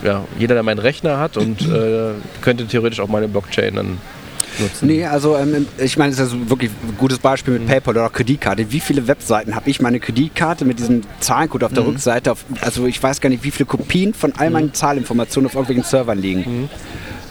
ja, 0.02 0.24
jeder, 0.38 0.54
der 0.54 0.62
meinen 0.62 0.78
Rechner 0.78 1.18
hat 1.18 1.36
und 1.36 1.62
äh, 1.62 2.12
könnte 2.40 2.66
theoretisch 2.66 3.00
auch 3.00 3.08
meine 3.08 3.28
Blockchain 3.28 3.74
dann 3.76 3.98
nutzen. 4.58 4.86
Nee, 4.86 5.04
also 5.04 5.36
ähm, 5.36 5.66
ich 5.78 5.96
meine, 5.96 6.10
das 6.10 6.20
ist 6.20 6.32
also 6.32 6.50
wirklich 6.50 6.70
ein 6.70 6.96
gutes 6.98 7.18
Beispiel 7.18 7.58
mit 7.58 7.66
PayPal 7.66 7.96
oder 7.96 8.08
Kreditkarte. 8.10 8.70
Wie 8.70 8.80
viele 8.80 9.06
Webseiten 9.06 9.54
habe 9.54 9.68
ich 9.70 9.80
meine 9.80 10.00
Kreditkarte 10.00 10.64
mit 10.64 10.78
diesem 10.78 11.02
Zahlencode 11.20 11.64
auf 11.64 11.72
der 11.72 11.86
Rückseite? 11.86 12.32
Auf, 12.32 12.44
also 12.60 12.86
ich 12.86 13.02
weiß 13.02 13.20
gar 13.20 13.30
nicht, 13.30 13.44
wie 13.44 13.50
viele 13.50 13.66
Kopien 13.66 14.14
von 14.14 14.32
all 14.36 14.50
meinen 14.50 14.74
Zahlinformationen 14.74 15.46
auf 15.46 15.54
irgendwelchen 15.54 15.84
Servern 15.84 16.18
liegen. 16.18 16.68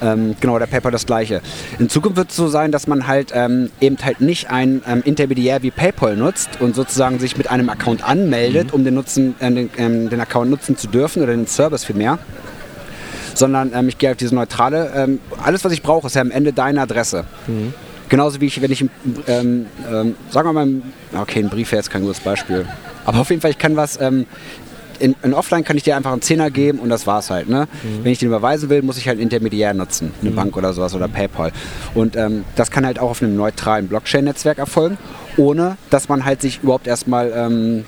Ähm, 0.02 0.36
genau, 0.40 0.58
der 0.58 0.68
PayPal 0.68 0.92
das 0.92 1.06
gleiche. 1.06 1.42
In 1.78 1.90
Zukunft 1.90 2.16
wird 2.16 2.30
es 2.30 2.36
so 2.38 2.48
sein, 2.48 2.72
dass 2.72 2.88
man 2.88 3.08
halt 3.08 3.32
ähm, 3.34 3.70
eben 3.82 3.98
halt 4.02 4.22
nicht 4.22 4.50
ein 4.50 4.82
ähm, 4.88 5.02
Intermediär 5.04 5.62
wie 5.62 5.72
PayPal 5.72 6.16
nutzt 6.16 6.62
und 6.62 6.74
sozusagen 6.74 7.20
sich 7.20 7.38
mit 7.38 7.50
einem 7.52 7.70
Account 7.70 8.04
anmeldet, 8.08 8.74
um 8.74 8.86
den, 8.86 8.94
Nutzen, 8.94 9.36
äh, 9.40 9.52
den, 9.52 9.70
ähm, 9.78 10.10
den 10.10 10.22
Account 10.22 10.50
nutzen 10.50 10.78
zu 10.78 10.88
dürfen 10.88 11.22
oder 11.22 11.34
den 11.34 11.48
Service 11.48 11.84
vielmehr 11.84 12.18
sondern 13.34 13.72
ähm, 13.74 13.90
ich 13.90 13.98
gehe 13.98 14.12
auf 14.12 14.18
diese 14.18 14.36
neutrale. 14.36 14.92
Ähm, 14.96 15.20
alles, 15.44 15.64
was 15.64 15.72
ich 15.72 15.82
brauche, 15.82 16.08
ist 16.08 16.16
ja 16.16 16.22
am 16.22 16.32
Ende 16.32 16.54
deine 16.54 16.82
Adresse. 16.82 17.26
Genauso 18.10 18.42
wie 18.42 18.48
ich, 18.48 18.62
wenn 18.62 18.72
ich, 18.72 18.82
ähm, 19.28 19.68
ähm, 19.92 20.16
sagen 20.32 20.50
wir 20.50 20.54
mal, 20.54 20.68
okay, 21.22 21.40
ein 21.40 21.50
Brief 21.50 21.72
wäre 21.72 21.80
jetzt 21.80 21.92
kein 21.92 22.02
gutes 22.02 22.20
Beispiel. 22.20 22.66
Aber 23.06 23.20
auf 23.20 23.30
jeden 23.30 23.42
Fall, 23.42 23.52
ich 23.52 23.60
kann 23.60 23.76
was, 23.76 24.02
ähm, 24.02 24.26
in, 25.00 25.16
in 25.24 25.34
Offline 25.34 25.64
kann 25.64 25.78
ich 25.78 25.84
dir 25.84 25.96
einfach 25.96 26.12
einen 26.12 26.22
Zehner 26.22 26.52
geben 26.52 26.80
und 26.80 26.90
das 26.90 27.08
war's 27.08 27.30
halt. 27.30 27.50
Ne? 27.50 27.68
Wenn 28.04 28.12
ich 28.12 28.20
den 28.20 28.28
überweisen 28.28 28.70
will, 28.70 28.82
muss 28.82 28.98
ich 28.98 29.08
halt 29.08 29.20
Intermediär 29.20 29.74
nutzen, 29.74 30.12
eine 30.22 30.32
Bank 30.32 30.58
oder 30.58 30.74
sowas 30.74 30.94
oder 30.94 31.08
PayPal. 31.08 31.52
Und 31.94 32.16
ähm, 32.16 32.44
das 32.56 32.70
kann 32.72 32.86
halt 32.86 33.00
auch 33.00 33.12
auf 33.12 33.22
einem 33.22 33.36
neutralen 33.36 33.88
Blockchain-Netzwerk 33.88 34.58
erfolgen, 34.58 34.98
ohne 35.38 35.78
dass 35.90 36.10
man 36.10 36.26
halt 36.26 36.42
sich 36.42 36.62
überhaupt 36.64 36.88
erstmal 36.88 37.32
ähm, 37.34 37.86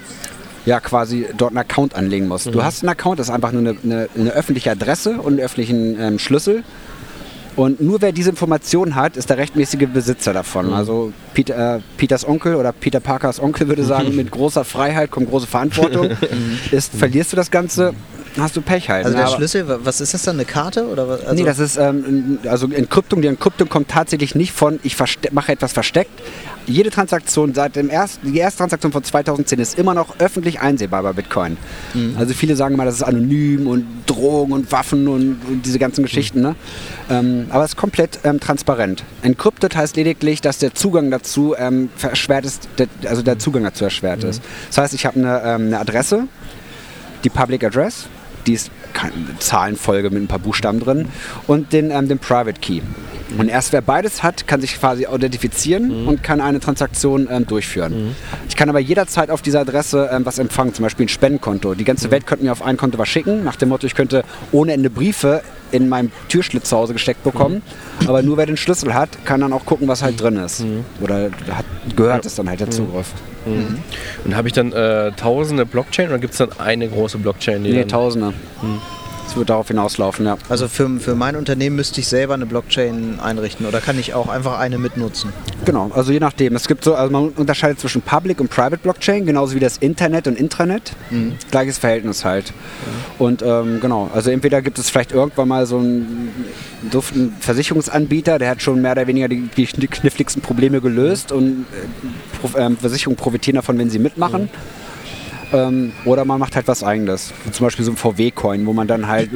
ja 0.65 0.79
quasi 0.79 1.27
dort 1.37 1.51
einen 1.51 1.59
Account 1.59 1.95
anlegen 1.95 2.27
muss. 2.27 2.43
Du 2.43 2.63
hast 2.63 2.83
einen 2.83 2.89
Account, 2.89 3.19
das 3.19 3.27
ist 3.27 3.33
einfach 3.33 3.51
nur 3.51 3.61
eine, 3.61 3.77
eine, 3.83 4.09
eine 4.15 4.31
öffentliche 4.31 4.71
Adresse 4.71 5.17
und 5.17 5.33
einen 5.33 5.39
öffentlichen 5.39 5.99
ähm, 5.99 6.19
Schlüssel. 6.19 6.63
Und 7.55 7.81
nur 7.81 8.01
wer 8.01 8.11
diese 8.11 8.29
Information 8.29 8.95
hat, 8.95 9.17
ist 9.17 9.29
der 9.29 9.37
rechtmäßige 9.37 9.87
Besitzer 9.93 10.31
davon. 10.31 10.73
Also 10.73 11.11
Peter, 11.33 11.77
äh, 11.77 11.79
Peters 11.97 12.25
Onkel 12.25 12.55
oder 12.55 12.71
Peter 12.71 12.99
Parkers 12.99 13.41
Onkel 13.41 13.67
würde 13.67 13.83
sagen, 13.83 14.15
mit 14.15 14.31
großer 14.31 14.63
Freiheit 14.63 15.11
kommt 15.11 15.29
große 15.29 15.47
Verantwortung. 15.47 16.11
ist, 16.71 16.93
verlierst 16.95 17.33
du 17.33 17.35
das 17.35 17.51
Ganze, 17.51 17.93
hast 18.37 18.55
du 18.55 18.61
Pech 18.61 18.89
halt. 18.89 19.05
Also 19.05 19.17
der 19.17 19.27
Schlüssel, 19.27 19.67
wa- 19.67 19.79
was 19.83 20.01
ist 20.01 20.13
das 20.13 20.23
dann, 20.23 20.35
eine 20.35 20.45
Karte? 20.45 20.87
Oder 20.87 21.07
was? 21.07 21.21
Also, 21.21 21.33
nee, 21.35 21.43
das 21.43 21.59
ist 21.59 21.77
ähm, 21.77 22.39
also 22.47 22.67
Entkryptung. 22.71 23.21
Die 23.21 23.27
Entkryptung 23.27 23.69
kommt 23.69 23.89
tatsächlich 23.89 24.35
nicht 24.35 24.51
von, 24.53 24.79
ich 24.83 24.95
mache 25.31 25.51
etwas 25.51 25.73
versteckt. 25.73 26.11
Jede 26.67 26.91
Transaktion 26.91 27.53
seit 27.55 27.75
dem 27.75 27.89
ersten, 27.89 28.31
die 28.31 28.37
erste 28.37 28.59
Transaktion 28.59 28.91
von 28.91 29.03
2010 29.03 29.59
ist 29.59 29.79
immer 29.79 29.93
noch 29.95 30.19
öffentlich 30.19 30.59
einsehbar 30.61 31.01
bei 31.01 31.11
Bitcoin. 31.13 31.57
Also 32.17 32.33
viele 32.35 32.55
sagen 32.55 32.75
mal, 32.75 32.85
das 32.85 32.95
ist 32.95 33.03
anonym 33.03 33.65
und 33.67 33.85
Drogen 34.05 34.51
und 34.53 34.71
Waffen 34.71 35.07
und, 35.07 35.39
und 35.47 35.65
diese 35.65 35.79
ganzen 35.79 36.03
Geschichten. 36.03 36.41
Ne? 36.41 36.55
Ähm, 37.09 37.47
aber 37.49 37.63
es 37.63 37.71
ist 37.71 37.77
komplett 37.77 38.19
ähm, 38.23 38.39
transparent. 38.39 39.03
Encrypted 39.23 39.75
heißt 39.75 39.95
lediglich, 39.95 40.39
dass 40.41 40.59
der 40.59 40.73
Zugang 40.75 41.09
dazu 41.09 41.55
ähm, 41.57 41.89
erschwert 42.01 42.45
ist, 42.45 42.69
der, 42.77 42.87
also 43.09 43.23
der 43.23 43.39
Zugang 43.39 43.63
dazu 43.63 43.83
erschwert 43.83 44.23
ist. 44.23 44.41
Das 44.67 44.77
heißt, 44.77 44.93
ich 44.93 45.05
habe 45.07 45.17
eine, 45.19 45.41
ähm, 45.43 45.61
eine 45.67 45.79
Adresse, 45.79 46.27
die 47.23 47.29
Public 47.29 47.63
Address, 47.63 48.05
die 48.47 48.53
ist 48.53 48.71
keine 48.93 49.13
Zahlenfolge 49.39 50.09
mit 50.09 50.23
ein 50.23 50.27
paar 50.27 50.39
Buchstaben 50.39 50.79
drin 50.79 51.07
und 51.47 51.73
den, 51.73 51.91
ähm, 51.91 52.07
den 52.07 52.19
Private 52.19 52.59
Key. 52.59 52.81
Und 53.37 53.47
erst 53.47 53.71
wer 53.71 53.81
beides 53.81 54.23
hat, 54.23 54.45
kann 54.45 54.59
sich 54.59 54.77
quasi 54.77 55.05
identifizieren 55.05 56.05
und 56.05 56.21
kann 56.21 56.41
eine 56.41 56.59
Transaktion 56.59 57.29
ähm, 57.31 57.47
durchführen. 57.47 58.15
Ich 58.49 58.57
kann 58.57 58.67
aber 58.67 58.79
jederzeit 58.79 59.29
auf 59.29 59.41
dieser 59.41 59.61
Adresse 59.61 60.09
ähm, 60.11 60.25
was 60.25 60.37
empfangen, 60.37 60.73
zum 60.73 60.83
Beispiel 60.83 61.05
ein 61.05 61.09
Spendenkonto. 61.09 61.73
Die 61.73 61.85
ganze 61.85 62.11
Welt 62.11 62.27
könnte 62.27 62.43
mir 62.43 62.51
auf 62.51 62.61
ein 62.61 62.75
Konto 62.75 62.97
was 62.97 63.07
schicken, 63.07 63.43
nach 63.43 63.55
dem 63.55 63.69
Motto, 63.69 63.87
ich 63.87 63.95
könnte 63.95 64.23
ohne 64.51 64.73
Ende 64.73 64.89
Briefe 64.89 65.41
in 65.71 65.87
meinem 65.87 66.11
Türschlitz 66.27 66.67
zu 66.69 66.75
Hause 66.75 66.91
gesteckt 66.93 67.23
bekommen. 67.23 67.61
Aber 68.05 68.21
nur 68.21 68.35
wer 68.35 68.45
den 68.45 68.57
Schlüssel 68.57 68.93
hat, 68.93 69.23
kann 69.25 69.39
dann 69.39 69.53
auch 69.53 69.65
gucken, 69.65 69.87
was 69.87 70.03
halt 70.03 70.19
drin 70.21 70.35
ist. 70.35 70.65
Oder 70.99 71.29
hat, 71.51 71.65
gehört 71.95 72.25
es 72.25 72.35
dann 72.35 72.49
halt 72.49 72.59
der 72.59 72.69
Zugriff. 72.69 73.13
Und 73.45 74.35
habe 74.35 74.47
ich 74.47 74.53
dann 74.53 74.71
äh, 74.71 75.11
tausende 75.13 75.65
Blockchain 75.65 76.09
oder 76.09 76.19
gibt 76.19 76.33
es 76.33 76.37
dann 76.37 76.49
eine 76.59 76.87
große 76.87 77.17
Blockchain? 77.17 77.63
Die 77.63 77.71
Nee, 77.71 77.85
Tausende. 77.85 78.33
Es 79.31 79.37
wird 79.37 79.49
darauf 79.49 79.69
hinauslaufen, 79.69 80.25
ja. 80.25 80.37
Also 80.49 80.67
für, 80.67 80.89
für 80.99 81.15
mein 81.15 81.37
Unternehmen 81.37 81.77
müsste 81.77 82.01
ich 82.01 82.07
selber 82.09 82.33
eine 82.33 82.45
Blockchain 82.45 83.21
einrichten 83.21 83.65
oder 83.65 83.79
kann 83.79 83.97
ich 83.97 84.13
auch 84.13 84.27
einfach 84.27 84.59
eine 84.59 84.77
mitnutzen? 84.77 85.31
Genau, 85.63 85.89
also 85.95 86.11
je 86.11 86.19
nachdem. 86.19 86.53
Es 86.57 86.67
gibt 86.67 86.83
so, 86.83 86.95
also 86.95 87.09
man 87.13 87.29
unterscheidet 87.29 87.79
zwischen 87.79 88.01
Public 88.01 88.41
und 88.41 88.49
Private 88.49 88.79
Blockchain, 88.79 89.25
genauso 89.25 89.55
wie 89.55 89.61
das 89.61 89.77
Internet 89.77 90.27
und 90.27 90.37
Intranet. 90.37 90.91
Mhm. 91.11 91.35
Gleiches 91.49 91.77
Verhältnis 91.77 92.25
halt. 92.25 92.51
Und 93.19 93.41
ähm, 93.41 93.79
genau, 93.79 94.09
also 94.13 94.31
entweder 94.31 94.61
gibt 94.61 94.77
es 94.79 94.89
vielleicht 94.89 95.13
irgendwann 95.13 95.47
mal 95.47 95.65
so 95.65 95.77
einen 95.77 96.33
duften 96.91 97.31
Versicherungsanbieter, 97.39 98.37
der 98.37 98.49
hat 98.49 98.61
schon 98.61 98.81
mehr 98.81 98.91
oder 98.91 99.07
weniger 99.07 99.29
die, 99.29 99.47
die 99.55 99.87
kniffligsten 99.87 100.41
Probleme 100.41 100.81
gelöst 100.81 101.31
und 101.31 101.67
äh, 101.71 102.41
Pro- 102.45 102.59
ähm, 102.59 102.75
Versicherungen 102.75 103.15
profitieren 103.15 103.55
davon, 103.55 103.77
wenn 103.79 103.89
sie 103.89 103.99
mitmachen. 103.99 104.49
Ähm, 105.53 105.91
oder 106.05 106.25
man 106.25 106.39
macht 106.39 106.55
halt 106.55 106.67
was 106.67 106.83
eigenes. 106.83 107.33
Zum 107.51 107.65
Beispiel 107.65 107.85
so 107.85 107.91
ein 107.91 107.97
VW-Coin, 107.97 108.65
wo 108.65 108.73
man 108.73 108.87
dann 108.87 109.07
halt 109.07 109.29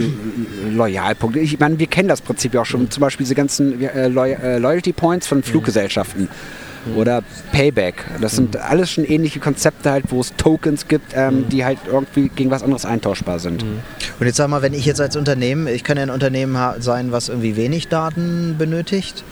Loyalpunkte. 0.70 1.40
Ich 1.40 1.60
meine, 1.60 1.78
wir 1.80 1.88
kennen 1.88 2.08
das 2.08 2.22
Prinzip 2.22 2.54
ja 2.54 2.62
auch 2.62 2.66
schon. 2.66 2.90
Zum 2.90 3.02
Beispiel 3.02 3.26
diese 3.26 3.36
ganzen 3.36 3.82
äh, 3.82 4.08
Loy 4.08 4.34
äh, 4.34 4.58
Loyalty 4.58 4.94
Points 4.94 5.28
von 5.28 5.44
Fluggesellschaften. 5.44 6.30
Oder 6.96 7.24
Payback. 7.52 7.96
Das 8.22 8.36
sind 8.36 8.58
alles 8.58 8.92
schon 8.92 9.06
ähnliche 9.06 9.40
Konzepte 9.40 9.90
halt, 9.90 10.06
wo 10.10 10.22
es 10.22 10.36
Tokens 10.36 10.88
gibt, 10.88 11.14
ähm, 11.16 11.50
die 11.50 11.66
halt 11.66 11.80
irgendwie 11.88 12.30
gegen 12.30 12.52
was 12.52 12.62
anderes 12.62 12.86
eintauschbar 12.86 13.40
sind. 13.40 13.64
Und 14.20 14.28
jetzt 14.28 14.36
sag 14.36 14.50
mal, 14.50 14.62
wenn 14.62 14.76
ich 14.76 14.86
jetzt 14.86 15.02
als 15.02 15.16
Unternehmen, 15.16 15.66
ich 15.66 15.84
kann 15.84 15.98
ja 15.98 16.04
ein 16.04 16.12
Unternehmen 16.12 16.56
sein, 16.80 17.12
was 17.12 17.30
irgendwie 17.30 17.56
wenig 17.56 17.88
Daten 17.88 18.56
benötigt. 18.60 19.24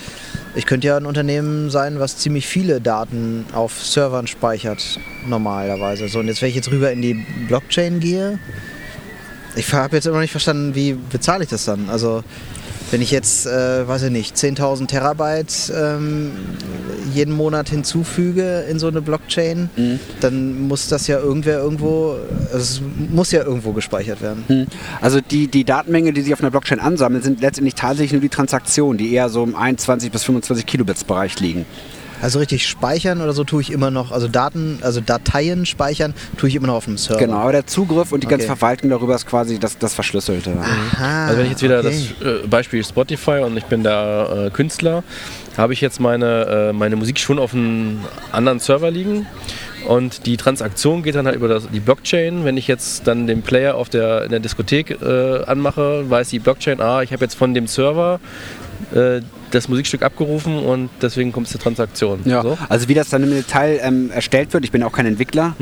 Ich 0.56 0.68
könnte 0.68 0.88
ja 0.88 0.98
ein 0.98 1.08
Unternehmen 1.08 1.72
sein, 1.72 2.00
was 2.00 2.18
ziemlich 2.18 2.46
viele 2.46 2.80
Daten 2.80 3.46
auf 3.54 3.84
Servern 3.84 4.28
speichert, 4.28 5.00
normalerweise. 5.28 6.08
So, 6.08 6.20
und 6.20 6.28
jetzt, 6.28 6.44
wenn 6.44 6.50
ich 6.50 6.56
jetzt 6.56 6.70
rüber 6.70 6.92
in 6.92 7.02
die 7.02 7.26
Blockchain 7.48 8.00
gehe, 8.00 8.38
ich 9.56 9.74
habe 9.74 9.96
jetzt 9.96 10.06
immer 10.06 10.16
noch 10.16 10.22
nicht 10.22 10.32
verstanden, 10.32 10.76
wie 10.76 10.94
bezahle 10.94 11.44
ich 11.44 11.50
das 11.50 11.66
dann? 11.66 11.90
Also, 11.90 12.24
wenn 12.92 13.02
ich 13.02 13.12
jetzt, 13.12 13.46
äh, 13.46 13.88
weiß 13.88 14.04
ich 14.04 14.12
nicht, 14.12 14.36
10.000 14.36 14.88
Terabyte 14.88 15.74
ähm, 15.76 16.32
jeden 17.14 17.34
Monat 17.34 17.70
hinzufüge 17.70 18.66
in 18.70 18.80
so 18.80 18.88
eine 18.88 19.02
Blockchain, 19.02 19.70
dann 20.20 20.68
muss 20.68 20.88
das 20.88 21.08
ja 21.08 21.20
irgendwer 21.20 21.60
irgendwo, 21.60 22.18
also 22.52 22.58
es 22.58 22.82
muss 23.12 23.32
ja 23.32 23.44
irgendwo 23.44 23.72
gespeichert 23.74 24.22
werden. 24.22 24.44
Hm. 24.48 24.68
Also 25.02 25.20
die, 25.22 25.48
die 25.48 25.64
Datenmenge, 25.64 26.14
die 26.14 26.22
sich 26.22 26.34
auf 26.34 26.42
einer 26.42 26.52
Blockchain 26.52 26.80
ansammeln, 26.80 27.24
sind 27.24 27.42
letztendlich 27.42 27.76
tatsächlich 27.76 28.14
nur 28.14 28.22
die 28.22 28.30
Transaktionen, 28.30 28.98
die 28.98 29.14
eher 29.14 29.30
so 29.30 29.44
im 29.44 29.56
21 29.56 30.12
bis 30.12 30.24
25 30.24 30.66
Kilobits 30.66 31.04
Bereich 31.04 31.40
liegen. 31.40 31.66
Also 32.24 32.40
richtig 32.40 32.66
speichern 32.66 33.20
oder 33.20 33.34
so 33.34 33.44
tue 33.44 33.62
ich 33.62 33.70
immer 33.70 33.92
noch, 33.92 34.14
also 34.14 34.30
Daten, 34.30 34.80
also 34.82 35.02
Dateien 35.02 35.66
speichern 35.66 36.14
tue 36.38 36.48
ich 36.48 36.56
immer 36.56 36.68
noch 36.68 36.76
auf 36.76 36.86
dem 36.86 36.98
Server. 36.98 37.20
Genau, 37.20 37.36
aber 37.36 37.52
der 37.52 37.68
Zugriff 37.68 38.14
und 38.14 38.24
die 38.24 38.28
ganze 38.28 38.46
Okay. 38.46 38.56
Verwaltung 38.58 38.90
darüber 38.92 39.14
ist 39.14 39.28
quasi 39.28 39.60
das, 39.60 39.78
das 39.78 39.94
Verschlüsselte. 39.94 40.54
Aha, 40.58 41.26
Also 41.28 41.38
wenn 41.40 41.46
ich 41.48 41.52
jetzt 41.52 41.64
wieder 41.64 41.80
okay. 41.80 42.08
das 42.22 42.28
äh, 42.28 42.48
Beispiel 42.48 42.82
Spotify 42.82 43.42
und 43.46 43.58
ich 43.58 43.66
bin 43.66 43.84
da 43.84 44.46
äh, 44.46 44.50
Künstler, 44.52 45.04
habe 45.58 45.74
ich 45.74 45.82
jetzt 45.82 46.00
meine, 46.00 46.70
äh, 46.70 46.74
meine 46.74 46.96
Musik 46.96 47.20
schon 47.20 47.40
auf 47.40 47.54
einem 47.54 48.00
anderen 48.32 48.60
Server 48.60 48.90
liegen 48.90 49.28
und 49.86 50.26
die 50.26 50.38
Transaktion 50.38 51.04
geht 51.04 51.16
dann 51.16 51.26
halt 51.26 51.36
über 51.36 51.50
das, 51.50 51.68
die 51.70 51.82
Blockchain. 51.82 52.46
Wenn 52.46 52.56
ich 52.56 52.68
jetzt 52.70 53.06
dann 53.06 53.28
den 53.28 53.42
Player 53.42 53.76
auf 53.76 53.90
der, 53.90 54.24
in 54.24 54.30
der 54.30 54.40
Diskothek 54.40 55.02
äh, 55.02 55.44
anmache, 55.44 56.10
weiß 56.10 56.30
die 56.30 56.40
Blockchain, 56.40 56.80
ah, 56.80 57.02
ich 57.02 57.12
habe 57.12 57.26
jetzt 57.26 57.36
von 57.36 57.54
dem 57.54 57.68
Server 57.68 58.22
äh, 58.94 59.22
das 59.52 59.70
Musikstück 59.70 60.02
abgerufen 60.04 60.58
und 60.58 60.90
deswegen 61.02 61.32
kommt 61.32 61.46
es 61.48 61.52
zur 61.52 61.62
Transaktion. 61.62 62.20
Ja, 62.26 62.42
So? 62.42 62.58
also 62.70 62.88
wie 62.90 62.94
das 62.94 63.10
dann 63.10 63.24
im 63.24 63.30
Detail 63.32 63.80
ähm, 63.84 64.10
erstellt 64.12 64.52
wird, 64.54 64.64
ich 64.66 64.72
bin 64.72 64.82
auch 64.84 64.92
kein 64.92 65.06
Entwickler, 65.06 65.56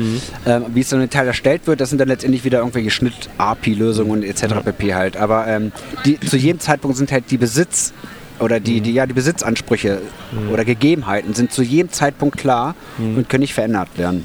ähm, 0.46 0.64
wie 0.74 0.80
es 0.80 0.88
dann 0.88 1.00
im 1.00 1.08
Detail 1.08 1.26
erstellt 1.26 1.66
wird, 1.66 1.80
das 1.80 1.90
sind 1.90 1.98
dann 1.98 2.08
letztendlich 2.08 2.44
wieder 2.44 2.58
irgendwelche 2.58 2.90
Schnitt-API-Lösungen 2.90 4.10
und 4.10 4.22
etc. 4.22 4.54
pp. 4.64 4.94
halt. 4.94 5.16
Aber 5.16 5.46
ähm, 5.46 5.72
die, 6.04 6.18
zu 6.20 6.36
jedem 6.36 6.60
Zeitpunkt 6.60 6.96
sind 6.96 7.12
halt 7.12 7.24
die 7.30 7.38
Besitz 7.38 7.92
oder 8.38 8.58
die, 8.60 8.80
die, 8.80 8.92
ja, 8.92 9.06
die 9.06 9.12
Besitzansprüche 9.12 10.00
oder 10.52 10.64
Gegebenheiten 10.64 11.34
sind 11.34 11.52
zu 11.52 11.62
jedem 11.62 11.92
Zeitpunkt 11.92 12.38
klar 12.38 12.74
und 12.98 13.28
können 13.28 13.42
nicht 13.42 13.54
verändert 13.54 13.88
werden. 13.96 14.24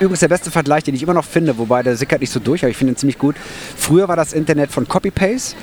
Übrigens 0.00 0.20
der 0.20 0.28
beste 0.28 0.50
Vergleich, 0.50 0.84
den 0.84 0.94
ich 0.94 1.02
immer 1.02 1.14
noch 1.14 1.24
finde, 1.24 1.56
wobei 1.58 1.82
der 1.82 1.96
sickert 1.96 2.20
nicht 2.20 2.32
so 2.32 2.40
durch, 2.40 2.62
aber 2.62 2.70
ich 2.70 2.76
finde 2.76 2.94
ihn 2.94 2.96
ziemlich 2.96 3.18
gut. 3.18 3.36
Früher 3.76 4.08
war 4.08 4.16
das 4.16 4.32
Internet 4.32 4.70
von 4.70 4.88
Copy-Paste 4.88 5.56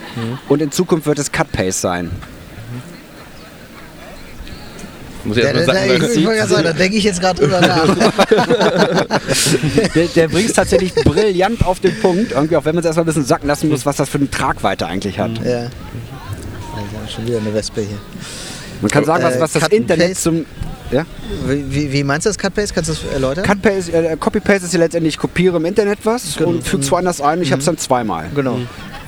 und 0.48 0.62
in 0.62 0.72
Zukunft 0.72 1.06
wird 1.06 1.20
es 1.20 1.32
Cut-Paste 1.32 1.82
sein. 1.82 2.12
Muss 5.24 5.38
ich 5.38 5.44
Ja, 5.44 5.50
erst 5.52 5.67
da, 5.67 5.74
mal 5.74 5.88
da, 5.88 5.88
sagen, 5.94 6.12
ich, 6.12 6.17
ich 6.17 6.26
wollte 6.26 6.48
sagen, 6.48 6.63
da 6.63 6.74
denke 6.74 6.98
ich 6.98 7.04
jetzt 7.04 7.22
gerade 7.22 7.39
drüber 7.41 7.62
nach. 7.62 7.96
Der, 9.96 10.08
der 10.08 10.28
bringt 10.30 10.50
es 10.50 10.56
tatsächlich 10.56 10.96
brillant 10.96 11.63
auf 11.65 11.80
den 11.80 12.00
Punkt, 12.02 12.32
irgendwie, 12.32 12.56
auch 12.56 12.65
wenn 12.65 12.74
man 12.74 12.80
es 12.80 12.86
erstmal 12.86 13.04
ein 13.04 13.08
bisschen 13.08 13.26
sacken 13.26 13.48
lassen 13.48 13.70
muss, 13.70 13.86
was 13.86 13.98
das 13.98 14.10
für 14.10 14.17
eine 14.17 14.32
Tragweite 14.32 14.88
eigentlich 14.88 15.20
hat. 15.20 15.32
ja. 15.46 15.67
Also, 16.74 17.13
schon 17.15 17.28
wieder 17.28 17.38
eine 17.38 17.54
Wespe 17.54 17.82
hier. 17.82 17.98
Man 18.82 18.89
kann 18.89 19.06
sagen, 19.06 19.24
was, 19.24 19.39
was 19.39 19.52
das 19.54 19.67
Internet 19.67 20.10
Paste? 20.10 20.24
zum. 20.24 20.46
Ja? 20.93 21.06
Wie, 21.47 21.91
wie, 21.91 22.04
meinst 22.04 22.25
du 22.25 22.30
das 22.30 22.38
Cut-Paste? 22.38 22.73
Kannst 22.73 22.89
du 22.89 22.93
das 22.93 23.13
erläutern? 23.13 23.43
Cut-Paste, 23.43 23.91
äh, 23.93 24.17
Copy-Paste 24.17 24.65
ist 24.65 24.73
ja 24.73 24.80
letztendlich, 24.80 25.15
ich 25.15 25.19
kopiere 25.19 25.58
im 25.58 25.65
Internet 25.65 25.99
was 26.04 26.36
Genau. 26.38 26.49
und 26.51 26.63
füge 26.67 26.84
es 26.84 26.91
woanders 26.91 27.21
ein 27.21 27.39
und 27.39 27.43
ich 27.43 27.51
habe 27.51 27.60
es 27.60 27.65
dann 27.65 27.77
zweimal. 27.77 28.30
Genau. 28.36 28.60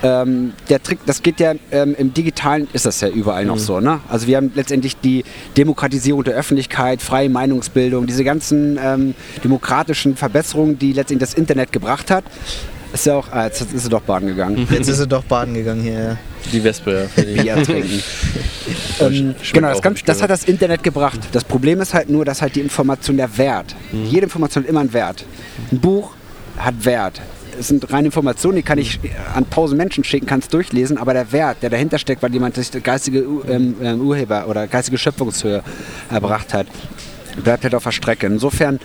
Ähm, 0.03 0.51
der 0.69 0.83
Trick, 0.83 0.99
das 1.05 1.23
geht 1.23 1.39
ja 1.39 1.53
ähm, 1.71 1.95
im 1.97 2.13
Digitalen 2.13 2.67
ist 2.73 2.85
das 2.85 2.99
ja 2.99 3.07
überall 3.07 3.45
noch 3.45 3.57
so. 3.57 3.79
Ne? 3.79 4.01
Also 4.09 4.27
wir 4.27 4.35
haben 4.35 4.51
letztendlich 4.53 4.97
die 4.97 5.23
Demokratisierung 5.55 6.25
der 6.25 6.33
Öffentlichkeit, 6.33 7.01
freie 7.01 7.29
Meinungsbildung, 7.29 8.05
diese 8.05 8.25
ganzen 8.25 8.77
ähm, 8.83 9.15
demokratischen 9.43 10.17
Verbesserungen, 10.17 10.77
die 10.77 10.91
letztendlich 10.91 11.29
das 11.29 11.37
Internet 11.37 11.71
gebracht 11.71 12.11
hat. 12.11 12.25
Ist 12.93 13.07
ja 13.07 13.15
auch, 13.15 13.27
ah, 13.31 13.45
jetzt 13.45 13.59
ist 13.59 13.83
sie 13.83 13.89
doch 13.89 14.01
baden 14.01 14.27
gegangen. 14.27 14.67
Jetzt 14.69 14.87
ist 14.87 14.99
sie 14.99 15.07
doch 15.07 15.23
baden 15.23 15.55
gegangen 15.55 15.81
hier. 15.81 16.17
Die 16.51 16.63
Wespe. 16.63 17.09
ja. 17.17 17.55
Bier 17.55 17.63
trinken. 17.63 18.03
ähm, 18.99 19.35
genau, 19.51 19.69
das, 19.69 19.81
ganz, 19.81 20.03
das 20.03 20.21
hat 20.21 20.29
das 20.29 20.43
Internet 20.43 20.83
gebracht. 20.83 21.19
Das 21.31 21.43
Problem 21.43 21.81
ist 21.81 21.95
halt 21.95 22.09
nur, 22.09 22.23
dass 22.23 22.43
halt 22.43 22.55
die 22.55 22.59
Information 22.59 23.17
der 23.17 23.35
Wert. 23.35 23.75
Jede 23.91 24.25
Information 24.25 24.63
hat 24.63 24.69
immer 24.69 24.81
einen 24.81 24.93
Wert. 24.93 25.25
Ein 25.71 25.79
Buch 25.79 26.11
hat 26.55 26.85
Wert. 26.85 27.19
Es 27.59 27.69
sind 27.69 27.91
reine 27.91 28.07
Informationen, 28.07 28.57
die 28.57 28.63
kann 28.63 28.77
ich 28.77 28.99
an 29.33 29.49
tausend 29.49 29.79
Menschen 29.79 30.03
schicken, 30.03 30.27
kann 30.27 30.39
es 30.39 30.47
durchlesen, 30.47 30.97
aber 30.97 31.13
der 31.13 31.31
Wert, 31.31 31.57
der 31.61 31.71
dahinter 31.71 31.97
steckt, 31.97 32.21
weil 32.21 32.31
jemand 32.31 32.55
sich 32.55 32.71
geistige 32.83 33.19
ähm, 33.47 33.75
ähm, 33.81 34.01
Urheber 34.01 34.47
oder 34.47 34.67
geistige 34.67 34.99
Schöpfungshöhe 34.99 35.63
erbracht 36.11 36.53
hat, 36.53 36.67
bleibt 37.43 37.63
halt 37.63 37.73
auf 37.73 37.83
der 37.83 37.91
Strecke. 37.91 38.27
Insofern 38.27 38.79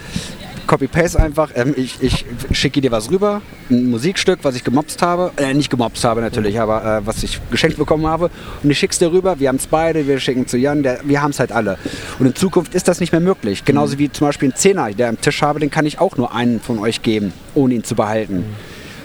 Copy-Paste 0.69 1.19
einfach, 1.19 1.51
ähm, 1.57 1.75
ich, 1.77 2.01
ich 2.01 2.25
schicke 2.53 2.81
dir 2.81 2.93
was 2.93 3.11
rüber, 3.11 3.43
ein 3.71 3.91
Musikstück, 3.91 4.41
was 4.43 4.55
ich 4.55 4.63
gemobst 4.63 5.03
habe, 5.03 5.33
äh, 5.37 5.53
nicht 5.55 5.71
gemobst 5.71 6.05
habe 6.05 6.21
natürlich, 6.21 6.61
aber 6.61 6.99
äh, 6.99 7.07
was 7.07 7.23
ich 7.25 7.41
geschenkt 7.51 7.79
bekommen 7.79 8.07
habe 8.07 8.31
und 8.63 8.71
ich 8.71 8.79
schick's 8.79 8.99
dir 8.99 9.11
rüber, 9.11 9.41
wir 9.41 9.49
haben 9.49 9.57
es 9.57 9.67
beide, 9.67 10.07
wir 10.07 10.21
schicken 10.21 10.47
zu 10.47 10.57
Jan, 10.57 10.85
der, 10.85 11.01
wir 11.03 11.23
haben 11.23 11.31
es 11.31 11.41
halt 11.41 11.51
alle. 11.51 11.79
Und 12.19 12.27
in 12.27 12.35
Zukunft 12.37 12.75
ist 12.75 12.87
das 12.87 13.01
nicht 13.01 13.11
mehr 13.11 13.21
möglich. 13.21 13.65
Genauso 13.65 13.99
wie 13.99 14.13
zum 14.13 14.29
Beispiel 14.29 14.51
ein 14.51 14.55
Zehner, 14.55 14.93
der 14.93 15.09
am 15.09 15.21
Tisch 15.21 15.43
habe, 15.43 15.59
den 15.59 15.71
kann 15.71 15.87
ich 15.87 15.99
auch 15.99 16.17
nur 16.17 16.35
einen 16.35 16.61
von 16.61 16.79
euch 16.79 17.03
geben, 17.03 17.33
ohne 17.55 17.75
ihn 17.75 17.83
zu 17.83 17.95
behalten. 17.95 18.45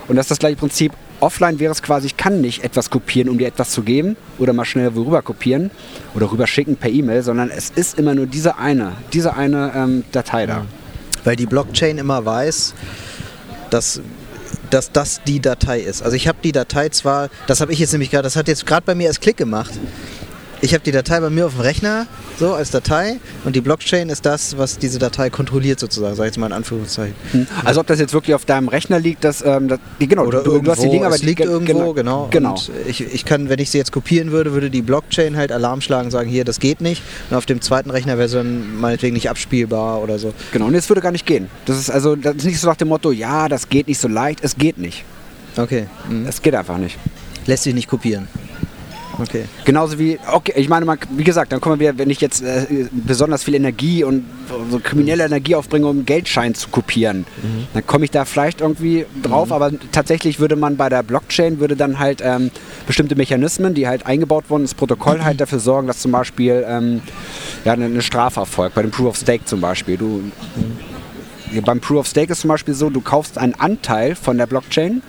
Und 0.08 0.18
das 0.18 0.26
ist 0.26 0.32
das 0.32 0.40
gleiche 0.40 0.58
Prinzip. 0.58 0.92
Offline 1.22 1.60
wäre 1.60 1.72
es 1.72 1.82
quasi, 1.82 2.08
ich 2.08 2.18
kann 2.18 2.42
nicht 2.42 2.66
etwas 2.66 2.90
kopieren, 2.90 3.30
um 3.30 3.38
dir 3.38 3.48
etwas 3.48 3.70
zu 3.70 3.84
geben 3.84 4.18
oder 4.38 4.52
mal 4.52 4.66
schnell 4.66 4.90
rüber 4.90 5.22
kopieren 5.22 5.72
oder 6.14 6.30
rüber 6.30 6.48
schicken 6.48 6.76
per 6.76 6.90
E-Mail, 6.90 7.24
sondern 7.24 7.50
es 7.50 7.70
ist 7.70 7.98
immer 7.98 8.14
nur 8.14 8.26
diese 8.26 8.58
eine, 8.58 8.92
diese 9.14 9.38
eine 9.38 9.72
ähm, 9.74 10.04
Datei 10.12 10.46
da. 10.46 10.66
Weil 11.24 11.36
die 11.36 11.46
Blockchain 11.46 11.98
immer 11.98 12.26
weiß, 12.26 12.74
dass, 13.70 14.02
dass 14.70 14.92
das 14.92 15.22
die 15.26 15.40
Datei 15.40 15.80
ist. 15.80 16.04
Also 16.04 16.16
ich 16.16 16.28
habe 16.28 16.40
die 16.44 16.52
Datei 16.52 16.90
zwar, 16.90 17.30
das 17.48 17.62
habe 17.62 17.74
ich 17.74 17.80
jetzt 17.80 17.92
nämlich 17.92 18.12
gerade, 18.12 18.24
das 18.24 18.36
hat 18.36 18.48
jetzt 18.48 18.66
gerade 18.66 18.86
bei 18.86 18.96
mir 18.96 19.08
als 19.08 19.20
Klick 19.20 19.38
gemacht. 19.38 19.74
Ich 20.64 20.74
habe 20.74 20.82
die 20.82 20.94
Datei 20.94 21.20
bei 21.20 21.30
mir 21.30 21.46
auf 21.46 21.56
dem 21.56 21.60
Rechner, 21.60 22.08
so 22.40 22.54
als 22.54 22.72
Datei, 22.72 23.18
und 23.44 23.54
die 23.54 23.60
Blockchain 23.60 24.08
ist 24.08 24.26
das, 24.26 24.58
was 24.58 24.78
diese 24.78 24.98
Datei 24.98 25.30
kontrolliert 25.30 25.78
sozusagen, 25.78 26.16
sage 26.16 26.30
ich 26.30 26.36
jetzt 26.36 26.40
mal 26.40 26.46
in 26.48 26.54
Anführungszeichen. 26.54 27.14
Also 27.66 27.82
ob 27.82 27.88
das 27.88 28.00
jetzt 28.00 28.14
wirklich 28.14 28.34
auf 28.34 28.46
deinem 28.46 28.70
Rechner 28.70 28.98
liegt, 28.98 29.26
das, 29.26 29.44
ähm, 29.46 29.68
das 29.68 29.80
die, 30.00 30.08
genau, 30.08 30.24
Oder 30.24 30.42
du, 30.42 30.52
irgendwo, 30.52 30.64
du 30.68 30.72
hast 30.72 30.82
die 30.84 30.90
Dinge, 30.90 31.06
aber 31.06 31.16
es 31.16 31.20
die- 31.22 31.28
liegt 31.28 31.40
ge- 31.42 31.50
irgendwo, 31.50 31.92
genau. 31.94 32.30
genau. 32.32 32.52
Und 32.54 32.72
ich, 32.88 33.02
ich 33.02 33.26
kann, 33.26 33.50
wenn 33.50 33.60
ich 33.60 33.72
sie 33.72 33.78
jetzt 33.78 33.92
kopieren 33.92 34.32
würde, 34.32 34.54
würde 34.54 34.70
die 34.70 34.82
Blockchain 34.82 35.36
halt 35.36 35.52
Alarm 35.52 35.82
schlagen 35.82 36.06
und 36.06 36.12
sagen, 36.12 36.30
hier, 36.30 36.46
das 36.46 36.62
geht 36.62 36.80
nicht. 36.80 37.04
Und 37.30 37.36
auf 37.36 37.46
dem 37.46 37.60
zweiten 37.60 37.90
Rechner 37.92 38.14
wäre 38.18 38.28
es 38.28 38.32
dann 38.32 38.80
meinetwegen 38.80 39.16
nicht 39.16 39.30
abspielbar 39.30 40.02
oder 40.02 40.18
so. 40.18 40.34
Genau, 40.54 40.68
und 40.68 40.76
es 40.76 40.88
würde 40.90 41.02
gar 41.02 41.12
nicht 41.12 41.26
gehen. 41.26 41.50
Das 41.66 41.78
ist 41.78 41.90
also 41.90 42.16
das 42.16 42.36
ist 42.38 42.46
nicht 42.46 42.62
so 42.62 42.70
nach 42.70 42.78
dem 42.78 42.88
Motto, 42.88 43.12
ja, 43.12 43.50
das 43.50 43.68
geht 43.68 43.90
nicht 43.90 44.00
so 44.00 44.08
leicht, 44.08 44.40
es 44.42 44.56
geht 44.56 44.78
nicht. 44.78 45.04
Okay. 45.58 45.88
Mhm. 46.10 46.26
Es 46.26 46.42
geht 46.42 46.56
einfach 46.56 46.78
nicht. 46.78 46.98
Lässt 47.48 47.64
sich 47.64 47.74
nicht 47.74 47.90
kopieren. 47.90 48.30
Okay. 49.20 49.46
Genauso 49.66 50.00
wie, 50.00 50.18
okay, 50.32 50.54
ich 50.56 50.70
meine, 50.70 50.86
man, 50.86 50.98
wie 51.12 51.24
gesagt, 51.24 51.52
dann 51.52 51.62
kommen 51.62 51.80
wir, 51.80 51.98
wenn 51.98 52.10
ich 52.10 52.20
jetzt 52.20 52.42
äh, 52.42 52.88
besonders 52.92 53.44
viel 53.44 53.54
Energie 53.56 54.04
und 54.04 54.26
so 54.72 54.80
kriminelle 54.80 55.26
Energie 55.26 55.56
aufbringe, 55.56 55.88
um 55.88 56.06
Geldschein 56.06 56.56
zu 56.56 56.70
kopieren, 56.70 57.26
dann 57.74 57.86
komme 57.86 58.06
ich 58.06 58.12
da 58.12 58.26
vielleicht 58.26 58.62
irgendwie 58.62 59.06
drauf, 59.22 59.52
aber 59.52 59.72
tatsächlich 59.92 60.40
würde 60.40 60.56
man 60.56 60.78
bei 60.78 60.90
der 60.90 61.04
Blockchain, 61.04 61.60
würde 61.60 61.76
dann 61.76 62.00
halt 62.00 62.22
ähm, 62.24 62.50
bestimmte 62.88 63.16
Mechanismen, 63.16 63.74
die 63.74 63.88
halt 63.88 64.06
eingebaut 64.06 64.46
wurden 64.50 64.64
ins 64.64 64.74
Protokoll, 64.74 65.24
halt 65.24 65.40
dafür 65.40 65.60
sorgen, 65.60 65.88
dass 65.88 66.00
zum 66.00 66.12
Beispiel 66.12 66.66
ähm, 66.68 67.02
ja, 67.66 67.74
eine, 67.74 67.86
eine 67.86 68.02
Strafe 68.02 68.40
erfolgt, 68.40 68.76
bei 68.76 68.82
dem 68.82 68.92
Proof 68.92 69.10
of 69.10 69.18
Stake 69.18 69.46
zum 69.46 69.62
Beispiel. 69.62 69.98
Du, 69.98 70.24
beim 71.66 71.80
Proof 71.80 72.00
of 72.00 72.08
Stake 72.08 72.32
ist 72.32 72.42
zum 72.42 72.48
Beispiel 72.48 72.74
so, 72.74 72.90
du 72.90 73.02
kaufst 73.02 73.38
einen 73.38 73.54
Anteil 73.56 74.16
von 74.16 74.38
der 74.38 74.48
Blockchain, 74.48 75.04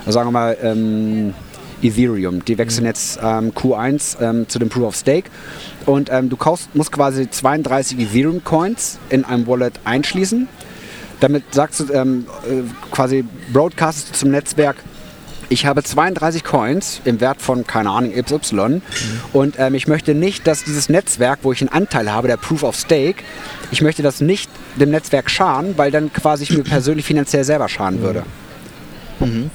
also 0.00 0.12
sagen 0.12 0.28
wir 0.28 0.32
mal, 0.32 0.56
ähm, 0.62 1.34
Ethereum. 1.82 2.44
Die 2.44 2.58
wechseln 2.58 2.86
jetzt 2.86 3.18
ähm, 3.22 3.52
Q1 3.52 4.20
ähm, 4.20 4.48
zu 4.48 4.58
dem 4.58 4.68
Proof 4.68 4.84
of 4.84 4.96
Stake 4.96 5.30
und 5.86 6.10
ähm, 6.10 6.28
du 6.28 6.36
kaufst, 6.36 6.74
musst 6.74 6.92
quasi 6.92 7.28
32 7.30 7.98
Ethereum 7.98 8.42
Coins 8.44 8.98
in 9.10 9.24
einem 9.24 9.46
Wallet 9.46 9.74
einschließen. 9.84 10.48
Damit 11.20 11.42
sagst 11.52 11.80
du 11.80 11.92
ähm, 11.92 12.26
äh, 12.48 12.62
quasi 12.92 13.24
broadcastest 13.52 14.10
du 14.10 14.18
zum 14.18 14.30
Netzwerk, 14.30 14.76
ich 15.50 15.64
habe 15.64 15.82
32 15.82 16.44
Coins 16.44 17.00
im 17.04 17.20
Wert 17.20 17.40
von, 17.40 17.66
keine 17.66 17.90
Ahnung, 17.90 18.12
XY 18.12 18.54
mhm. 18.54 18.82
und 19.32 19.54
ähm, 19.58 19.74
ich 19.74 19.88
möchte 19.88 20.14
nicht, 20.14 20.46
dass 20.46 20.64
dieses 20.64 20.88
Netzwerk, 20.88 21.40
wo 21.42 21.52
ich 21.52 21.62
einen 21.62 21.70
Anteil 21.70 22.12
habe, 22.12 22.28
der 22.28 22.36
Proof 22.36 22.62
of 22.62 22.76
Stake, 22.76 23.22
ich 23.70 23.80
möchte 23.80 24.02
das 24.02 24.20
nicht 24.20 24.50
dem 24.76 24.90
Netzwerk 24.90 25.30
schaden, 25.30 25.78
weil 25.78 25.90
dann 25.90 26.12
quasi 26.12 26.44
ich 26.44 26.50
mir 26.50 26.64
persönlich 26.64 27.06
finanziell 27.06 27.44
selber 27.44 27.68
schaden 27.68 28.02
würde. 28.02 28.24
Mhm. 29.20 29.50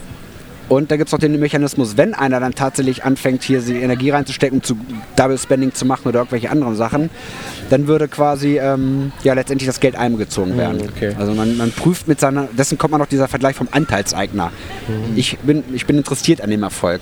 Und 0.69 0.91
da 0.91 0.97
gibt 0.97 1.10
es 1.10 1.12
noch 1.12 1.19
den 1.19 1.39
Mechanismus, 1.39 1.97
wenn 1.97 2.13
einer 2.13 2.39
dann 2.39 2.56
tatsächlich 2.56 3.04
anfängt, 3.04 3.43
hier 3.43 3.62
die 3.62 3.76
Energie 3.76 4.10
reinzustecken, 4.10 4.63
zu 4.63 4.78
Double 5.15 5.38
Spending 5.38 5.73
zu 5.73 5.86
machen 5.86 6.08
oder 6.08 6.19
irgendwelche 6.19 6.49
anderen 6.49 6.76
Sachen, 6.76 7.10
dann 7.69 7.88
würde 7.88 8.08
quasi 8.08 8.60
ähm, 8.60 9.12
ja 9.23 9.34
letztendlich 9.34 9.67
das 9.67 9.80
Geld 9.80 9.95
eingezogen 9.95 10.58
werden. 10.58 10.78
Mhm, 10.78 10.89
okay. 10.95 11.15
Also 11.19 11.34
man, 11.34 11.58
man, 11.58 11.71
prüft 11.71 12.08
mit 12.08 12.19
seiner, 12.19 12.47
dessen 12.58 12.78
kommt 12.78 12.91
man 12.91 13.02
noch 13.02 13.08
dieser 13.08 13.28
Vergleich 13.28 13.56
vom 13.56 13.67
Anteilseigner. 13.71 14.52
Mhm. 14.88 15.17
Ich, 15.17 15.38
bin, 15.39 15.63
ich 15.73 15.86
bin 15.86 15.97
interessiert 15.97 16.41
an 16.41 16.49
dem 16.49 16.63
Erfolg. 16.63 17.02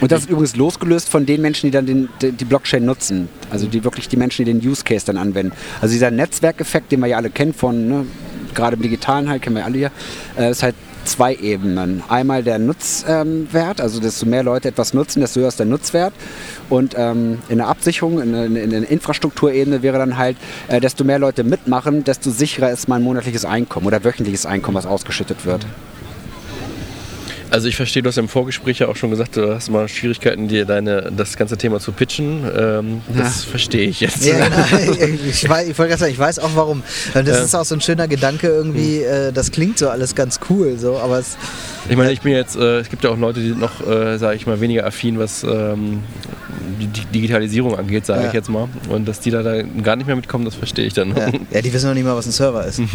Und 0.00 0.12
das 0.12 0.22
ist 0.22 0.30
übrigens 0.30 0.56
losgelöst 0.56 1.08
von 1.08 1.24
den 1.24 1.40
Menschen, 1.40 1.68
die 1.68 1.70
dann 1.70 1.86
den, 1.86 2.08
die 2.20 2.44
Blockchain 2.44 2.84
nutzen. 2.84 3.28
Also 3.50 3.66
die 3.66 3.84
wirklich 3.84 4.08
die 4.08 4.16
Menschen, 4.16 4.44
die 4.44 4.52
den 4.52 4.66
Use 4.66 4.84
Case 4.84 5.06
dann 5.06 5.16
anwenden. 5.16 5.52
Also 5.80 5.92
dieser 5.92 6.10
Netzwerkeffekt, 6.10 6.92
den 6.92 7.00
wir 7.00 7.06
ja 7.06 7.16
alle 7.16 7.30
kennen 7.30 7.54
von, 7.54 7.88
ne, 7.88 8.06
gerade 8.54 8.76
im 8.76 8.82
Digitalen 8.82 9.28
halt, 9.28 9.42
kennen 9.42 9.56
wir 9.56 9.64
alle 9.64 9.78
hier, 9.78 9.90
äh, 10.36 10.50
ist 10.50 10.62
halt 10.62 10.74
zwei 11.04 11.34
Ebenen. 11.34 12.02
Einmal 12.08 12.42
der 12.42 12.58
Nutzwert, 12.58 13.80
also 13.80 14.00
desto 14.00 14.26
mehr 14.26 14.42
Leute 14.42 14.68
etwas 14.68 14.94
nutzen, 14.94 15.20
desto 15.20 15.40
höher 15.40 15.48
ist 15.48 15.58
der 15.58 15.66
Nutzwert. 15.66 16.12
Und 16.68 16.94
ähm, 16.96 17.38
in 17.48 17.58
der 17.58 17.68
Absicherung, 17.68 18.20
in, 18.20 18.54
der 18.70 18.88
Infrastrukturebene 18.88 19.82
wäre 19.82 19.98
dann 19.98 20.16
halt, 20.16 20.36
äh, 20.68 20.80
desto 20.80 21.04
mehr 21.04 21.18
Leute 21.18 21.44
mitmachen, 21.44 22.04
desto 22.04 22.30
sicherer 22.30 22.70
ist 22.70 22.88
mein 22.88 23.02
monatliches 23.02 23.44
Einkommen 23.44 23.86
oder 23.86 24.04
wöchentliches 24.04 24.46
Einkommen, 24.46 24.76
was 24.76 24.86
ausgeschüttet 24.86 25.46
wird. 25.46 25.66
Also 27.54 27.68
ich 27.68 27.76
verstehe, 27.76 28.02
du 28.02 28.08
hast 28.08 28.18
im 28.18 28.28
Vorgespräch 28.28 28.80
ja 28.80 28.88
auch 28.88 28.96
schon 28.96 29.10
gesagt, 29.10 29.36
du 29.36 29.54
hast 29.54 29.70
mal 29.70 29.86
Schwierigkeiten, 29.86 30.48
dir 30.48 30.64
deine, 30.64 31.12
das 31.16 31.36
ganze 31.36 31.56
Thema 31.56 31.78
zu 31.78 31.92
pitchen. 31.92 32.42
Ähm, 32.52 33.00
das 33.16 33.44
ja. 33.44 33.50
verstehe 33.50 33.88
ich 33.88 34.00
jetzt. 34.00 34.24
Ja, 34.24 34.34
ich, 35.28 35.48
weiß, 35.48 35.68
ich 35.68 35.78
wollte 35.78 35.90
gerade 35.90 36.00
sagen, 36.00 36.12
ich 36.12 36.18
weiß 36.18 36.40
auch 36.40 36.50
warum. 36.56 36.82
Das 37.12 37.28
ja. 37.28 37.44
ist 37.44 37.54
auch 37.54 37.64
so 37.64 37.76
ein 37.76 37.80
schöner 37.80 38.08
Gedanke 38.08 38.48
irgendwie, 38.48 39.04
hm. 39.04 39.28
äh, 39.28 39.32
das 39.32 39.52
klingt 39.52 39.78
so 39.78 39.88
alles 39.88 40.16
ganz 40.16 40.40
cool, 40.50 40.76
so, 40.78 40.98
aber 40.98 41.20
es... 41.20 41.36
Ich 41.88 41.96
meine, 41.96 42.10
ich 42.10 42.22
bin 42.22 42.32
jetzt, 42.32 42.56
äh, 42.56 42.80
es 42.80 42.88
gibt 42.88 43.04
ja 43.04 43.10
auch 43.10 43.18
Leute, 43.18 43.38
die 43.38 43.50
sind 43.50 43.60
noch, 43.60 43.86
äh, 43.86 44.18
sage 44.18 44.34
ich 44.34 44.48
mal, 44.48 44.60
weniger 44.60 44.84
affin, 44.84 45.20
was 45.20 45.44
ähm, 45.44 46.02
die 46.80 46.88
Digitalisierung 46.88 47.78
angeht, 47.78 48.04
sage 48.04 48.22
ja. 48.22 48.26
ich 48.28 48.32
jetzt 48.32 48.48
mal. 48.48 48.68
Und 48.88 49.06
dass 49.06 49.20
die 49.20 49.30
da, 49.30 49.44
da, 49.44 49.62
gar 49.62 49.94
nicht 49.94 50.08
mehr 50.08 50.16
mitkommen, 50.16 50.44
das 50.44 50.56
verstehe 50.56 50.86
ich 50.86 50.94
dann. 50.94 51.16
Ja. 51.16 51.30
ja, 51.52 51.62
die 51.62 51.72
wissen 51.72 51.86
noch 51.86 51.94
nicht 51.94 52.04
mal, 52.04 52.16
was 52.16 52.26
ein 52.26 52.32
Server 52.32 52.64
ist. 52.66 52.80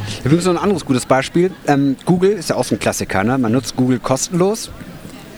Übrigens 0.24 0.44
noch 0.44 0.52
ein 0.52 0.58
anderes 0.58 0.84
gutes 0.84 1.06
Beispiel. 1.06 1.50
Ähm, 1.66 1.96
Google 2.10 2.32
ist 2.32 2.50
ja 2.50 2.56
auch 2.56 2.64
so 2.64 2.74
ein 2.74 2.80
Klassiker. 2.80 3.22
Ne? 3.22 3.38
Man 3.38 3.52
nutzt 3.52 3.76
Google 3.76 4.00
kostenlos. 4.00 4.72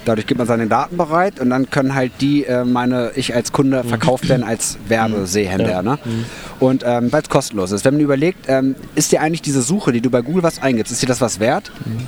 Dadurch 0.06 0.26
gibt 0.26 0.38
man 0.38 0.46
seine 0.46 0.68
Daten 0.68 0.96
bereit 0.96 1.38
und 1.38 1.50
dann 1.50 1.68
können 1.68 1.94
halt 1.94 2.12
die, 2.22 2.46
äh, 2.46 2.64
meine, 2.64 3.12
ich 3.14 3.34
als 3.34 3.52
Kunde 3.52 3.84
verkauft 3.84 4.26
werden 4.30 4.42
als 4.42 4.78
Werbesehhändler. 4.88 5.70
Ja. 5.70 5.82
Ne? 5.82 5.98
Mhm. 6.02 6.24
Und 6.60 6.82
ähm, 6.86 7.12
weil 7.12 7.20
es 7.20 7.28
kostenlos 7.28 7.72
ist. 7.72 7.84
Wenn 7.84 7.94
man 7.94 8.00
überlegt, 8.00 8.46
ähm, 8.48 8.74
ist 8.94 9.12
dir 9.12 9.20
eigentlich 9.20 9.42
diese 9.42 9.60
Suche, 9.60 9.92
die 9.92 10.00
du 10.00 10.08
bei 10.08 10.22
Google 10.22 10.42
was 10.42 10.62
eingibst, 10.62 10.90
ist 10.90 11.02
dir 11.02 11.06
das 11.06 11.20
was 11.20 11.40
wert? 11.40 11.70
Mhm. 11.84 12.06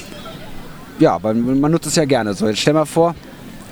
Ja, 0.99 1.23
weil 1.23 1.35
man 1.35 1.71
nutzt 1.71 1.87
es 1.87 1.97
ja 1.97 2.07
gerne. 2.07 2.33
So, 2.33 2.49
jetzt 2.49 2.61
stell 2.61 2.73
mal 2.73 2.87
vor, 2.87 3.15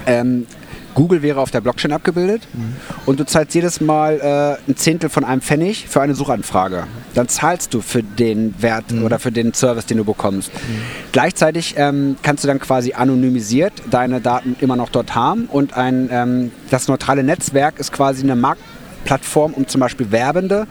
ähm, 0.07 0.47
Google 0.95 1.23
wäre 1.23 1.41
auf 1.41 1.51
der 1.51 1.61
Blockchain 1.61 1.93
abgebildet 1.93 2.47
mhm. 2.53 2.77
und 3.07 3.21
du 3.21 3.25
zahlst 3.25 3.55
jedes 3.55 3.81
Mal 3.81 4.21
äh, 4.21 4.71
ein 4.71 4.77
Zehntel 4.77 5.09
von 5.09 5.25
einem 5.25 5.41
Pfennig 5.41 5.89
für 5.89 6.01
eine 6.01 6.15
Suchanfrage. 6.15 6.85
Dann 7.15 7.29
zahlst 7.29 7.75
du 7.75 7.81
für 7.81 8.03
den 8.03 8.55
Wert 8.61 8.93
mhm. 8.93 9.05
oder 9.05 9.19
für 9.19 9.33
den 9.33 9.55
Service, 9.55 9.87
den 9.87 9.99
du 9.99 10.05
bekommst. 10.05 10.53
Mhm. 10.53 10.83
Gleichzeitig 11.13 11.75
ähm, 11.77 12.17
kannst 12.23 12.45
du 12.45 12.49
dann 12.49 12.59
quasi 12.59 12.93
anonymisiert 12.93 13.73
deine 13.91 14.21
Daten 14.21 14.57
immer 14.61 14.77
noch 14.77 14.89
dort 14.89 15.15
haben 15.15 15.47
und 15.47 15.75
ein, 15.75 16.09
ähm, 16.13 16.53
das 16.71 16.89
neutrale 16.89 17.23
Netzwerk 17.23 17.79
ist 17.79 17.93
quasi 17.93 18.23
eine 18.23 18.37
Marktplattform, 18.37 19.55
um 19.55 19.67
zum 19.69 19.81
Beispiel 19.81 20.11
Werbende 20.11 20.67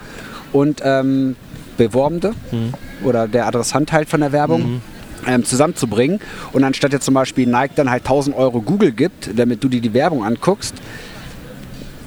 und 0.52 0.82
ähm, 0.84 1.36
Beworbende 1.78 2.34
mhm. 2.52 2.74
oder 3.04 3.28
der 3.28 3.48
Adressant 3.48 3.92
halt 3.92 4.10
von 4.10 4.22
der 4.22 4.32
Werbung 4.32 4.74
mhm 4.74 4.82
ähm, 5.28 5.44
zusammenzubringen. 5.44 6.20
Und 6.54 6.64
anstatt 6.64 6.94
jetzt 6.94 7.06
zum 7.06 7.14
Beispiel 7.14 7.48
Nike 7.48 7.76
dann 7.76 7.90
halt 7.90 8.04
1000 8.04 8.36
Euro 8.36 8.62
Google 8.62 8.92
gibt, 8.92 9.30
damit 9.38 9.64
du 9.64 9.70
dir 9.70 9.82
die 9.82 9.94
Werbung 9.94 10.24
anguckst, 10.24 10.76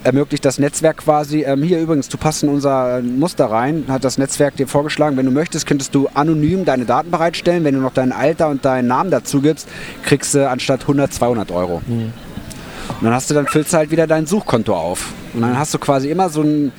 ermöglicht 0.04 0.44
das 0.44 0.58
Netzwerk 0.58 0.98
quasi, 0.98 1.42
ähm, 1.42 1.62
hier 1.62 1.80
übrigens, 1.80 2.08
du 2.08 2.18
passt 2.18 2.42
in 2.42 2.50
unser 2.50 3.00
Muster 3.00 3.46
rein, 3.46 3.84
hat 3.88 4.04
das 4.04 4.18
Netzwerk 4.18 4.56
dir 4.56 4.68
vorgeschlagen, 4.68 5.16
wenn 5.16 5.26
du 5.26 5.32
möchtest, 5.32 5.66
könntest 5.66 5.94
du 5.94 6.08
anonym 6.12 6.64
deine 6.64 6.84
Daten 6.84 7.10
bereitstellen, 7.10 7.64
wenn 7.64 7.74
du 7.74 7.80
noch 7.80 7.94
dein 7.94 8.12
Alter 8.12 8.48
und 8.48 8.64
deinen 8.64 8.86
Namen 8.86 9.10
dazu 9.10 9.40
gibst, 9.40 9.66
kriegst 10.04 10.34
du 10.34 10.48
anstatt 10.48 10.82
100, 10.82 11.12
200 11.12 11.50
Euro. 11.50 11.80
Mhm. 11.86 12.12
Und 13.00 13.04
dann 13.04 13.14
hast 13.14 13.30
du 13.30 13.34
dann 13.34 13.46
füllst 13.46 13.72
du 13.72 13.78
halt 13.78 13.90
wieder 13.90 14.06
dein 14.06 14.26
Suchkonto 14.26 14.74
auf. 14.74 15.12
Und 15.32 15.40
dann 15.40 15.58
hast 15.58 15.72
du 15.74 15.78
quasi 15.78 16.10
immer 16.10 16.28
so 16.28 16.42
ein 16.42 16.70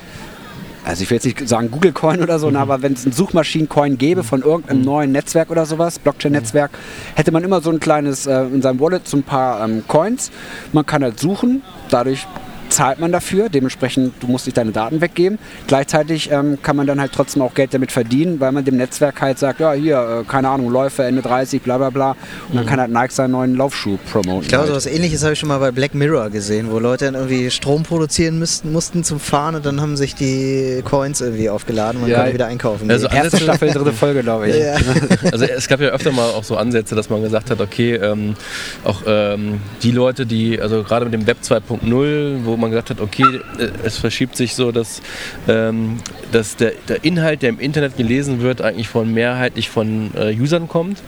also 0.85 1.01
ich 1.03 1.09
will 1.09 1.15
jetzt 1.15 1.25
nicht 1.25 1.49
sagen 1.49 1.71
Google 1.71 1.91
Coin 1.91 2.21
oder 2.21 2.37
so, 2.37 2.49
mhm. 2.49 2.55
aber 2.57 2.81
wenn 2.81 2.93
es 2.93 3.05
einen 3.05 3.13
Suchmaschinen-Coin 3.13 3.97
gäbe 3.97 4.23
von 4.23 4.41
irgendeinem 4.41 4.79
mhm. 4.79 4.85
neuen 4.85 5.11
Netzwerk 5.11 5.49
oder 5.49 5.65
sowas, 5.65 5.97
Blockchain-Netzwerk, 5.99 6.71
hätte 7.15 7.31
man 7.31 7.43
immer 7.43 7.61
so 7.61 7.71
ein 7.71 7.79
kleines, 7.79 8.27
äh, 8.27 8.43
in 8.43 8.61
seinem 8.61 8.79
Wallet 8.79 9.07
so 9.07 9.17
ein 9.17 9.23
paar 9.23 9.63
ähm, 9.63 9.83
Coins. 9.87 10.31
Man 10.73 10.85
kann 10.85 11.03
halt 11.03 11.19
suchen, 11.19 11.63
dadurch 11.89 12.27
zahlt 12.69 12.99
man 12.99 13.11
dafür, 13.11 13.49
dementsprechend 13.49 14.13
du 14.21 14.27
musst 14.27 14.45
nicht 14.45 14.57
deine 14.57 14.71
Daten 14.71 15.01
weggeben. 15.01 15.39
Gleichzeitig 15.67 16.31
ähm, 16.31 16.57
kann 16.61 16.75
man 16.75 16.87
dann 16.87 16.99
halt 16.99 17.11
trotzdem 17.13 17.41
auch 17.41 17.53
Geld 17.53 17.73
damit 17.73 17.91
verdienen, 17.91 18.39
weil 18.39 18.51
man 18.51 18.65
dem 18.65 18.77
Netzwerk 18.77 19.21
halt 19.21 19.39
sagt, 19.39 19.59
ja 19.59 19.73
hier, 19.73 20.21
äh, 20.21 20.29
keine 20.29 20.49
Ahnung, 20.49 20.69
Läufe 20.69 21.03
Ende 21.03 21.21
30, 21.21 21.61
bla 21.61 21.77
bla 21.77 21.89
bla. 21.89 22.11
Und 22.11 22.17
mhm. 22.51 22.55
dann 22.57 22.65
kann 22.65 22.79
halt 22.79 22.91
Nike 22.91 23.11
seinen 23.11 23.31
neuen 23.31 23.55
Laufschuh 23.55 23.97
promoten. 24.11 24.43
Ich 24.43 24.47
glaube, 24.49 24.63
halt. 24.63 24.69
so 24.69 24.75
was 24.75 24.85
ähnliches 24.85 25.23
habe 25.23 25.33
ich 25.33 25.39
schon 25.39 25.49
mal 25.49 25.59
bei 25.59 25.71
Black 25.71 25.95
Mirror 25.95 26.29
gesehen, 26.29 26.71
wo 26.71 26.79
Leute 26.79 27.05
dann 27.05 27.15
irgendwie 27.15 27.49
Strom 27.51 27.83
produzieren 27.83 28.39
müssten, 28.39 28.71
mussten 28.71 29.03
zum 29.03 29.19
Fahren 29.19 29.55
und 29.55 29.65
dann 29.65 29.81
haben 29.81 29.97
sich 29.97 30.15
die 30.15 30.81
Coins 30.83 31.21
irgendwie 31.21 31.49
aufgeladen 31.49 31.97
und 31.97 32.01
man 32.03 32.11
ja, 32.11 32.17
konnte 32.17 32.33
wieder 32.33 32.47
einkaufen. 32.47 32.89
Also 32.89 33.07
erste 33.07 33.37
Staffel, 33.37 33.71
dritte 33.71 33.93
Folge, 33.93 34.23
glaube 34.23 34.49
ich. 34.49 34.55
Ja. 34.55 34.75
Also 35.31 35.45
es 35.45 35.67
gab 35.67 35.81
ja 35.81 35.89
öfter 35.89 36.11
mal 36.11 36.29
auch 36.31 36.43
so 36.43 36.55
Ansätze, 36.55 36.95
dass 36.95 37.09
man 37.09 37.21
gesagt 37.21 37.49
hat, 37.49 37.59
okay, 37.59 37.95
ähm, 37.95 38.35
auch 38.83 39.01
ähm, 39.05 39.59
die 39.83 39.91
Leute, 39.91 40.25
die, 40.25 40.59
also 40.59 40.83
gerade 40.83 41.05
mit 41.05 41.13
dem 41.13 41.27
Web 41.27 41.37
2.0, 41.43 42.45
wo 42.45 42.54
man 42.57 42.71
gesagt 42.71 42.89
hat, 42.89 43.01
okay, 43.01 43.23
äh, 43.59 43.69
es 43.83 43.97
verschiebt 43.97 44.35
sich 44.35 44.55
so, 44.55 44.71
dass, 44.71 45.01
ähm, 45.47 45.97
dass 46.31 46.55
der, 46.55 46.73
der, 46.87 47.03
Inhalt, 47.03 47.41
der 47.41 47.49
im 47.49 47.59
Internet 47.59 47.97
gelesen 47.97 48.41
wird, 48.41 48.61
eigentlich 48.61 48.87
von 48.87 49.13
mehrheitlich 49.13 49.69
von 49.69 50.11
äh, 50.15 50.35
Usern 50.35 50.67
kommt, 50.67 51.01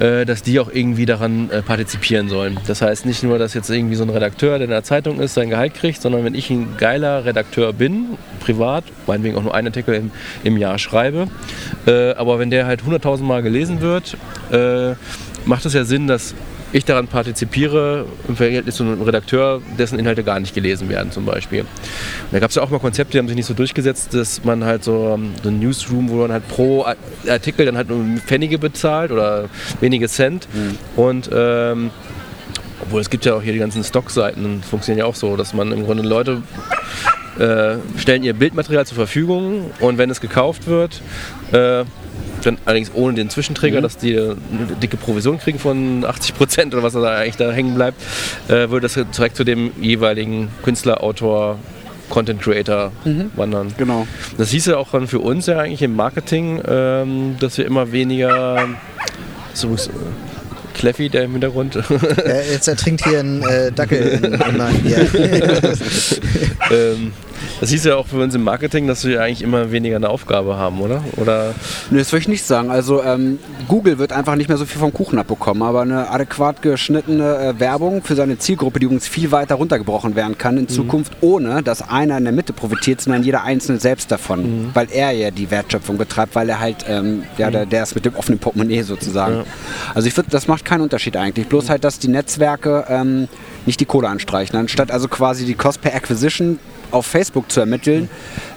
äh, 0.00 0.24
dass 0.24 0.42
die 0.42 0.60
auch 0.60 0.70
irgendwie 0.72 1.06
daran 1.06 1.50
äh, 1.50 1.62
partizipieren 1.62 2.28
sollen. 2.28 2.58
Das 2.66 2.82
heißt 2.82 3.06
nicht 3.06 3.22
nur, 3.22 3.38
dass 3.38 3.54
jetzt 3.54 3.70
irgendwie 3.70 3.94
so 3.94 4.04
ein 4.04 4.10
Redakteur, 4.10 4.58
der 4.58 4.64
in 4.64 4.70
der 4.70 4.84
Zeitung 4.84 5.20
ist, 5.20 5.34
sein 5.34 5.50
Gehalt 5.50 5.74
kriegt, 5.74 6.00
sondern 6.00 6.24
wenn 6.24 6.34
ich 6.34 6.50
ein 6.50 6.76
geiler 6.78 7.24
Redakteur 7.24 7.72
bin, 7.72 8.18
privat, 8.40 8.84
meinetwegen 9.06 9.36
auch 9.36 9.42
nur 9.42 9.54
einen 9.54 9.68
Artikel 9.68 9.94
im, 9.94 10.10
im 10.44 10.56
Jahr 10.56 10.78
schreibe, 10.78 11.28
äh, 11.86 12.12
aber 12.14 12.38
wenn 12.38 12.50
der 12.50 12.66
halt 12.66 12.82
100.000 12.82 13.22
Mal 13.22 13.42
gelesen 13.42 13.80
wird, 13.80 14.16
äh, 14.52 14.94
macht 15.44 15.64
es 15.66 15.72
ja 15.72 15.84
Sinn, 15.84 16.06
dass 16.06 16.34
ich 16.72 16.84
daran 16.84 17.06
partizipiere, 17.06 18.04
im 18.28 18.36
Verhältnis 18.36 18.76
zu 18.76 18.84
einem 18.84 19.00
Redakteur, 19.02 19.62
dessen 19.78 19.98
Inhalte 19.98 20.22
gar 20.22 20.38
nicht 20.40 20.54
gelesen 20.54 20.88
werden 20.88 21.10
zum 21.10 21.24
Beispiel. 21.24 21.60
Und 21.60 21.68
da 22.32 22.38
gab 22.38 22.50
es 22.50 22.56
ja 22.56 22.62
auch 22.62 22.70
mal 22.70 22.78
Konzepte, 22.78 23.12
die 23.12 23.18
haben 23.18 23.28
sich 23.28 23.36
nicht 23.36 23.46
so 23.46 23.54
durchgesetzt, 23.54 24.14
dass 24.14 24.44
man 24.44 24.64
halt 24.64 24.84
so, 24.84 25.14
ähm, 25.14 25.32
so 25.42 25.48
ein 25.48 25.58
Newsroom, 25.60 26.08
wo 26.10 26.16
man 26.16 26.32
halt 26.32 26.46
pro 26.48 26.84
Artikel 27.26 27.66
dann 27.66 27.76
halt 27.76 27.88
nur 27.88 28.04
Pfennige 28.26 28.58
bezahlt 28.58 29.12
oder 29.12 29.48
wenige 29.80 30.08
Cent. 30.08 30.46
Mhm. 30.52 30.78
Und 30.96 31.30
ähm, 31.32 31.90
obwohl 32.82 33.00
es 33.00 33.10
gibt 33.10 33.24
ja 33.24 33.34
auch 33.34 33.42
hier 33.42 33.52
die 33.52 33.58
ganzen 33.58 33.82
Stockseiten, 33.82 34.62
funktionieren 34.62 35.00
ja 35.00 35.06
auch 35.06 35.14
so, 35.14 35.36
dass 35.36 35.54
man 35.54 35.72
im 35.72 35.84
Grunde 35.84 36.02
Leute 36.02 36.42
äh, 37.38 37.76
stellen 37.96 38.22
ihr 38.22 38.34
Bildmaterial 38.34 38.86
zur 38.86 38.96
Verfügung 38.96 39.70
und 39.80 39.98
wenn 39.98 40.10
es 40.10 40.20
gekauft 40.20 40.66
wird, 40.66 41.00
äh, 41.52 41.84
dann 42.42 42.58
allerdings 42.64 42.90
ohne 42.94 43.14
den 43.14 43.30
Zwischenträger, 43.30 43.78
mhm. 43.78 43.82
dass 43.82 43.96
die 43.96 44.16
eine 44.16 44.36
dicke 44.82 44.96
Provision 44.96 45.38
kriegen 45.38 45.58
von 45.58 46.04
80 46.04 46.34
Prozent 46.34 46.74
oder 46.74 46.82
was 46.82 46.92
da 46.92 47.16
eigentlich 47.16 47.36
da 47.36 47.50
hängen 47.50 47.74
bleibt, 47.74 48.00
äh, 48.48 48.70
würde 48.70 48.88
das 48.88 48.94
direkt 48.94 49.36
zu 49.36 49.44
dem 49.44 49.72
jeweiligen 49.80 50.48
Künstler, 50.62 51.02
Autor, 51.02 51.58
Content 52.08 52.40
Creator 52.40 52.92
mhm. 53.04 53.30
wandern. 53.36 53.74
Genau. 53.76 54.06
Das 54.36 54.50
hieß 54.50 54.66
ja 54.66 54.76
auch 54.76 54.90
dann 54.90 55.08
für 55.08 55.20
uns 55.20 55.46
ja 55.46 55.58
eigentlich 55.58 55.82
im 55.82 55.94
Marketing, 55.94 56.60
ähm, 56.66 57.36
dass 57.38 57.58
wir 57.58 57.66
immer 57.66 57.92
weniger 57.92 58.68
so, 59.54 59.76
Kleffi, 60.74 61.08
der 61.08 61.24
im 61.24 61.32
Hintergrund. 61.32 61.74
Ja, 61.74 62.40
jetzt 62.52 62.68
ertrinkt 62.68 63.04
hier 63.04 63.18
ein 63.18 63.42
äh, 63.42 63.72
Dackel 63.72 63.98
in, 63.98 64.24
in 64.24 64.40
Bier. 64.82 65.08
ähm, 66.70 67.12
Das 67.60 67.70
hieß 67.70 67.84
ja 67.84 67.96
auch 67.96 68.06
für 68.06 68.22
uns 68.22 68.34
im 68.34 68.44
Marketing, 68.44 68.86
dass 68.86 69.04
wir 69.04 69.22
eigentlich 69.22 69.42
immer 69.42 69.72
weniger 69.72 69.96
eine 69.96 70.08
Aufgabe 70.08 70.56
haben, 70.56 70.80
oder? 70.80 71.02
oder? 71.16 71.54
Nee, 71.90 71.98
das 71.98 72.12
würde 72.12 72.22
ich 72.22 72.28
nicht 72.28 72.44
sagen. 72.44 72.70
Also 72.70 73.02
ähm, 73.02 73.38
Google 73.66 73.98
wird 73.98 74.12
einfach 74.12 74.36
nicht 74.36 74.48
mehr 74.48 74.58
so 74.58 74.64
viel 74.64 74.78
vom 74.78 74.92
Kuchen 74.92 75.18
abbekommen, 75.18 75.62
aber 75.62 75.82
eine 75.82 76.10
adäquat 76.10 76.62
geschnittene 76.62 77.36
äh, 77.36 77.60
Werbung 77.60 78.02
für 78.02 78.14
seine 78.14 78.38
Zielgruppe, 78.38 78.78
die 78.78 78.84
übrigens 78.84 79.08
viel 79.08 79.32
weiter 79.32 79.56
runtergebrochen 79.56 80.14
werden 80.14 80.38
kann 80.38 80.56
in 80.56 80.64
mhm. 80.64 80.68
Zukunft, 80.68 81.12
ohne 81.20 81.62
dass 81.62 81.88
einer 81.88 82.16
in 82.18 82.24
der 82.24 82.32
Mitte 82.32 82.52
profitiert, 82.52 83.00
sondern 83.00 83.22
jeder 83.22 83.42
Einzelne 83.42 83.80
selbst 83.80 84.10
davon, 84.10 84.40
mhm. 84.42 84.70
weil 84.74 84.88
er 84.92 85.10
ja 85.10 85.30
die 85.30 85.50
Wertschöpfung 85.50 85.98
betreibt, 85.98 86.34
weil 86.36 86.48
er 86.48 86.60
halt, 86.60 86.84
ähm, 86.88 87.24
ja, 87.38 87.50
der, 87.50 87.66
der 87.66 87.82
ist 87.82 87.94
mit 87.94 88.04
dem 88.04 88.14
offenen 88.14 88.38
Portemonnaie 88.38 88.82
sozusagen. 88.82 89.36
Ja. 89.36 89.44
Also 89.94 90.06
ich 90.06 90.14
finde, 90.14 90.30
das 90.30 90.46
macht 90.46 90.64
keinen 90.64 90.82
Unterschied 90.82 91.16
eigentlich. 91.16 91.48
Bloß 91.48 91.70
halt, 91.70 91.82
dass 91.82 91.98
die 91.98 92.08
Netzwerke 92.08 92.84
ähm, 92.88 93.28
nicht 93.66 93.80
die 93.80 93.84
Kohle 93.84 94.08
anstreichen. 94.08 94.56
Anstatt 94.56 94.90
also 94.90 95.08
quasi 95.08 95.44
die 95.44 95.54
Cost 95.54 95.80
per 95.80 95.94
Acquisition 95.94 96.58
auf 96.90 97.06
Facebook 97.06 97.50
zu 97.50 97.60
ermitteln, 97.60 98.08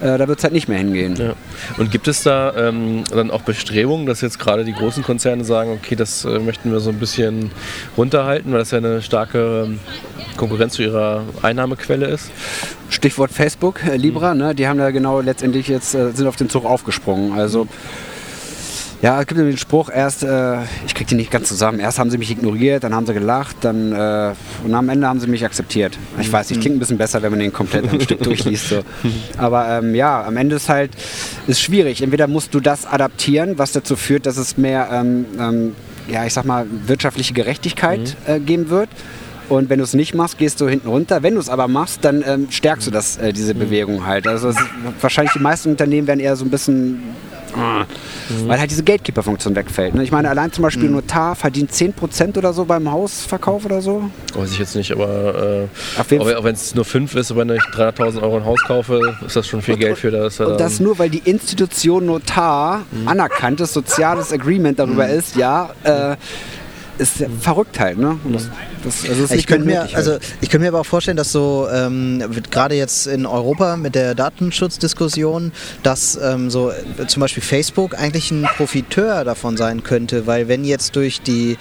äh, 0.02 0.18
da 0.18 0.28
wird 0.28 0.40
es 0.40 0.44
halt 0.44 0.54
nicht 0.54 0.68
mehr 0.68 0.78
hingehen. 0.78 1.16
Ja. 1.16 1.34
Und 1.78 1.92
gibt 1.92 2.08
es 2.08 2.24
da 2.24 2.54
ähm, 2.56 3.04
dann 3.10 3.32
auch 3.32 3.42
Bestrebungen, 3.42 4.06
dass 4.06 4.22
jetzt 4.22 4.40
gerade 4.40 4.64
die 4.64 4.74
großen 4.74 5.04
Konzerne 5.04 5.44
sagen, 5.44 5.72
okay, 5.72 5.96
das 5.96 6.26
äh, 6.26 6.40
möchten 6.40 6.72
wir 6.72 6.80
so 6.80 6.90
ein 6.90 7.00
bisschen 7.00 7.52
runterhalten, 7.98 8.52
weil 8.52 8.60
das 8.60 8.72
ja 8.72 8.78
eine 8.78 9.02
starke 9.02 9.66
ähm, 9.68 9.80
Konkurrenz 10.38 10.74
zu 10.74 10.84
ihrer 10.84 11.24
Einnahmequelle 11.42 12.08
ist? 12.08 12.32
Stichwort 12.90 13.32
Facebook, 13.32 13.84
äh, 13.86 13.98
Libra, 13.98 14.34
mhm. 14.34 14.40
ne, 14.40 14.56
die 14.56 14.68
haben 14.68 14.80
da 14.80 14.92
genau 14.92 15.22
letztendlich 15.22 15.68
jetzt 15.68 15.94
äh, 15.94 16.12
sind 16.12 16.28
auf 16.28 16.36
den 16.36 16.50
Zug 16.50 16.66
aufgesprungen. 16.66 17.38
Also 17.38 17.68
ja, 19.02 19.20
es 19.20 19.28
gibt 19.28 19.40
den 19.40 19.58
Spruch, 19.58 19.90
erst, 19.90 20.24
äh, 20.24 20.58
ich 20.86 20.94
krieg 20.94 21.08
den 21.08 21.18
nicht 21.18 21.32
ganz 21.32 21.48
zusammen, 21.48 21.80
erst 21.80 21.98
haben 21.98 22.12
sie 22.12 22.18
mich 22.18 22.30
ignoriert, 22.30 22.84
dann 22.84 22.94
haben 22.94 23.06
sie 23.06 23.14
gelacht, 23.14 23.58
dann 23.62 23.92
äh, 23.92 24.34
und 24.64 24.74
am 24.74 24.90
Ende 24.90 25.08
haben 25.08 25.20
sie 25.20 25.28
mich 25.28 25.44
akzeptiert. 25.44 25.98
Ich 26.20 26.32
weiß 26.32 26.50
nicht, 26.50 26.62
klingt 26.62 26.76
ein 26.76 26.80
bisschen 26.80 26.98
besser, 26.98 27.22
wenn 27.22 27.32
man 27.32 27.40
den 27.40 27.52
komplett 27.52 27.90
am 27.90 28.00
Stück 28.00 28.22
durchliest. 28.22 28.70
So. 28.70 28.84
Aber 29.38 29.68
ähm, 29.70 29.96
ja, 29.96 30.24
am 30.24 30.38
Ende 30.38 30.58
ist 30.58 30.70
halt 30.70 30.92
ist 31.48 31.62
schwierig. 31.62 32.02
Entweder 32.02 32.28
musst 32.28 32.54
du 32.54 32.60
das 32.60 32.86
adaptieren, 32.86 33.58
was 33.58 33.72
dazu 33.72 33.96
führt, 33.96 34.26
dass 34.26 34.38
es 34.38 34.58
mehr, 34.58 34.90
ähm, 34.92 35.26
ähm, 35.40 35.76
ja, 36.08 36.26
ich 36.26 36.34
sag 36.34 36.46
mal, 36.46 36.68
wirtschaftliche 36.86 37.34
Gerechtigkeit 37.34 38.16
mhm. 38.28 38.34
äh, 38.34 38.40
geben 38.40 38.70
wird. 38.70 38.90
Und 39.50 39.70
wenn 39.70 39.80
du 39.80 39.84
es 39.84 39.94
nicht 39.94 40.14
machst, 40.14 40.38
gehst 40.38 40.62
du 40.62 40.68
hinten 40.68 40.88
runter. 40.88 41.24
Wenn 41.24 41.36
du 41.36 41.40
es 41.40 41.50
aber 41.50 41.68
machst, 41.68 42.04
dann 42.04 42.24
ähm, 42.26 42.48
stärkst 42.50 42.88
du 42.88 42.92
das, 42.92 43.18
äh, 43.18 43.34
diese 43.34 43.54
mhm. 43.54 43.60
Bewegung 43.60 44.06
halt. 44.06 44.28
Also 44.28 44.54
wahrscheinlich 45.00 45.34
die 45.34 45.40
meisten 45.40 45.70
Unternehmen 45.70 46.08
werden 46.08 46.20
eher 46.20 46.36
so 46.36 46.46
ein 46.46 46.50
bisschen 46.50 47.04
Mhm. 47.56 48.48
Weil 48.48 48.60
halt 48.60 48.72
diese 48.72 48.84
Gatekeeper-Funktion 48.84 49.56
wegfällt. 49.56 49.96
Ne? 49.96 50.04
Ich 50.04 50.12
meine, 50.12 50.30
allein 50.30 50.52
zum 50.52 50.62
Beispiel 50.64 50.88
mhm. 50.88 50.96
Notar 50.96 51.36
verdient 51.36 51.72
10% 51.72 52.38
oder 52.38 52.54
so 52.54 52.66
beim 52.66 52.92
Hausverkauf 52.92 53.66
oder 53.66 53.82
so. 53.82 54.10
Weiß 54.34 54.52
ich 54.52 54.60
jetzt 54.60 54.76
nicht, 54.76 54.92
aber 54.92 55.68
äh, 55.98 56.20
auch 56.20 56.44
wenn 56.44 56.56
es 56.56 56.76
nur 56.76 56.86
5 56.86 57.16
ist, 57.16 57.36
wenn 57.36 57.50
ich 57.50 57.62
300.000 57.62 58.22
Euro 58.22 58.38
ein 58.38 58.46
Haus 58.46 58.62
kaufe, 58.64 59.16
ist 59.26 59.36
das 59.36 59.48
schon 59.48 59.62
viel 59.62 59.76
und, 59.76 59.80
Geld 59.80 59.98
für 59.98 60.12
das. 60.12 60.40
Und 60.40 60.60
das 60.60 60.80
nur, 60.80 60.98
weil 61.00 61.10
die 61.10 61.22
Institution 61.30 62.06
Notar 62.06 62.84
mhm. 62.92 63.08
anerkanntes 63.08 63.74
soziales 63.74 64.32
Agreement 64.32 64.80
darüber 64.80 65.08
mhm. 65.08 65.14
ist, 65.14 65.36
ja, 65.36 65.72
äh, 65.84 66.16
ist 67.02 67.26
verrückt 67.40 67.80
halt. 67.80 67.98
Ne? 67.98 68.20
Das, 68.32 68.48
das, 68.84 69.10
also 69.10 69.34
ich 69.34 69.48
könnte 69.48 69.66
mir, 69.66 69.90
also 69.94 70.18
ich 70.40 70.50
könnte 70.50 70.60
mir 70.60 70.68
aber 70.70 70.82
auch 70.82 70.86
vorstellen, 70.86 71.18
dass 71.18 71.32
so 71.32 71.68
ähm, 71.74 72.24
gerade 72.52 72.76
jetzt 72.76 73.08
in 73.08 73.26
Europa 73.26 73.76
mit 73.76 73.96
der 73.96 74.14
Datenschutzdiskussion, 74.14 75.52
dass 75.84 76.18
ähm, 76.22 76.52
so 76.52 76.70
äh, 76.70 77.08
zum 77.08 77.22
Beispiel 77.22 77.42
Facebook 77.44 77.98
eigentlich 77.98 78.30
ein 78.32 78.44
Profiteur 78.56 79.24
davon 79.24 79.58
sein 79.58 79.84
könnte, 79.84 80.28
weil 80.28 80.48
wenn 80.48 80.64
jetzt 80.64 80.96
durch 80.96 81.22
die 81.22 81.58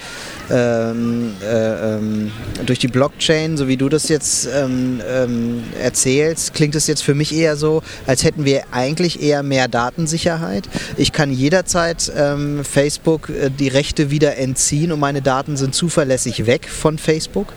ähm, 0.50 1.32
äh, 1.42 1.94
ähm, 1.94 2.32
durch 2.66 2.78
die 2.78 2.88
Blockchain, 2.88 3.56
so 3.56 3.66
wie 3.66 3.76
du 3.76 3.88
das 3.88 4.08
jetzt 4.08 4.46
ähm, 4.54 5.00
ähm, 5.08 5.62
erzählst, 5.80 6.52
klingt 6.54 6.74
es 6.74 6.86
jetzt 6.86 7.02
für 7.02 7.14
mich 7.14 7.34
eher 7.34 7.56
so, 7.56 7.82
als 8.06 8.24
hätten 8.24 8.44
wir 8.44 8.64
eigentlich 8.72 9.22
eher 9.22 9.42
mehr 9.42 9.68
Datensicherheit. 9.68 10.68
Ich 10.96 11.12
kann 11.12 11.32
jederzeit 11.32 12.12
Facebook 12.62 13.30
äh, 13.30 13.50
die 13.50 13.68
Rechte 13.68 14.10
wieder 14.10 14.36
entziehen 14.36 14.92
und 14.92 15.00
meine 15.00 15.22
Daten 15.22 15.29
sind 15.56 15.74
zuverlässig 15.74 16.46
weg 16.46 16.68
von 16.68 16.98
Facebook. 16.98 17.52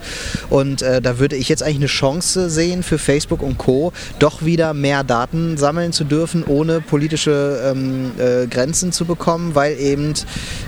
Und 0.50 0.82
äh, 0.82 1.02
da 1.02 1.20
würde 1.20 1.36
ich 1.36 1.50
jetzt 1.50 1.64
eigentlich 1.64 1.78
eine 1.78 1.86
Chance 1.88 2.50
sehen 2.50 2.84
für 2.84 2.98
Facebook 2.98 3.42
und 3.42 3.58
Co., 3.58 3.92
doch 4.20 4.46
wieder 4.46 4.74
mehr 4.74 5.04
Daten 5.04 5.58
sammeln 5.58 5.92
zu 5.92 6.04
dürfen, 6.04 6.44
ohne 6.44 6.82
politische 6.82 7.72
ähm, 7.72 8.12
äh, 8.18 8.48
Grenzen 8.48 8.92
zu 8.92 9.06
bekommen, 9.06 9.56
weil 9.56 9.78
eben 9.80 10.14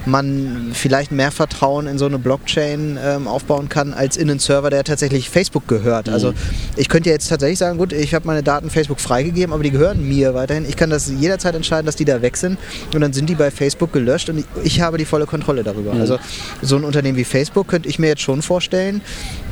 man 0.06 0.72
vielleicht 0.74 1.12
mehr 1.12 1.32
Vertrauen 1.32 1.88
in 1.88 1.98
so 1.98 2.06
eine 2.06 2.20
Blockchain 2.20 2.98
ähm, 3.04 3.28
aufbauen 3.28 3.70
kann, 3.70 3.94
als 3.94 4.18
in 4.18 4.30
einen 4.30 4.40
Server, 4.40 4.70
der 4.70 4.84
tatsächlich 4.84 5.30
Facebook 5.30 5.68
gehört. 5.68 6.10
Also 6.10 6.32
mhm. 6.32 6.36
ich 6.76 6.90
könnte 6.90 7.10
jetzt 7.10 7.28
tatsächlich 7.30 7.60
sagen, 7.60 7.78
gut, 7.78 7.94
ich 7.94 8.14
habe 8.14 8.26
meine 8.26 8.44
Daten 8.44 8.70
Facebook 8.70 9.00
freigegeben, 9.00 9.54
aber 9.54 9.64
die 9.64 9.72
gehören 9.72 10.08
mir 10.08 10.34
weiterhin. 10.34 10.66
Ich 10.68 10.76
kann 10.76 10.90
das 10.90 11.12
jederzeit 11.12 11.56
entscheiden, 11.56 11.86
dass 11.86 11.96
die 11.96 12.06
da 12.06 12.22
weg 12.22 12.38
sind 12.38 12.58
und 12.94 13.02
dann 13.02 13.14
sind 13.14 13.30
die 13.30 13.36
bei 13.36 13.52
Facebook 13.52 13.94
gelöscht 13.94 14.30
und 14.30 14.40
ich, 14.40 14.46
ich 14.64 14.82
habe 14.82 14.98
die 14.98 15.06
volle 15.06 15.26
Kontrolle 15.26 15.64
darüber. 15.64 15.94
Mhm. 15.94 16.02
Also 16.02 16.18
so 16.62 16.78
ein 16.78 16.84
Unternehmen 16.96 17.18
wie 17.18 17.26
Facebook 17.26 17.68
könnte 17.68 17.90
ich 17.90 18.00
mir 18.00 18.08
jetzt 18.08 18.22
schon 18.22 18.42
vorstellen, 18.42 18.66
stellen, 18.66 19.02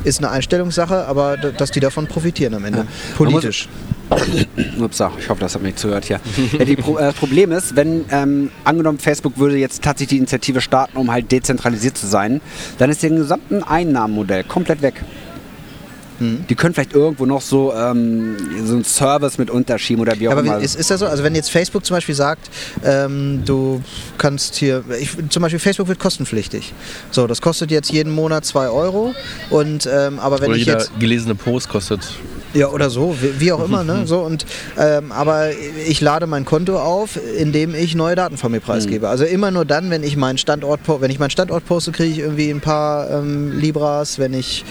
ist 0.04 0.18
eine 0.18 0.30
Einstellungssache, 0.30 1.06
aber 1.06 1.36
dass 1.36 1.70
die 1.70 1.80
davon 1.80 2.06
profitieren 2.06 2.54
am 2.54 2.64
Ende. 2.64 2.80
Ja. 2.80 2.86
Politisch. 3.16 3.68
Upsa, 4.78 5.12
ich 5.18 5.28
hoffe, 5.28 5.40
das 5.40 5.54
hat 5.54 5.62
mich 5.62 5.76
zugehört 5.76 6.04
hier. 6.04 6.20
Ja, 6.58 6.64
die 6.64 6.76
Pro 6.76 6.98
äh, 6.98 7.12
Problem 7.12 7.52
ist, 7.52 7.74
wenn 7.74 8.04
ähm, 8.10 8.50
angenommen 8.64 8.98
Facebook 8.98 9.38
würde 9.38 9.56
jetzt 9.56 9.82
tatsächlich 9.82 10.10
die 10.10 10.18
Initiative 10.18 10.60
starten, 10.60 10.98
um 10.98 11.10
halt 11.10 11.32
dezentralisiert 11.32 11.96
zu 11.96 12.06
sein, 12.06 12.40
dann 12.78 12.90
ist 12.90 13.02
ihr 13.02 13.10
gesamten 13.10 13.62
Einnahmenmodell 13.62 14.44
komplett 14.44 14.82
weg. 14.82 15.02
Mhm. 16.18 16.46
Die 16.48 16.54
können 16.54 16.74
vielleicht 16.74 16.94
irgendwo 16.94 17.26
noch 17.26 17.40
so, 17.40 17.72
ähm, 17.74 18.36
so 18.64 18.74
einen 18.74 18.84
Service 18.84 19.38
mit 19.38 19.50
unterschieben 19.50 20.00
oder 20.00 20.18
wie 20.18 20.28
auch 20.28 20.32
Aber 20.32 20.40
immer. 20.40 20.58
Ist, 20.58 20.76
ist 20.76 20.90
das 20.90 21.00
so? 21.00 21.06
Also 21.06 21.24
wenn 21.24 21.34
jetzt 21.34 21.50
Facebook 21.50 21.84
zum 21.84 21.96
Beispiel 21.96 22.14
sagt, 22.14 22.50
ähm, 22.84 23.42
du 23.44 23.82
kannst 24.18 24.56
hier, 24.56 24.84
ich, 25.00 25.10
zum 25.28 25.42
Beispiel 25.42 25.58
Facebook 25.58 25.88
wird 25.88 25.98
kostenpflichtig. 25.98 26.72
So, 27.10 27.26
das 27.26 27.40
kostet 27.40 27.70
jetzt 27.70 27.90
jeden 27.90 28.14
Monat 28.14 28.44
2 28.44 28.68
Euro. 28.68 29.14
Und, 29.50 29.88
ähm, 29.92 30.18
aber 30.18 30.40
wenn 30.40 30.48
oder 30.48 30.56
ich 30.56 30.66
jeder 30.66 30.78
jetzt 30.78 30.98
gelesene 30.98 31.34
Post 31.34 31.68
kostet 31.68 32.00
ja, 32.54 32.68
oder 32.68 32.88
so, 32.88 33.16
wie, 33.20 33.40
wie 33.40 33.52
auch 33.52 33.64
immer. 33.64 33.82
Ne? 33.82 34.04
So, 34.14 34.20
und, 34.20 34.44
ähm, 34.78 35.12
aber 35.12 35.50
ich 35.86 36.00
lade 36.00 36.26
mein 36.26 36.44
Konto 36.44 36.78
auf, 36.78 37.18
indem 37.38 37.74
ich 37.74 37.94
neue 37.94 38.16
Daten 38.16 38.36
von 38.36 38.52
mir 38.52 38.60
preisgebe. 38.60 39.06
Mhm. 39.06 39.10
Also 39.10 39.24
immer 39.24 39.50
nur 39.50 39.64
dann, 39.64 39.90
wenn 39.90 40.02
ich 40.02 40.16
meinen 40.16 40.36
Standort, 40.36 40.80
wenn 40.86 41.10
ich 41.10 41.18
meinen 41.18 41.30
Standort 41.30 41.64
poste, 41.64 41.90
kriege 41.90 42.12
ich 42.12 42.18
irgendwie 42.18 42.50
ein 42.50 42.60
paar 42.60 43.10
ähm, 43.10 43.58
Libras. 43.58 44.18
Wenn 44.18 44.34
ich 44.34 44.64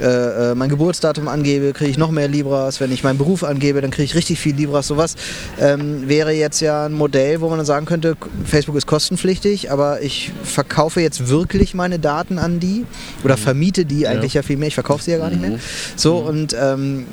äh, 0.00 0.52
äh, 0.52 0.54
mein 0.54 0.68
Geburtsdatum 0.68 1.28
angebe, 1.28 1.72
kriege 1.72 1.90
ich 1.90 1.98
noch 1.98 2.10
mehr 2.10 2.28
Libras. 2.28 2.80
Wenn 2.80 2.92
ich 2.92 3.04
meinen 3.04 3.18
Beruf 3.18 3.44
angebe, 3.44 3.80
dann 3.80 3.90
kriege 3.90 4.04
ich 4.04 4.14
richtig 4.14 4.38
viel 4.38 4.54
Libras. 4.54 4.86
Sowas 4.86 5.16
ähm, 5.60 6.08
wäre 6.08 6.32
jetzt 6.32 6.60
ja 6.60 6.86
ein 6.86 6.92
Modell, 6.92 7.40
wo 7.40 7.48
man 7.48 7.58
dann 7.58 7.66
sagen 7.66 7.86
könnte, 7.86 8.16
Facebook 8.44 8.76
ist 8.76 8.86
kostenpflichtig, 8.86 9.70
aber 9.70 10.02
ich 10.02 10.32
verkaufe 10.42 11.00
jetzt 11.00 11.28
wirklich 11.28 11.74
meine 11.74 11.98
Daten 11.98 12.38
an 12.38 12.60
die 12.60 12.86
oder 13.22 13.36
mhm. 13.36 13.40
vermiete 13.40 13.84
die 13.84 14.06
eigentlich 14.06 14.34
ja, 14.34 14.40
ja 14.40 14.46
viel 14.46 14.56
mehr. 14.56 14.68
Ich 14.68 14.74
verkaufe 14.74 15.02
sie 15.02 15.12
ja 15.12 15.18
gar 15.18 15.30
nicht 15.30 15.40
mehr. 15.40 15.50
Mhm. 15.50 15.60
So 15.96 16.20
mhm. 16.20 16.26
und 16.28 16.56
ähm, 16.60 17.06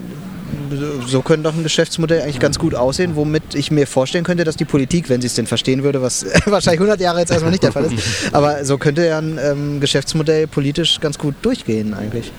so 1.07 1.21
könnte 1.21 1.49
doch 1.49 1.55
ein 1.55 1.63
Geschäftsmodell 1.63 2.21
eigentlich 2.21 2.39
ganz 2.39 2.59
gut 2.59 2.75
aussehen, 2.75 3.15
womit 3.15 3.55
ich 3.55 3.71
mir 3.71 3.87
vorstellen 3.87 4.23
könnte, 4.23 4.43
dass 4.43 4.55
die 4.55 4.65
Politik, 4.65 5.09
wenn 5.09 5.21
sie 5.21 5.27
es 5.27 5.35
denn 5.35 5.47
verstehen 5.47 5.83
würde, 5.83 6.01
was 6.01 6.25
wahrscheinlich 6.45 6.79
100 6.81 6.99
Jahre 6.99 7.19
jetzt 7.19 7.31
erstmal 7.31 7.51
nicht 7.51 7.63
der 7.63 7.71
Fall 7.71 7.85
ist, 7.85 7.93
aber 8.31 8.63
so 8.65 8.77
könnte 8.77 9.05
ja 9.05 9.17
ein 9.17 9.39
ähm, 9.41 9.79
Geschäftsmodell 9.79 10.47
politisch 10.47 10.99
ganz 10.99 11.17
gut 11.17 11.35
durchgehen 11.41 11.93
eigentlich. 11.93 12.31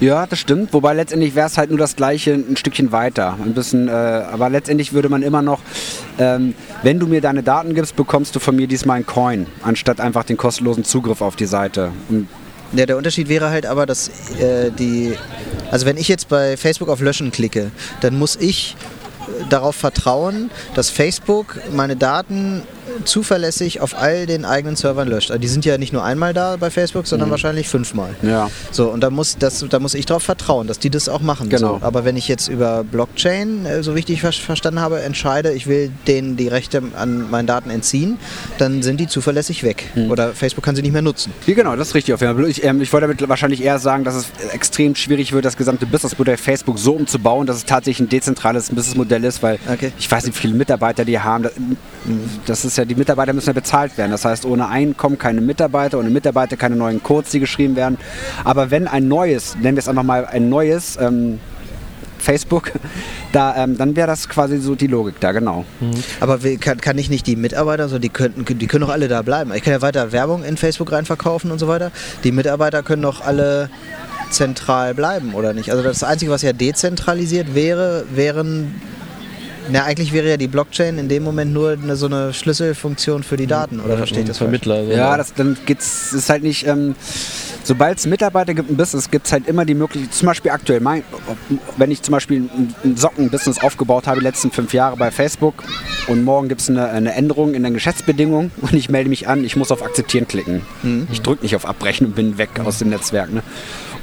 Ja, 0.00 0.26
das 0.26 0.38
stimmt. 0.38 0.72
Wobei 0.72 0.92
letztendlich 0.92 1.34
wäre 1.34 1.46
es 1.46 1.56
halt 1.56 1.70
nur 1.70 1.78
das 1.78 1.96
gleiche 1.96 2.34
ein 2.34 2.56
Stückchen 2.56 2.92
weiter. 2.92 3.38
Ein 3.42 3.54
bisschen, 3.54 3.88
äh, 3.88 3.90
aber 3.90 4.50
letztendlich 4.50 4.92
würde 4.92 5.08
man 5.08 5.22
immer 5.22 5.40
noch, 5.40 5.60
ähm, 6.18 6.54
wenn 6.82 6.98
du 6.98 7.06
mir 7.06 7.20
deine 7.20 7.42
Daten 7.42 7.74
gibst, 7.74 7.96
bekommst 7.96 8.36
du 8.36 8.40
von 8.40 8.54
mir 8.54 8.66
diesmal 8.66 8.96
einen 8.96 9.06
Coin, 9.06 9.46
anstatt 9.62 10.00
einfach 10.00 10.24
den 10.24 10.36
kostenlosen 10.36 10.84
Zugriff 10.84 11.22
auf 11.22 11.36
die 11.36 11.46
Seite. 11.46 11.92
Und 12.10 12.28
ja, 12.72 12.86
der 12.86 12.96
Unterschied 12.96 13.28
wäre 13.28 13.50
halt 13.50 13.66
aber, 13.66 13.86
dass 13.86 14.08
äh, 14.40 14.70
die, 14.70 15.16
also 15.70 15.86
wenn 15.86 15.96
ich 15.96 16.08
jetzt 16.08 16.28
bei 16.28 16.56
Facebook 16.56 16.88
auf 16.88 17.00
Löschen 17.00 17.30
klicke, 17.30 17.70
dann 18.00 18.18
muss 18.18 18.36
ich 18.36 18.76
darauf 19.48 19.76
vertrauen, 19.76 20.50
dass 20.74 20.90
Facebook 20.90 21.58
meine 21.72 21.96
Daten 21.96 22.62
zuverlässig 23.04 23.80
auf 23.80 23.96
all 23.96 24.26
den 24.26 24.44
eigenen 24.44 24.76
Servern 24.76 25.08
löscht. 25.08 25.30
Also 25.30 25.40
die 25.40 25.48
sind 25.48 25.64
ja 25.64 25.78
nicht 25.78 25.92
nur 25.92 26.04
einmal 26.04 26.34
da 26.34 26.56
bei 26.56 26.70
Facebook, 26.70 27.06
sondern 27.06 27.28
mhm. 27.28 27.32
wahrscheinlich 27.32 27.68
fünfmal. 27.68 28.14
Ja. 28.22 28.50
So, 28.70 28.90
und 28.90 29.00
da 29.00 29.10
muss, 29.10 29.36
das, 29.38 29.64
da 29.68 29.78
muss 29.78 29.94
ich 29.94 30.06
darauf 30.06 30.22
vertrauen, 30.22 30.66
dass 30.66 30.78
die 30.78 30.90
das 30.90 31.08
auch 31.08 31.20
machen. 31.20 31.48
Genau. 31.48 31.78
So. 31.78 31.86
Aber 31.86 32.04
wenn 32.04 32.16
ich 32.16 32.28
jetzt 32.28 32.48
über 32.48 32.84
Blockchain, 32.84 33.66
äh, 33.66 33.82
so 33.82 33.94
wie 33.94 34.00
ich 34.00 34.04
dich 34.04 34.20
verstanden 34.20 34.80
habe, 34.80 35.00
entscheide, 35.00 35.52
ich 35.52 35.66
will 35.66 35.90
denen 36.06 36.36
die 36.36 36.48
Rechte 36.48 36.82
an 36.96 37.30
meinen 37.30 37.46
Daten 37.46 37.70
entziehen, 37.70 38.18
dann 38.58 38.82
sind 38.82 38.98
die 39.00 39.06
zuverlässig 39.06 39.62
weg. 39.62 39.84
Mhm. 39.94 40.10
Oder 40.10 40.32
Facebook 40.32 40.64
kann 40.64 40.76
sie 40.76 40.82
nicht 40.82 40.92
mehr 40.92 41.02
nutzen. 41.02 41.32
Ja, 41.46 41.54
genau, 41.54 41.76
das 41.76 41.88
ist 41.88 41.94
richtig. 41.94 42.20
Ich, 42.48 42.64
ähm, 42.64 42.80
ich 42.80 42.92
wollte 42.92 43.06
damit 43.08 43.28
wahrscheinlich 43.28 43.62
eher 43.62 43.78
sagen, 43.78 44.04
dass 44.04 44.14
es 44.14 44.26
extrem 44.52 44.94
schwierig 44.94 45.32
wird, 45.32 45.44
das 45.44 45.56
gesamte 45.56 45.86
Businessmodell 45.86 46.36
Facebook 46.36 46.78
so 46.78 46.92
umzubauen, 46.92 47.46
dass 47.46 47.56
es 47.56 47.64
tatsächlich 47.64 48.06
ein 48.06 48.08
dezentrales 48.08 48.70
Businessmodell 48.70 49.24
ist, 49.24 49.42
weil 49.42 49.58
okay. 49.72 49.92
ich 49.98 50.10
weiß 50.10 50.24
nicht, 50.24 50.36
wie 50.36 50.40
viele 50.40 50.54
Mitarbeiter 50.54 51.04
die 51.04 51.18
haben. 51.18 51.44
Das, 51.44 51.52
das 52.46 52.64
ist 52.64 52.75
ja 52.76 52.84
die 52.84 52.94
Mitarbeiter 52.94 53.32
müssen 53.32 53.48
ja 53.48 53.52
bezahlt 53.52 53.96
werden. 53.98 54.10
Das 54.10 54.24
heißt, 54.24 54.44
ohne 54.44 54.68
Einkommen 54.68 55.18
keine 55.18 55.40
Mitarbeiter, 55.40 55.98
ohne 55.98 56.10
Mitarbeiter 56.10 56.56
keine 56.56 56.76
neuen 56.76 57.02
Codes, 57.02 57.30
die 57.30 57.40
geschrieben 57.40 57.76
werden. 57.76 57.98
Aber 58.44 58.70
wenn 58.70 58.86
ein 58.88 59.08
neues, 59.08 59.56
nennen 59.56 59.76
wir 59.76 59.80
es 59.80 59.88
einfach 59.88 60.02
mal 60.02 60.26
ein 60.26 60.48
neues, 60.48 60.98
ähm, 61.00 61.38
Facebook, 62.18 62.72
da, 63.32 63.56
ähm, 63.56 63.76
dann 63.78 63.94
wäre 63.96 64.06
das 64.06 64.28
quasi 64.28 64.58
so 64.58 64.74
die 64.74 64.88
Logik 64.88 65.20
da, 65.20 65.32
genau. 65.32 65.64
Aber 66.20 66.42
wie, 66.42 66.56
kann, 66.56 66.80
kann 66.80 66.98
ich 66.98 67.08
nicht 67.08 67.26
die 67.26 67.36
Mitarbeiter, 67.36 67.88
so 67.88 67.98
die 67.98 68.08
könnten, 68.08 68.44
die 68.58 68.66
können 68.66 68.82
doch 68.82 68.92
alle 68.92 69.08
da 69.08 69.22
bleiben. 69.22 69.52
Ich 69.54 69.62
kann 69.62 69.72
ja 69.72 69.82
weiter 69.82 70.12
Werbung 70.12 70.42
in 70.44 70.56
Facebook 70.56 70.92
reinverkaufen 70.92 71.50
und 71.50 71.58
so 71.58 71.68
weiter. 71.68 71.92
Die 72.24 72.32
Mitarbeiter 72.32 72.82
können 72.82 73.02
doch 73.02 73.24
alle 73.24 73.70
zentral 74.30 74.94
bleiben, 74.94 75.34
oder 75.34 75.52
nicht? 75.52 75.70
Also 75.70 75.82
das 75.82 76.02
Einzige, 76.02 76.30
was 76.30 76.42
ja 76.42 76.52
dezentralisiert 76.52 77.54
wäre, 77.54 78.04
wären. 78.12 78.74
Na, 79.68 79.84
eigentlich 79.84 80.12
wäre 80.12 80.28
ja 80.28 80.36
die 80.36 80.46
Blockchain 80.46 80.98
in 80.98 81.08
dem 81.08 81.24
Moment 81.24 81.52
nur 81.52 81.72
eine, 81.72 81.96
so 81.96 82.06
eine 82.06 82.32
Schlüsselfunktion 82.32 83.22
für 83.22 83.36
die 83.36 83.46
Daten, 83.46 83.80
oder 83.80 83.96
verstehe 83.96 84.20
ich 84.20 84.28
das 84.28 84.38
falsch? 84.38 84.46
Vermittler. 84.46 84.84
so. 84.84 84.92
Ja, 84.92 85.16
das, 85.16 85.34
dann 85.34 85.56
geht's, 85.66 86.12
ist 86.12 86.30
halt 86.30 86.42
nicht, 86.42 86.66
ähm, 86.66 86.94
sobald 87.64 87.98
es 87.98 88.06
Mitarbeiter 88.06 88.54
gibt 88.54 88.70
im 88.70 88.76
Business, 88.76 89.10
gibt 89.10 89.26
es 89.26 89.32
halt 89.32 89.48
immer 89.48 89.64
die 89.64 89.74
Möglichkeit, 89.74 90.14
zum 90.14 90.26
Beispiel 90.26 90.52
aktuell, 90.52 90.80
mein, 90.80 91.02
wenn 91.76 91.90
ich 91.90 92.02
zum 92.02 92.12
Beispiel 92.12 92.48
ein, 92.84 92.96
Socken-Business 92.96 93.58
aufgebaut 93.60 94.06
habe, 94.06 94.20
die 94.20 94.24
letzten 94.24 94.50
fünf 94.50 94.72
Jahre 94.72 94.96
bei 94.96 95.10
Facebook 95.10 95.64
und 96.06 96.24
morgen 96.24 96.48
gibt 96.48 96.60
es 96.60 96.70
eine, 96.70 96.88
eine 96.88 97.14
Änderung 97.14 97.54
in 97.54 97.62
den 97.62 97.74
Geschäftsbedingungen 97.74 98.52
und 98.60 98.74
ich 98.74 98.88
melde 98.88 99.10
mich 99.10 99.28
an, 99.28 99.44
ich 99.44 99.56
muss 99.56 99.72
auf 99.72 99.82
Akzeptieren 99.82 100.28
klicken. 100.28 100.62
Ich 101.10 101.22
drücke 101.22 101.42
nicht 101.42 101.56
auf 101.56 101.66
Abbrechen 101.66 102.06
und 102.06 102.14
bin 102.14 102.38
weg 102.38 102.50
aus 102.64 102.78
dem 102.78 102.90
Netzwerk. 102.90 103.32
Ne? 103.32 103.42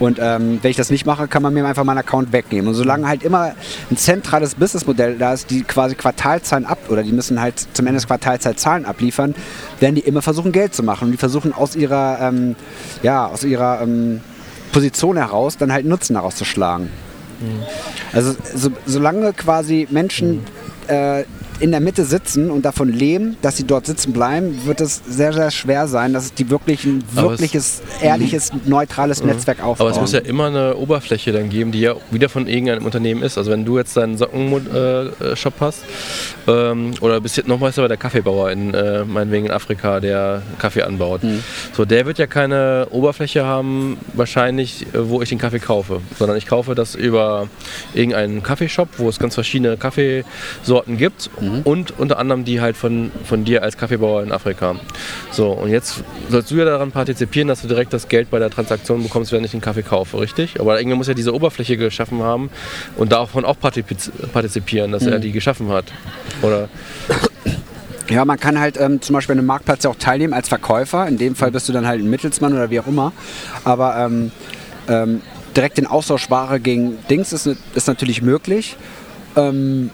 Und 0.03 0.19
ähm, 0.21 0.59
wenn 0.61 0.69
ich 0.69 0.75
das 0.75 0.89
nicht 0.89 1.05
mache, 1.05 1.29
kann 1.29 1.41
man 1.41 1.53
mir 1.53 1.65
einfach 1.65 1.85
meinen 1.85 1.99
Account 1.99 2.33
wegnehmen. 2.33 2.67
Und 2.67 2.73
solange 2.73 3.07
halt 3.07 3.23
immer 3.23 3.55
ein 3.89 3.95
zentrales 3.95 4.55
Businessmodell 4.55 5.17
da 5.17 5.31
ist, 5.31 5.49
die 5.49 5.63
quasi 5.63 5.95
Quartalzahlen 5.95 6.65
ab 6.65 6.77
oder 6.89 7.03
die 7.03 7.13
müssen 7.13 7.39
halt 7.39 7.65
zum 7.71 7.87
Ende 7.87 7.99
des 7.99 8.07
Quartalszeit 8.07 8.59
Zahlen 8.59 8.83
abliefern, 8.83 9.33
werden 9.79 9.95
die 9.95 10.01
immer 10.01 10.21
versuchen, 10.21 10.51
Geld 10.51 10.75
zu 10.75 10.83
machen. 10.83 11.05
Und 11.05 11.11
die 11.13 11.17
versuchen 11.17 11.53
aus 11.53 11.77
ihrer, 11.77 12.19
ähm, 12.19 12.57
ja, 13.01 13.27
aus 13.27 13.45
ihrer 13.45 13.81
ähm, 13.81 14.19
Position 14.73 15.15
heraus 15.15 15.55
dann 15.55 15.71
halt 15.71 15.85
Nutzen 15.85 16.15
daraus 16.15 16.35
zu 16.35 16.43
schlagen. 16.43 16.89
Also 18.11 18.35
so, 18.53 18.71
solange 18.85 19.31
quasi 19.31 19.87
Menschen 19.89 20.43
äh, 20.87 21.23
in 21.63 21.71
der 21.71 21.79
Mitte 21.79 22.03
sitzen 22.03 22.51
und 22.51 22.65
davon 22.65 22.89
leben, 22.89 23.37
dass 23.41 23.55
sie 23.55 23.63
dort 23.63 23.85
sitzen 23.85 24.11
bleiben, 24.11 24.65
wird 24.65 24.81
es 24.81 25.01
sehr, 25.07 25.31
sehr 25.31 25.49
schwer 25.49 25.87
sein, 25.87 26.11
dass 26.11 26.25
es 26.25 26.33
die 26.33 26.49
wirklich 26.49 26.83
ein 26.83 27.01
Aber 27.15 27.27
es- 27.27 27.39
wirkliches, 27.39 27.81
ehrliches, 28.01 28.51
neutrales 28.65 29.23
Netzwerk 29.23 29.63
aufbauen. 29.63 29.87
Aber 29.87 29.95
es 29.95 30.01
muss 30.01 30.11
ja 30.11 30.19
immer 30.19 30.47
eine 30.47 30.75
Oberfläche 30.75 31.31
dann 31.31 31.47
geben, 31.49 31.71
die 31.71 31.79
ja 31.79 31.95
wieder 32.11 32.27
von 32.27 32.47
irgendeinem 32.47 32.83
Unternehmen 32.85 33.23
ist. 33.23 33.37
Also 33.37 33.49
wenn 33.49 33.63
du 33.63 33.77
jetzt 33.77 33.95
deinen 33.95 34.17
Sockenshop 34.17 35.53
hast 35.61 35.79
ähm, 36.49 36.91
oder 36.99 37.21
bis 37.21 37.37
jetzt 37.37 37.47
noch 37.47 37.59
mal 37.59 37.71
aber 37.77 37.87
der 37.87 37.95
Kaffeebauer 37.97 38.51
in 38.51 38.73
äh, 38.73 39.05
meinetwegen 39.05 39.45
in 39.45 39.51
Afrika, 39.51 40.01
der 40.01 40.41
Kaffee 40.59 40.81
anbaut. 40.83 41.21
So, 41.75 41.85
der 41.85 42.05
wird 42.05 42.17
ja 42.19 42.27
keine 42.27 42.87
Oberfläche 42.91 43.45
haben, 43.45 43.97
wahrscheinlich, 44.13 44.85
äh, 44.93 45.09
wo 45.09 45.21
ich 45.21 45.29
den 45.29 45.37
Kaffee 45.39 45.59
kaufe, 45.59 46.01
sondern 46.19 46.37
ich 46.37 46.45
kaufe 46.45 46.75
das 46.75 46.93
über 46.93 47.47
irgendeinen 47.93 48.43
Kaffeeshop, 48.43 48.89
wo 48.97 49.07
es 49.07 49.17
ganz 49.17 49.33
verschiedene 49.35 49.77
Kaffeesorten 49.77 50.97
gibt 50.97 51.29
und 51.63 51.99
unter 51.99 52.19
anderem 52.19 52.43
die 52.45 52.61
halt 52.61 52.77
von, 52.77 53.11
von 53.25 53.45
dir 53.45 53.63
als 53.63 53.77
Kaffeebauer 53.77 54.23
in 54.23 54.31
Afrika. 54.31 54.75
So, 55.31 55.51
und 55.51 55.69
jetzt 55.69 56.03
sollst 56.29 56.51
du 56.51 56.55
ja 56.55 56.65
daran 56.65 56.91
partizipieren, 56.91 57.47
dass 57.47 57.61
du 57.61 57.67
direkt 57.67 57.93
das 57.93 58.07
Geld 58.07 58.29
bei 58.29 58.39
der 58.39 58.49
Transaktion 58.49 59.03
bekommst, 59.03 59.31
wenn 59.31 59.43
ich 59.43 59.51
den 59.51 59.61
Kaffee 59.61 59.83
kaufe, 59.83 60.19
richtig? 60.19 60.59
Aber 60.59 60.77
irgendwer 60.77 60.97
muss 60.97 61.07
ja 61.07 61.13
diese 61.13 61.33
Oberfläche 61.33 61.77
geschaffen 61.77 62.21
haben 62.21 62.49
und 62.97 63.11
davon 63.11 63.45
auch 63.45 63.57
partizipieren, 63.59 64.91
dass 64.91 65.05
er 65.05 65.19
die 65.19 65.31
geschaffen 65.31 65.69
hat. 65.69 65.85
Oder 66.41 66.69
Ja, 68.09 68.25
man 68.25 68.39
kann 68.39 68.59
halt 68.59 68.79
ähm, 68.79 69.01
zum 69.01 69.13
Beispiel 69.13 69.33
an 69.33 69.39
einem 69.39 69.47
Marktplatz 69.47 69.83
ja 69.83 69.89
auch 69.89 69.95
teilnehmen 69.95 70.33
als 70.33 70.49
Verkäufer. 70.49 71.07
In 71.07 71.17
dem 71.17 71.35
Fall 71.35 71.51
bist 71.51 71.69
du 71.69 71.73
dann 71.73 71.87
halt 71.87 72.01
ein 72.01 72.09
Mittelsmann 72.09 72.53
oder 72.53 72.69
wie 72.69 72.79
auch 72.79 72.87
immer. 72.87 73.13
Aber 73.63 73.95
ähm, 73.97 74.31
ähm, 74.87 75.21
direkt 75.55 75.77
den 75.77 75.87
Austausch 75.87 76.29
Ware 76.29 76.59
gegen 76.59 76.97
Dings 77.09 77.31
ist, 77.31 77.47
ist 77.47 77.87
natürlich 77.87 78.21
möglich. 78.21 78.75
Ähm, 79.35 79.89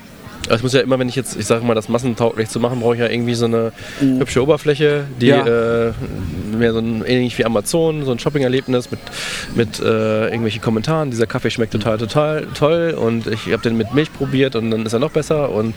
Also 0.45 0.55
es 0.55 0.63
muss 0.63 0.73
ja 0.73 0.81
immer, 0.81 0.97
wenn 0.97 1.09
ich 1.09 1.15
jetzt, 1.15 1.35
ich 1.37 1.45
sage 1.45 1.65
mal, 1.65 1.75
das 1.75 1.89
massentauglich 1.89 2.49
zu 2.49 2.59
machen, 2.59 2.79
brauche 2.79 2.95
ich 2.95 3.01
ja 3.01 3.07
irgendwie 3.07 3.35
so 3.35 3.45
eine 3.45 3.71
hübsche 3.99 4.41
Oberfläche, 4.41 5.03
die 5.19 5.27
Ja. 5.27 5.45
äh, 5.87 5.91
mehr 6.57 6.73
so 6.73 6.79
ein, 6.79 7.03
ähnlich 7.05 7.37
wie 7.37 7.45
Amazon, 7.45 8.03
so 8.05 8.11
ein 8.11 8.19
Shopping-Erlebnis 8.19 8.89
mit, 8.91 8.99
mit 9.55 9.79
äh, 9.79 10.25
irgendwelchen 10.25 10.61
Kommentaren. 10.61 11.11
Dieser 11.11 11.27
Kaffee 11.27 11.51
schmeckt 11.51 11.73
total, 11.73 11.97
total 11.97 12.47
toll 12.57 12.95
und 12.99 13.27
ich 13.27 13.51
habe 13.51 13.61
den 13.61 13.77
mit 13.77 13.93
Milch 13.93 14.11
probiert 14.13 14.55
und 14.55 14.71
dann 14.71 14.85
ist 14.85 14.93
er 14.93 14.99
noch 14.99 15.11
besser 15.11 15.51
und, 15.51 15.73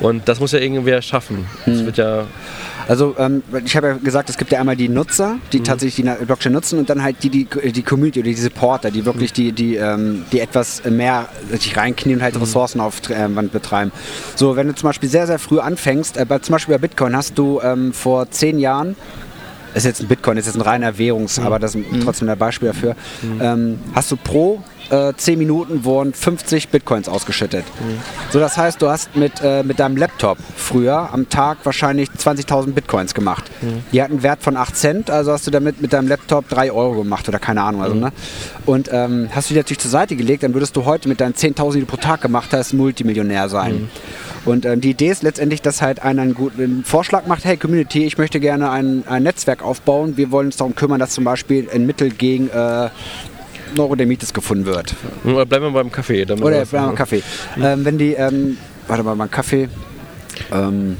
und 0.00 0.28
das 0.28 0.40
muss 0.40 0.52
ja 0.52 0.58
irgendwer 0.58 1.00
schaffen. 1.02 1.46
Das 1.66 1.84
wird 1.84 1.96
ja, 1.96 2.26
Also 2.90 3.14
ähm, 3.18 3.44
ich 3.64 3.76
habe 3.76 3.86
ja 3.86 3.92
gesagt, 3.94 4.30
es 4.30 4.36
gibt 4.36 4.50
ja 4.50 4.58
einmal 4.58 4.74
die 4.74 4.88
Nutzer, 4.88 5.38
die 5.52 5.60
tatsächlich 5.60 6.04
die 6.04 6.24
Blockchain 6.24 6.52
nutzen 6.52 6.76
und 6.76 6.90
dann 6.90 7.04
halt 7.04 7.22
die, 7.22 7.30
die, 7.30 7.44
die 7.44 7.82
Community 7.84 8.18
oder 8.18 8.28
die 8.28 8.34
Supporter, 8.34 8.90
die 8.90 9.04
wirklich 9.04 9.32
die, 9.32 9.52
die, 9.52 9.76
ähm, 9.76 10.24
die 10.32 10.40
etwas 10.40 10.82
mehr 10.84 11.28
sich 11.52 11.76
reinknien 11.76 12.18
und 12.18 12.24
halt 12.24 12.40
Ressourcen 12.40 12.80
auf 12.80 13.00
ähm, 13.10 13.48
betreiben. 13.52 13.92
So, 14.34 14.56
wenn 14.56 14.66
du 14.66 14.74
zum 14.74 14.88
Beispiel 14.88 15.08
sehr, 15.08 15.28
sehr 15.28 15.38
früh 15.38 15.60
anfängst, 15.60 16.16
äh, 16.16 16.26
zum 16.42 16.52
Beispiel 16.52 16.74
bei 16.74 16.78
Bitcoin 16.80 17.14
hast 17.14 17.38
du 17.38 17.60
ähm, 17.62 17.92
vor 17.92 18.28
zehn 18.32 18.58
Jahren 18.58 18.96
ist 19.72 19.84
jetzt 19.84 20.00
ein 20.00 20.08
Bitcoin, 20.08 20.36
ist 20.36 20.46
jetzt 20.46 20.56
ein 20.56 20.62
reiner 20.62 20.98
Währungs, 20.98 21.38
aber 21.38 21.60
das 21.60 21.76
ist 21.76 21.84
trotzdem 22.02 22.28
ein 22.28 22.36
Beispiel 22.36 22.70
dafür. 22.70 22.96
Ähm, 23.40 23.78
hast 23.94 24.10
du 24.10 24.16
pro 24.16 24.64
äh, 24.90 25.12
10 25.16 25.38
Minuten 25.38 25.84
wurden 25.84 26.12
50 26.12 26.68
Bitcoins 26.68 27.08
ausgeschüttet. 27.08 27.64
So, 28.30 28.38
das 28.40 28.56
heißt, 28.56 28.80
du 28.82 28.88
hast 28.88 29.16
mit, 29.16 29.40
äh, 29.42 29.62
mit 29.62 29.78
deinem 29.78 29.96
Laptop 29.96 30.38
früher 30.56 31.10
am 31.12 31.28
Tag 31.28 31.58
wahrscheinlich 31.64 32.08
20.000 32.10 32.72
Bitcoins 32.72 33.14
gemacht. 33.14 33.50
Die 33.92 34.02
hatten 34.02 34.14
einen 34.14 34.22
Wert 34.22 34.42
von 34.42 34.56
8 34.56 34.76
Cent, 34.76 35.10
also 35.10 35.32
hast 35.32 35.46
du 35.46 35.50
damit 35.50 35.80
mit 35.80 35.92
deinem 35.92 36.08
Laptop 36.08 36.48
3 36.48 36.72
Euro 36.72 37.02
gemacht 37.02 37.28
oder 37.28 37.38
keine 37.38 37.62
Ahnung. 37.62 37.82
Also, 37.82 37.94
ne? 37.94 38.12
Und 38.66 38.88
ähm, 38.92 39.28
hast 39.32 39.50
du 39.50 39.54
die 39.54 39.60
natürlich 39.60 39.80
zur 39.80 39.90
Seite 39.90 40.16
gelegt, 40.16 40.42
dann 40.42 40.54
würdest 40.54 40.76
du 40.76 40.84
heute 40.84 41.08
mit 41.08 41.20
deinen 41.20 41.34
10.000, 41.34 41.74
die 41.74 41.80
du 41.80 41.86
pro 41.86 41.96
Tag 41.96 42.20
gemacht 42.20 42.50
hast, 42.52 42.72
Multimillionär 42.72 43.48
sein. 43.48 43.90
Und 44.44 44.64
ähm, 44.64 44.80
die 44.80 44.90
Idee 44.90 45.10
ist 45.10 45.22
letztendlich, 45.22 45.60
dass 45.62 45.82
halt 45.82 46.02
einer 46.02 46.22
einen 46.22 46.34
guten 46.34 46.84
Vorschlag 46.84 47.26
macht, 47.26 47.44
hey 47.44 47.56
Community, 47.56 48.04
ich 48.04 48.18
möchte 48.18 48.40
gerne 48.40 48.70
ein, 48.70 49.04
ein 49.06 49.22
Netzwerk 49.22 49.62
aufbauen. 49.62 50.16
Wir 50.16 50.30
wollen 50.30 50.46
uns 50.46 50.56
darum 50.56 50.74
kümmern, 50.74 50.98
dass 50.98 51.10
zum 51.10 51.24
Beispiel 51.24 51.68
ein 51.72 51.86
Mittel 51.86 52.10
gegen 52.10 52.48
äh, 52.48 52.88
Neurodermitis 53.74 54.32
gefunden 54.32 54.66
wird. 54.66 54.94
oder 55.24 55.46
bleiben 55.46 55.66
wir 55.66 55.70
beim 55.72 55.90
Kaffee. 55.90 56.22
Oder 56.22 56.36
bleiben 56.36 56.70
wir 56.70 56.80
beim 56.80 56.94
Kaffee. 56.94 57.22
Ähm, 57.60 57.84
wenn 57.84 57.98
die, 57.98 58.12
ähm, 58.14 58.56
warte 58.86 59.02
mal, 59.02 59.14
beim 59.16 59.30
Kaffee, 59.30 59.68
ähm, 60.52 60.96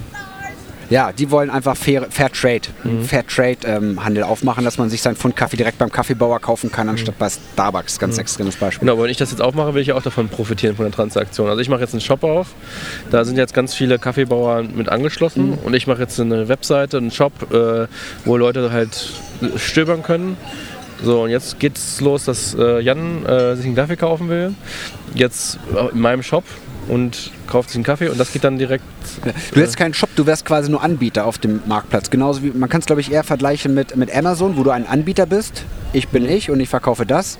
ja, 0.90 1.12
die 1.12 1.30
wollen 1.30 1.50
einfach 1.50 1.76
Fair, 1.76 2.08
Fair 2.10 2.32
Trade, 2.32 2.62
Fair 3.06 3.24
Trade 3.24 3.58
ähm, 3.64 4.04
Handel 4.04 4.24
aufmachen, 4.24 4.64
dass 4.64 4.76
man 4.76 4.90
sich 4.90 5.00
seinen 5.00 5.14
Pfund 5.14 5.36
Kaffee 5.36 5.56
direkt 5.56 5.78
beim 5.78 5.90
Kaffeebauer 5.92 6.40
kaufen 6.40 6.72
kann, 6.72 6.88
anstatt 6.88 7.16
bei 7.16 7.28
Starbucks. 7.30 8.00
Ganz 8.00 8.18
extremes 8.18 8.56
Beispiel. 8.56 8.88
Genau, 8.88 9.00
wenn 9.00 9.08
ich 9.08 9.16
das 9.16 9.30
jetzt 9.30 9.40
aufmache, 9.40 9.72
will 9.74 9.82
ich 9.82 9.92
auch 9.92 10.02
davon 10.02 10.28
profitieren 10.28 10.74
von 10.74 10.84
der 10.84 10.92
Transaktion. 10.92 11.48
Also 11.48 11.60
ich 11.60 11.68
mache 11.68 11.80
jetzt 11.80 11.94
einen 11.94 12.00
Shop 12.00 12.24
auf, 12.24 12.48
da 13.12 13.24
sind 13.24 13.38
jetzt 13.38 13.54
ganz 13.54 13.72
viele 13.72 14.00
Kaffeebauer 14.00 14.64
mit 14.64 14.88
angeschlossen 14.88 15.56
und 15.62 15.74
ich 15.74 15.86
mache 15.86 16.00
jetzt 16.02 16.18
eine 16.18 16.48
Webseite, 16.48 16.96
einen 16.98 17.12
Shop, 17.12 17.52
äh, 17.52 17.86
wo 18.24 18.36
Leute 18.36 18.72
halt 18.72 19.12
stöbern 19.58 20.02
können. 20.02 20.36
So, 21.03 21.22
und 21.22 21.30
jetzt 21.30 21.59
geht's 21.59 22.01
los, 22.01 22.24
dass 22.24 22.55
äh, 22.55 22.80
Jan 22.80 23.24
äh, 23.24 23.57
sich 23.57 23.66
einen 23.66 23.76
Kaffee 23.76 23.96
kaufen 23.96 24.28
will. 24.28 24.55
Jetzt 25.14 25.59
äh, 25.74 25.92
in 25.92 26.01
meinem 26.01 26.22
Shop 26.22 26.44
und 26.88 27.30
kauft 27.46 27.70
sich 27.70 27.76
einen 27.76 27.84
Kaffee 27.84 28.09
und 28.09 28.18
das 28.18 28.32
geht 28.32 28.44
dann 28.44 28.59
direkt. 28.59 28.84
Du 29.53 29.61
wärst 29.61 29.76
kein 29.76 29.94
Shop, 29.94 30.09
du 30.16 30.26
wärst 30.26 30.44
quasi 30.44 30.70
nur 30.70 30.82
Anbieter 30.82 31.24
auf 31.24 31.38
dem 31.38 31.62
Marktplatz. 31.66 32.11
Genauso 32.11 32.42
wie, 32.42 32.51
man 32.51 32.68
kann 32.68 32.80
es 32.80 32.86
glaube 32.86 33.01
ich 33.01 33.12
eher 33.12 33.22
vergleichen 33.22 33.74
mit, 33.74 33.96
mit 33.96 34.14
Amazon, 34.14 34.57
wo 34.57 34.64
du 34.64 34.70
ein 34.70 34.86
Anbieter 34.86 35.26
bist. 35.26 35.64
Ich 35.92 36.09
bin 36.09 36.28
ich 36.28 36.51
und 36.51 36.61
ich 36.61 36.68
verkaufe 36.68 37.07
das. 37.07 37.38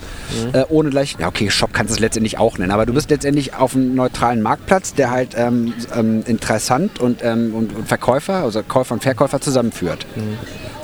Äh, 0.53 0.65
ohne 0.69 0.91
gleich, 0.91 1.17
ja 1.19 1.29
okay, 1.29 1.51
Shop 1.51 1.73
kannst 1.73 1.91
du 1.91 1.95
es 1.95 2.01
letztendlich 2.01 2.39
auch 2.39 2.59
nennen, 2.59 2.71
aber 2.71 2.87
du 2.87 2.93
bist 2.93 3.11
letztendlich 3.11 3.55
auf 3.55 3.75
einem 3.75 3.95
neutralen 3.95 4.43
Marktplatz, 4.43 4.95
der 4.95 5.11
halt 5.11 5.31
ähm, 5.37 5.73
ähm, 5.95 6.23
interessant 6.27 7.01
und, 7.01 7.23
ähm, 7.23 7.55
und, 7.55 7.75
und 7.75 7.89
Verkäufer, 7.89 8.43
also 8.43 8.63
Käufer 8.63 8.95
und 8.95 9.03
Verkäufer 9.03 9.41
zusammenführt. 9.41 10.07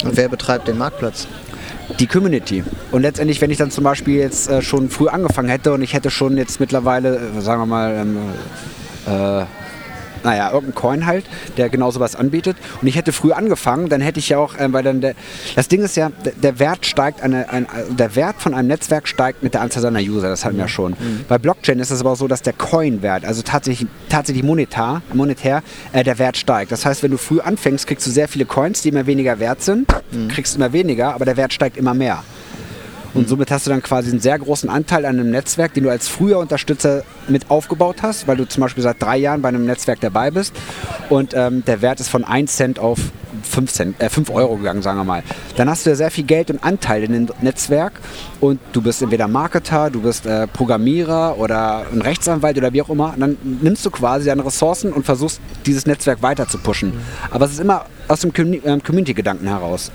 Und 0.04 0.16
wer 0.16 0.28
betreibt 0.28 0.68
den 0.68 0.78
Marktplatz? 0.78 1.26
Die 1.98 2.06
Community. 2.06 2.64
Und 2.90 3.02
letztendlich, 3.02 3.40
wenn 3.40 3.50
ich 3.50 3.58
dann 3.58 3.70
zum 3.70 3.84
Beispiel 3.84 4.16
jetzt 4.16 4.50
äh, 4.50 4.60
schon 4.60 4.90
früh 4.90 5.08
angefangen 5.08 5.48
hätte 5.48 5.72
und 5.72 5.82
ich 5.82 5.94
hätte 5.94 6.10
schon 6.10 6.36
jetzt 6.36 6.58
mittlerweile, 6.60 7.16
äh, 7.16 7.40
sagen 7.40 7.62
wir 7.62 7.66
mal, 7.66 7.94
ähm, 7.94 8.18
äh, 9.06 9.44
naja, 10.26 10.50
irgendein 10.52 10.74
Coin 10.74 11.06
halt, 11.06 11.24
der 11.56 11.68
genau 11.68 11.90
sowas 11.90 12.16
anbietet. 12.16 12.56
Und 12.82 12.88
ich 12.88 12.96
hätte 12.96 13.12
früh 13.12 13.32
angefangen, 13.32 13.88
dann 13.88 14.00
hätte 14.00 14.18
ich 14.18 14.28
ja 14.28 14.38
auch, 14.38 14.54
ähm, 14.58 14.72
weil 14.72 14.82
dann 14.82 15.00
der, 15.00 15.14
das 15.54 15.68
Ding 15.68 15.82
ist 15.82 15.96
ja, 15.96 16.10
der, 16.24 16.32
der 16.32 16.58
Wert 16.58 16.84
steigt, 16.84 17.22
eine, 17.22 17.48
ein, 17.48 17.66
der 17.90 18.14
Wert 18.16 18.36
von 18.40 18.52
einem 18.52 18.68
Netzwerk 18.68 19.06
steigt 19.08 19.42
mit 19.42 19.54
der 19.54 19.62
Anzahl 19.62 19.82
seiner 19.82 20.00
User, 20.00 20.28
das 20.28 20.44
hatten 20.44 20.56
wir 20.56 20.64
ja 20.64 20.68
schon. 20.68 20.96
Bei 21.28 21.38
Blockchain 21.38 21.78
ist 21.78 21.90
es 21.90 22.00
aber 22.00 22.16
so, 22.16 22.26
dass 22.26 22.42
der 22.42 22.52
Coin-Wert, 22.52 23.24
also 23.24 23.42
tatsächlich, 23.42 23.88
tatsächlich 24.08 24.44
monetar, 24.44 25.02
monetär, 25.14 25.62
äh, 25.92 26.02
der 26.02 26.18
Wert 26.18 26.36
steigt. 26.36 26.72
Das 26.72 26.84
heißt, 26.84 27.02
wenn 27.04 27.12
du 27.12 27.18
früh 27.18 27.40
anfängst, 27.40 27.86
kriegst 27.86 28.06
du 28.06 28.10
sehr 28.10 28.26
viele 28.26 28.44
Coins, 28.44 28.82
die 28.82 28.88
immer 28.88 29.06
weniger 29.06 29.38
wert 29.38 29.62
sind, 29.62 29.86
kriegst 30.28 30.56
immer 30.56 30.72
weniger, 30.72 31.14
aber 31.14 31.24
der 31.24 31.36
Wert 31.36 31.52
steigt 31.52 31.76
immer 31.76 31.94
mehr. 31.94 32.22
Und 33.16 33.30
somit 33.30 33.50
hast 33.50 33.66
du 33.66 33.70
dann 33.70 33.82
quasi 33.82 34.10
einen 34.10 34.20
sehr 34.20 34.38
großen 34.38 34.68
Anteil 34.68 35.06
an 35.06 35.18
einem 35.18 35.30
Netzwerk, 35.30 35.72
den 35.72 35.84
du 35.84 35.90
als 35.90 36.06
früher 36.06 36.38
Unterstützer 36.38 37.02
mit 37.28 37.50
aufgebaut 37.50 38.02
hast, 38.02 38.28
weil 38.28 38.36
du 38.36 38.46
zum 38.46 38.60
Beispiel 38.60 38.82
seit 38.82 39.00
drei 39.00 39.16
Jahren 39.16 39.40
bei 39.40 39.48
einem 39.48 39.64
Netzwerk 39.64 40.00
dabei 40.00 40.30
bist. 40.30 40.54
Und 41.08 41.32
ähm, 41.34 41.64
der 41.64 41.80
Wert 41.80 41.98
ist 41.98 42.10
von 42.10 42.24
1 42.24 42.54
Cent 42.54 42.78
auf 42.78 42.98
5, 43.42 43.72
Cent, 43.72 44.00
äh, 44.02 44.10
5 44.10 44.28
Euro 44.30 44.56
gegangen, 44.56 44.82
sagen 44.82 44.98
wir 44.98 45.04
mal. 45.04 45.22
Dann 45.56 45.70
hast 45.70 45.86
du 45.86 45.90
ja 45.90 45.96
sehr 45.96 46.10
viel 46.10 46.24
Geld 46.24 46.50
und 46.50 46.62
Anteil 46.62 47.04
in 47.04 47.12
dem 47.12 47.28
Netzwerk 47.40 47.94
und 48.40 48.60
du 48.74 48.82
bist 48.82 49.00
entweder 49.00 49.28
Marketer, 49.28 49.88
du 49.88 50.02
bist 50.02 50.26
äh, 50.26 50.46
Programmierer 50.46 51.38
oder 51.38 51.86
ein 51.90 52.02
Rechtsanwalt 52.02 52.58
oder 52.58 52.74
wie 52.74 52.82
auch 52.82 52.90
immer. 52.90 53.14
Und 53.14 53.20
dann 53.20 53.36
nimmst 53.62 53.86
du 53.86 53.90
quasi 53.90 54.26
deine 54.26 54.44
Ressourcen 54.44 54.92
und 54.92 55.06
versuchst, 55.06 55.40
dieses 55.64 55.86
Netzwerk 55.86 56.22
weiter 56.22 56.48
zu 56.48 56.58
pushen. 56.58 56.92
Aber 57.30 57.46
es 57.46 57.52
ist 57.52 57.60
immer 57.60 57.86
aus 58.08 58.20
dem 58.20 58.32
ähm, 58.36 58.82
Community-Gedanken 58.82 59.48
heraus. 59.48 59.90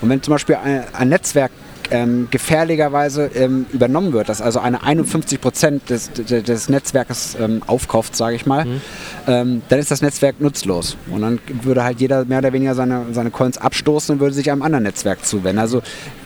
Und 0.00 0.10
wenn 0.10 0.22
zum 0.22 0.32
Beispiel 0.32 0.56
ein, 0.56 0.84
ein 0.92 1.08
Netzwerk 1.08 1.50
ähm, 1.94 2.26
gefährlicherweise 2.30 3.30
ähm, 3.36 3.66
übernommen 3.72 4.12
wird, 4.12 4.28
dass 4.28 4.42
also 4.42 4.58
eine 4.58 4.82
51 4.82 5.40
Prozent 5.40 5.90
des, 5.90 6.10
des 6.12 6.68
Netzwerkes 6.68 7.36
ähm, 7.40 7.62
aufkauft, 7.68 8.16
sage 8.16 8.34
ich 8.34 8.46
mal, 8.46 8.64
mhm. 8.64 8.80
Ähm, 9.26 9.62
dann 9.68 9.78
ist 9.78 9.90
das 9.90 10.02
Netzwerk 10.02 10.40
nutzlos. 10.40 10.96
Und 11.10 11.22
dann 11.22 11.38
würde 11.62 11.82
halt 11.82 12.00
jeder 12.00 12.24
mehr 12.24 12.38
oder 12.38 12.52
weniger 12.52 12.74
seine, 12.74 13.06
seine 13.12 13.30
Coins 13.30 13.56
abstoßen 13.56 14.14
und 14.14 14.20
würde 14.20 14.34
sich 14.34 14.50
einem 14.50 14.62
anderen 14.62 14.82
Netzwerk 14.82 15.24
zuwenden. 15.24 15.58
Also 15.58 15.80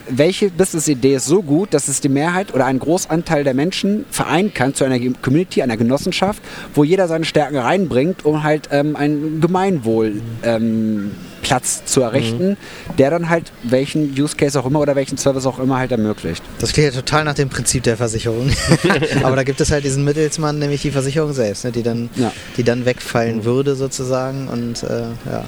welche 0.08 0.50
Business-Idee 0.50 1.16
ist 1.16 1.26
so 1.26 1.42
gut, 1.42 1.74
dass 1.74 1.86
es 1.86 2.00
die 2.00 2.08
Mehrheit 2.08 2.54
oder 2.54 2.66
einen 2.66 2.78
Großanteil 2.78 3.44
der 3.44 3.54
Menschen 3.54 4.04
vereinen 4.10 4.52
kann 4.54 4.74
zu 4.74 4.84
einer 4.84 4.98
Community, 5.22 5.62
einer 5.62 5.76
Genossenschaft, 5.76 6.42
wo 6.74 6.82
jeder 6.82 7.06
seine 7.08 7.24
Stärken 7.24 7.58
reinbringt, 7.58 8.24
um 8.24 8.42
halt 8.42 8.68
ähm, 8.72 8.96
ein 8.96 9.40
Gemeinwohl 9.40 10.22
ähm, 10.42 11.12
Platz 11.42 11.84
zu 11.84 12.02
errichten, 12.02 12.50
mhm. 12.50 12.96
der 12.96 13.10
dann 13.10 13.28
halt 13.28 13.52
welchen 13.62 14.18
Use 14.18 14.36
Case 14.36 14.58
auch 14.58 14.66
immer 14.66 14.80
oder 14.80 14.96
welchen 14.96 15.18
Service 15.18 15.46
auch 15.46 15.58
immer 15.58 15.78
halt 15.78 15.92
ermöglicht. 15.92 16.42
Das 16.58 16.72
klingt 16.72 16.92
ja 16.92 17.00
total 17.00 17.24
nach 17.24 17.34
dem 17.34 17.48
Prinzip 17.48 17.82
der 17.82 17.96
Versicherung. 17.96 18.50
Aber 19.22 19.36
da 19.36 19.42
gibt 19.44 19.60
es 19.60 19.70
halt 19.70 19.84
diesen 19.84 20.04
Mittelsmann, 20.04 20.58
nämlich 20.58 20.82
die 20.82 20.90
Versicherung 20.90 21.32
selbst, 21.32 21.64
ne, 21.64 21.72
die, 21.72 21.82
dann, 21.82 22.10
ja. 22.16 22.32
die 22.56 22.64
dann 22.64 22.84
wegfallen 22.84 23.38
mhm. 23.38 23.44
würde 23.44 23.74
sozusagen 23.74 24.48
und 24.48 24.82
äh, 24.82 25.02
ja. 25.30 25.44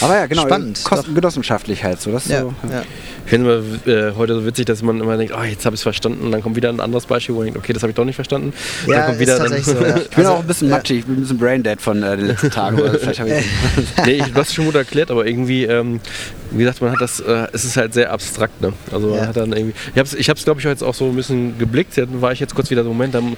Aber 0.00 0.14
ja, 0.14 0.26
genau. 0.26 0.42
Spannend. 0.42 0.82
Kostengenossenschaftlich 0.84 1.84
halt 1.84 2.00
so. 2.00 2.12
Das 2.12 2.28
ja, 2.28 2.42
so 2.42 2.54
ja. 2.70 2.82
Ich 3.24 3.30
finde 3.30 3.64
es 3.84 3.86
äh, 3.88 4.12
heute 4.16 4.34
so 4.34 4.46
witzig, 4.46 4.66
dass 4.66 4.82
man 4.82 5.00
immer 5.00 5.16
denkt, 5.16 5.34
oh, 5.36 5.42
jetzt 5.42 5.66
habe 5.66 5.74
ich 5.74 5.80
es 5.80 5.82
verstanden. 5.82 6.26
Und 6.26 6.32
dann 6.32 6.42
kommt 6.42 6.54
wieder 6.54 6.68
ein 6.68 6.78
anderes 6.78 7.06
Beispiel, 7.06 7.34
wo 7.34 7.38
man 7.38 7.46
denkt, 7.46 7.58
okay, 7.58 7.72
das 7.72 7.82
habe 7.82 7.90
ich 7.90 7.96
doch 7.96 8.04
nicht 8.04 8.14
verstanden. 8.14 8.52
Ja, 8.86 8.98
dann 8.98 9.06
kommt 9.06 9.18
wieder 9.18 9.38
dann, 9.38 9.62
so, 9.62 9.72
ja. 9.72 9.96
Ich 9.96 10.08
bin 10.10 10.18
also, 10.18 10.30
auch 10.30 10.40
ein 10.40 10.46
bisschen 10.46 10.70
matschig, 10.70 10.98
ich 11.00 11.06
bin 11.06 11.16
ein 11.16 11.20
bisschen 11.22 11.38
braindead 11.38 11.82
von 11.82 12.02
äh, 12.04 12.16
den 12.16 12.26
letzten 12.26 12.50
Tagen. 12.50 12.78
vielleicht 12.78 13.18
ich 13.18 13.44
nee, 14.06 14.18
du 14.18 14.34
hast 14.34 14.50
es 14.50 14.54
schon 14.54 14.66
gut 14.66 14.76
erklärt, 14.76 15.10
aber 15.10 15.26
irgendwie, 15.26 15.64
ähm, 15.64 16.00
wie 16.52 16.58
gesagt, 16.58 16.80
man 16.80 16.92
hat 16.92 17.00
das, 17.00 17.18
äh, 17.18 17.48
es 17.52 17.64
ist 17.64 17.76
halt 17.76 17.94
sehr 17.94 18.12
abstrakt. 18.12 18.60
Ne? 18.60 18.72
Also 18.92 19.08
man 19.08 19.26
hat 19.26 19.36
dann 19.36 19.52
irgendwie, 19.52 19.74
ich 19.92 19.98
habe 19.98 20.08
es, 20.08 20.14
ich 20.14 20.44
glaube 20.44 20.60
ich, 20.60 20.64
jetzt 20.64 20.84
auch 20.84 20.94
so 20.94 21.06
ein 21.06 21.16
bisschen 21.16 21.58
geblickt. 21.58 21.98
Dann 21.98 22.22
war 22.22 22.30
ich 22.30 22.38
jetzt 22.38 22.54
kurz 22.54 22.70
wieder 22.70 22.84
so, 22.84 22.90
Moment, 22.90 23.14
dann 23.14 23.36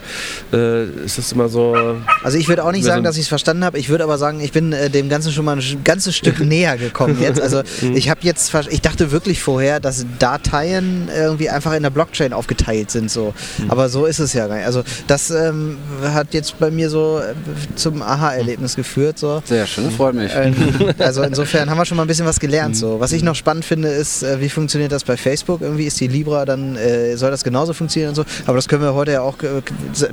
äh, 0.53 0.85
ist 1.05 1.19
es 1.19 1.33
immer 1.33 1.49
so. 1.49 1.75
Also 2.23 2.37
ich 2.37 2.49
würde 2.49 2.63
auch 2.65 2.73
nicht 2.73 2.85
sagen, 2.85 3.03
so 3.03 3.05
dass 3.05 3.17
ich 3.17 3.23
es 3.23 3.29
verstanden 3.29 3.65
habe. 3.65 3.79
Ich 3.79 3.89
würde 3.89 4.05
aber 4.05 4.19
sagen, 4.19 4.41
ich 4.41 4.53
bin 4.53 4.75
äh, 4.75 4.91
dem 4.91 5.09
Ganzen 5.09 5.33
schon 5.33 5.47
mal 5.47 5.57
ein 5.57 5.85
ganzes 5.85 6.15
Stück 6.15 6.28
näher 6.41 6.77
gekommen 6.77 7.19
jetzt. 7.21 7.41
Also 7.41 7.63
mhm. 7.81 7.97
ich 7.97 8.11
habe 8.11 8.21
jetzt, 8.23 8.53
ich 8.71 8.81
dachte 8.81 9.11
wirklich 9.11 9.43
vorher, 9.43 9.81
dass 9.81 10.07
Dateien 10.19 11.09
irgendwie 11.15 11.51
einfach 11.51 11.73
in 11.75 11.83
der 11.83 11.91
Blockchain 11.91 12.33
aufgeteilt 12.33 12.91
sind. 12.91 13.11
So. 13.11 13.35
Mhm. 13.59 13.71
Aber 13.71 13.89
so 13.89 14.07
ist 14.07 14.19
es 14.19 14.33
ja 14.33 14.47
gar 14.47 14.57
nicht. 14.57 14.67
Also 14.67 14.83
das 15.07 15.31
ähm, 15.31 15.79
hat 16.03 16.35
jetzt 16.35 16.59
bei 16.59 16.71
mir 16.71 16.91
so 16.91 17.21
äh, 17.21 17.35
zum 17.77 18.03
Aha-Erlebnis 18.03 18.77
geführt. 18.77 19.19
So. 19.19 19.43
Sehr 19.45 19.67
schön, 19.67 19.91
freut 19.91 20.15
mich. 20.15 20.33
Ähm, 20.35 20.55
also 20.99 21.23
insofern 21.23 21.71
haben 21.71 21.79
wir 21.79 21.85
schon 21.85 21.97
mal 21.97 22.05
ein 22.05 22.09
bisschen 22.09 22.27
was 22.27 22.41
gelernt. 22.41 22.77
So. 22.77 23.01
Was 23.01 23.13
ich 23.13 23.23
noch 23.23 23.35
spannend 23.35 23.65
finde, 23.65 23.89
ist, 23.89 24.23
äh, 24.23 24.41
wie 24.41 24.49
funktioniert 24.49 24.93
das 24.93 25.05
bei 25.05 25.17
Facebook? 25.17 25.61
Irgendwie 25.63 25.85
ist 25.85 25.99
die 26.01 26.09
Libra, 26.09 26.45
dann 26.45 26.77
äh, 26.77 27.17
soll 27.17 27.31
das 27.31 27.45
genauso 27.45 27.73
funktionieren 27.73 28.11
und 28.11 28.15
so. 28.17 28.25
Aber 28.47 28.57
das 28.57 28.69
können 28.69 28.83
wir 28.83 28.95
heute 28.95 29.13
ja 29.13 29.23
auch, 29.23 29.43
äh, 29.43 29.63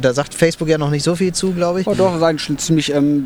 da 0.01 0.13
sagt 0.13 0.33
Facebook 0.33 0.67
ja 0.67 0.77
noch 0.77 0.89
nicht 0.89 1.03
so 1.03 1.15
viel 1.15 1.33
zu, 1.33 1.53
glaube 1.53 1.81
ich. 1.81 1.87
Oh, 1.87 1.93
doch, 1.93 2.21
eigentlich 2.21 2.43
schon 2.43 2.57
ziemlich, 2.57 2.93
ähm, 2.93 3.25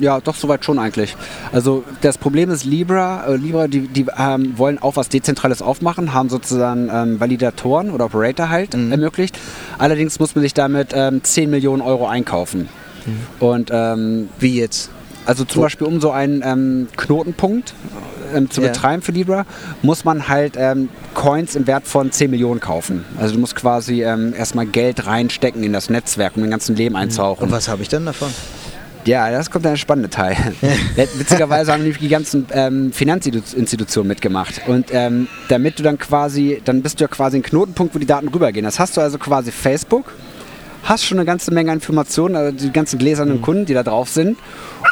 ja, 0.00 0.20
doch 0.20 0.34
soweit 0.34 0.64
schon 0.64 0.78
eigentlich. 0.78 1.16
Also 1.52 1.84
das 2.00 2.18
Problem 2.18 2.50
ist 2.50 2.64
Libra, 2.64 3.26
äh, 3.26 3.36
Libra, 3.36 3.68
die, 3.68 3.86
die 3.88 4.06
ähm, 4.16 4.56
wollen 4.58 4.78
auch 4.78 4.96
was 4.96 5.08
Dezentrales 5.08 5.62
aufmachen, 5.62 6.14
haben 6.14 6.28
sozusagen 6.28 6.90
ähm, 6.92 7.20
Validatoren 7.20 7.90
oder 7.90 8.06
Operator 8.06 8.48
halt 8.48 8.76
mhm. 8.76 8.90
ermöglicht. 8.90 9.38
Allerdings 9.78 10.18
muss 10.18 10.34
man 10.34 10.42
sich 10.42 10.54
damit 10.54 10.88
ähm, 10.94 11.22
10 11.22 11.50
Millionen 11.50 11.82
Euro 11.82 12.06
einkaufen. 12.06 12.68
Mhm. 13.06 13.46
Und 13.46 13.70
ähm, 13.72 14.28
wie 14.38 14.58
jetzt? 14.58 14.90
Also 15.24 15.44
zum 15.44 15.56
so. 15.56 15.60
Beispiel 15.62 15.86
um 15.86 16.00
so 16.00 16.10
einen 16.10 16.42
ähm, 16.44 16.88
Knotenpunkt 16.96 17.74
ähm, 18.34 18.50
zu 18.50 18.60
yeah. 18.60 18.72
betreiben 18.72 19.02
für 19.02 19.12
Libra, 19.12 19.46
muss 19.82 20.04
man 20.04 20.28
halt 20.28 20.54
ähm, 20.56 20.88
Coins 21.14 21.54
im 21.54 21.66
Wert 21.66 21.86
von 21.86 22.10
10 22.10 22.30
Millionen 22.30 22.58
kaufen. 22.58 23.04
Also 23.18 23.34
du 23.34 23.40
musst 23.40 23.54
quasi 23.54 24.00
erstmal 24.00 24.66
Geld 24.66 25.06
reinstecken 25.06 25.62
in 25.62 25.72
das 25.72 25.90
Netzwerk, 25.90 26.36
um 26.36 26.42
den 26.42 26.50
ganzen 26.50 26.74
Leben 26.74 26.94
mhm. 26.94 27.02
einzuhauchen. 27.02 27.44
Und 27.44 27.52
was 27.52 27.68
habe 27.68 27.82
ich 27.82 27.88
denn 27.88 28.06
davon? 28.06 28.32
Ja, 29.04 29.30
das 29.30 29.50
kommt 29.50 29.66
ein 29.66 29.76
spannender 29.76 30.10
Teil. 30.10 30.36
Witzigerweise 31.16 31.72
haben 31.72 31.80
nämlich 31.80 31.98
die 31.98 32.08
ganzen 32.08 32.46
ähm, 32.52 32.92
Finanzinstitutionen 32.92 34.08
mitgemacht. 34.08 34.62
Und 34.68 34.86
ähm, 34.92 35.26
damit 35.48 35.78
du 35.78 35.82
dann 35.82 35.98
quasi, 35.98 36.62
dann 36.64 36.82
bist 36.82 37.00
du 37.00 37.04
ja 37.04 37.08
quasi 37.08 37.38
ein 37.38 37.42
Knotenpunkt, 37.42 37.94
wo 37.94 37.98
die 37.98 38.06
Daten 38.06 38.28
rübergehen. 38.28 38.64
Das 38.64 38.78
hast 38.78 38.96
du 38.96 39.00
also 39.00 39.18
quasi 39.18 39.50
Facebook, 39.50 40.12
hast 40.84 41.04
schon 41.04 41.18
eine 41.18 41.26
ganze 41.26 41.52
Menge 41.52 41.72
Informationen, 41.72 42.36
also 42.36 42.56
die 42.56 42.72
ganzen 42.72 42.98
gläsernen 42.98 43.38
mhm. 43.38 43.42
Kunden, 43.42 43.66
die 43.66 43.74
da 43.74 43.82
drauf 43.82 44.08
sind, 44.08 44.38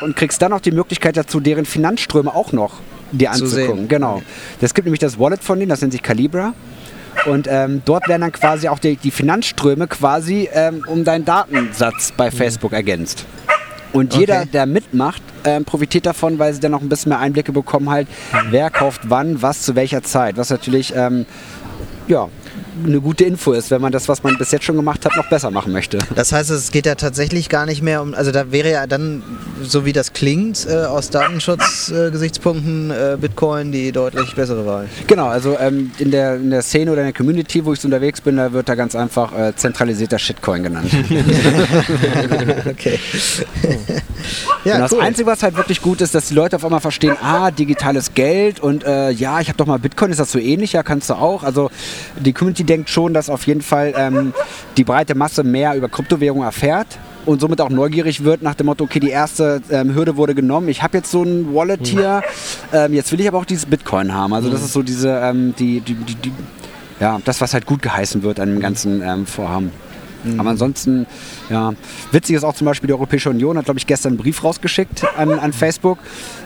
und 0.00 0.16
kriegst 0.16 0.42
dann 0.42 0.52
auch 0.52 0.60
die 0.60 0.72
Möglichkeit 0.72 1.16
dazu, 1.16 1.38
deren 1.38 1.64
Finanzströme 1.64 2.34
auch 2.34 2.52
noch 2.52 2.80
dir 3.12 3.30
anzugucken. 3.30 3.88
Genau. 3.88 4.22
Es 4.60 4.74
gibt 4.74 4.86
nämlich 4.86 5.00
das 5.00 5.18
Wallet 5.18 5.42
von 5.42 5.58
denen, 5.58 5.68
das 5.68 5.80
nennt 5.80 5.92
sich 5.92 6.02
Calibra. 6.02 6.54
Und 7.26 7.48
ähm, 7.50 7.82
dort 7.84 8.08
werden 8.08 8.22
dann 8.22 8.32
quasi 8.32 8.68
auch 8.68 8.78
die, 8.78 8.96
die 8.96 9.10
Finanzströme 9.10 9.88
quasi 9.88 10.48
ähm, 10.52 10.84
um 10.86 11.04
deinen 11.04 11.24
Datensatz 11.24 12.12
bei 12.16 12.30
mhm. 12.30 12.34
Facebook 12.34 12.72
ergänzt. 12.72 13.26
Und 13.92 14.14
jeder, 14.14 14.40
okay. 14.40 14.48
der 14.52 14.66
mitmacht, 14.66 15.22
ähm, 15.44 15.64
profitiert 15.64 16.06
davon, 16.06 16.38
weil 16.38 16.54
sie 16.54 16.60
dann 16.60 16.72
noch 16.72 16.80
ein 16.80 16.88
bisschen 16.88 17.10
mehr 17.10 17.18
Einblicke 17.18 17.52
bekommen, 17.52 17.90
halt, 17.90 18.08
wer 18.50 18.70
kauft 18.70 19.02
wann, 19.08 19.42
was 19.42 19.62
zu 19.62 19.74
welcher 19.74 20.02
Zeit. 20.02 20.36
Was 20.36 20.50
natürlich 20.50 20.94
ähm, 20.94 21.26
ja, 22.06 22.28
eine 22.84 23.00
gute 23.00 23.24
Info 23.24 23.52
ist, 23.52 23.70
wenn 23.70 23.80
man 23.80 23.92
das, 23.92 24.08
was 24.08 24.22
man 24.22 24.36
bis 24.38 24.50
jetzt 24.50 24.64
schon 24.64 24.76
gemacht 24.76 25.04
hat, 25.04 25.16
noch 25.16 25.28
besser 25.28 25.50
machen 25.50 25.72
möchte. 25.72 25.98
Das 26.14 26.32
heißt, 26.32 26.50
es 26.50 26.70
geht 26.70 26.86
ja 26.86 26.94
tatsächlich 26.94 27.48
gar 27.48 27.66
nicht 27.66 27.82
mehr 27.82 28.02
um, 28.02 28.14
also 28.14 28.32
da 28.32 28.52
wäre 28.52 28.70
ja 28.70 28.86
dann, 28.86 29.22
so 29.62 29.84
wie 29.84 29.92
das 29.92 30.12
klingt, 30.12 30.66
äh, 30.68 30.84
aus 30.84 31.10
Datenschutzgesichtspunkten 31.10 32.90
äh, 32.90 33.14
äh, 33.14 33.16
Bitcoin 33.16 33.72
die 33.72 33.92
deutlich 33.92 34.34
bessere 34.34 34.66
Wahl. 34.66 34.88
Genau, 35.06 35.26
also 35.26 35.58
ähm, 35.58 35.90
in, 35.98 36.10
der, 36.10 36.36
in 36.36 36.50
der 36.50 36.62
Szene 36.62 36.92
oder 36.92 37.02
in 37.02 37.06
der 37.08 37.14
Community, 37.14 37.64
wo 37.64 37.72
ich 37.72 37.80
so 37.80 37.88
unterwegs 37.88 38.20
bin, 38.20 38.36
da 38.36 38.52
wird 38.52 38.68
da 38.68 38.74
ganz 38.74 38.94
einfach 38.94 39.36
äh, 39.36 39.54
zentralisierter 39.54 40.18
Shitcoin 40.18 40.62
genannt. 40.62 40.90
okay. 42.66 42.98
ja, 44.64 44.78
das 44.78 44.92
cool. 44.92 45.00
Einzige, 45.00 45.26
was 45.26 45.42
halt 45.42 45.56
wirklich 45.56 45.80
gut 45.82 46.00
ist, 46.00 46.14
dass 46.14 46.28
die 46.28 46.34
Leute 46.34 46.56
auf 46.56 46.64
einmal 46.64 46.80
verstehen, 46.80 47.16
ah, 47.22 47.50
digitales 47.50 48.14
Geld 48.14 48.60
und 48.60 48.84
äh, 48.84 49.10
ja, 49.10 49.40
ich 49.40 49.48
habe 49.48 49.56
doch 49.56 49.66
mal 49.66 49.78
Bitcoin, 49.78 50.10
ist 50.10 50.20
das 50.20 50.32
so 50.32 50.38
ähnlich? 50.38 50.72
Ja, 50.72 50.82
kannst 50.82 51.10
du 51.10 51.14
auch. 51.14 51.42
Also 51.42 51.70
die 52.18 52.32
Community 52.32 52.64
denkt 52.70 52.88
schon, 52.88 53.12
dass 53.12 53.28
auf 53.28 53.46
jeden 53.46 53.62
Fall 53.62 53.92
ähm, 53.96 54.32
die 54.76 54.84
breite 54.84 55.14
Masse 55.14 55.42
mehr 55.42 55.74
über 55.74 55.88
Kryptowährung 55.88 56.42
erfährt 56.42 56.86
und 57.26 57.40
somit 57.40 57.60
auch 57.60 57.68
neugierig 57.68 58.24
wird 58.24 58.42
nach 58.42 58.54
dem 58.54 58.66
Motto, 58.66 58.84
okay, 58.84 59.00
die 59.00 59.10
erste 59.10 59.60
ähm, 59.70 59.94
Hürde 59.94 60.16
wurde 60.16 60.34
genommen, 60.34 60.68
ich 60.68 60.82
habe 60.82 60.98
jetzt 60.98 61.10
so 61.10 61.22
ein 61.22 61.52
Wallet 61.52 61.86
hier, 61.86 62.22
ähm, 62.72 62.94
jetzt 62.94 63.12
will 63.12 63.20
ich 63.20 63.28
aber 63.28 63.38
auch 63.38 63.44
dieses 63.44 63.66
Bitcoin 63.66 64.14
haben. 64.14 64.32
Also 64.32 64.48
das 64.50 64.60
mhm. 64.60 64.66
ist 64.66 64.72
so 64.72 64.82
diese, 64.82 65.10
ähm, 65.10 65.54
die, 65.58 65.80
die, 65.80 65.94
die, 65.94 66.14
die, 66.14 66.32
ja, 67.00 67.20
das, 67.24 67.40
was 67.40 67.52
halt 67.52 67.66
gut 67.66 67.82
geheißen 67.82 68.22
wird 68.22 68.40
an 68.40 68.48
dem 68.50 68.60
ganzen 68.60 69.02
ähm, 69.02 69.26
Vorhaben. 69.26 69.72
Mhm. 70.24 70.40
Aber 70.40 70.50
ansonsten, 70.50 71.06
ja, 71.48 71.72
witzig 72.12 72.36
ist 72.36 72.44
auch 72.44 72.54
zum 72.54 72.66
Beispiel 72.66 72.86
die 72.86 72.94
Europäische 72.94 73.30
Union 73.30 73.56
hat, 73.56 73.64
glaube 73.64 73.78
ich, 73.78 73.86
gestern 73.86 74.12
einen 74.12 74.18
Brief 74.18 74.44
rausgeschickt 74.44 75.04
an, 75.16 75.32
an 75.32 75.52
Facebook 75.52 75.98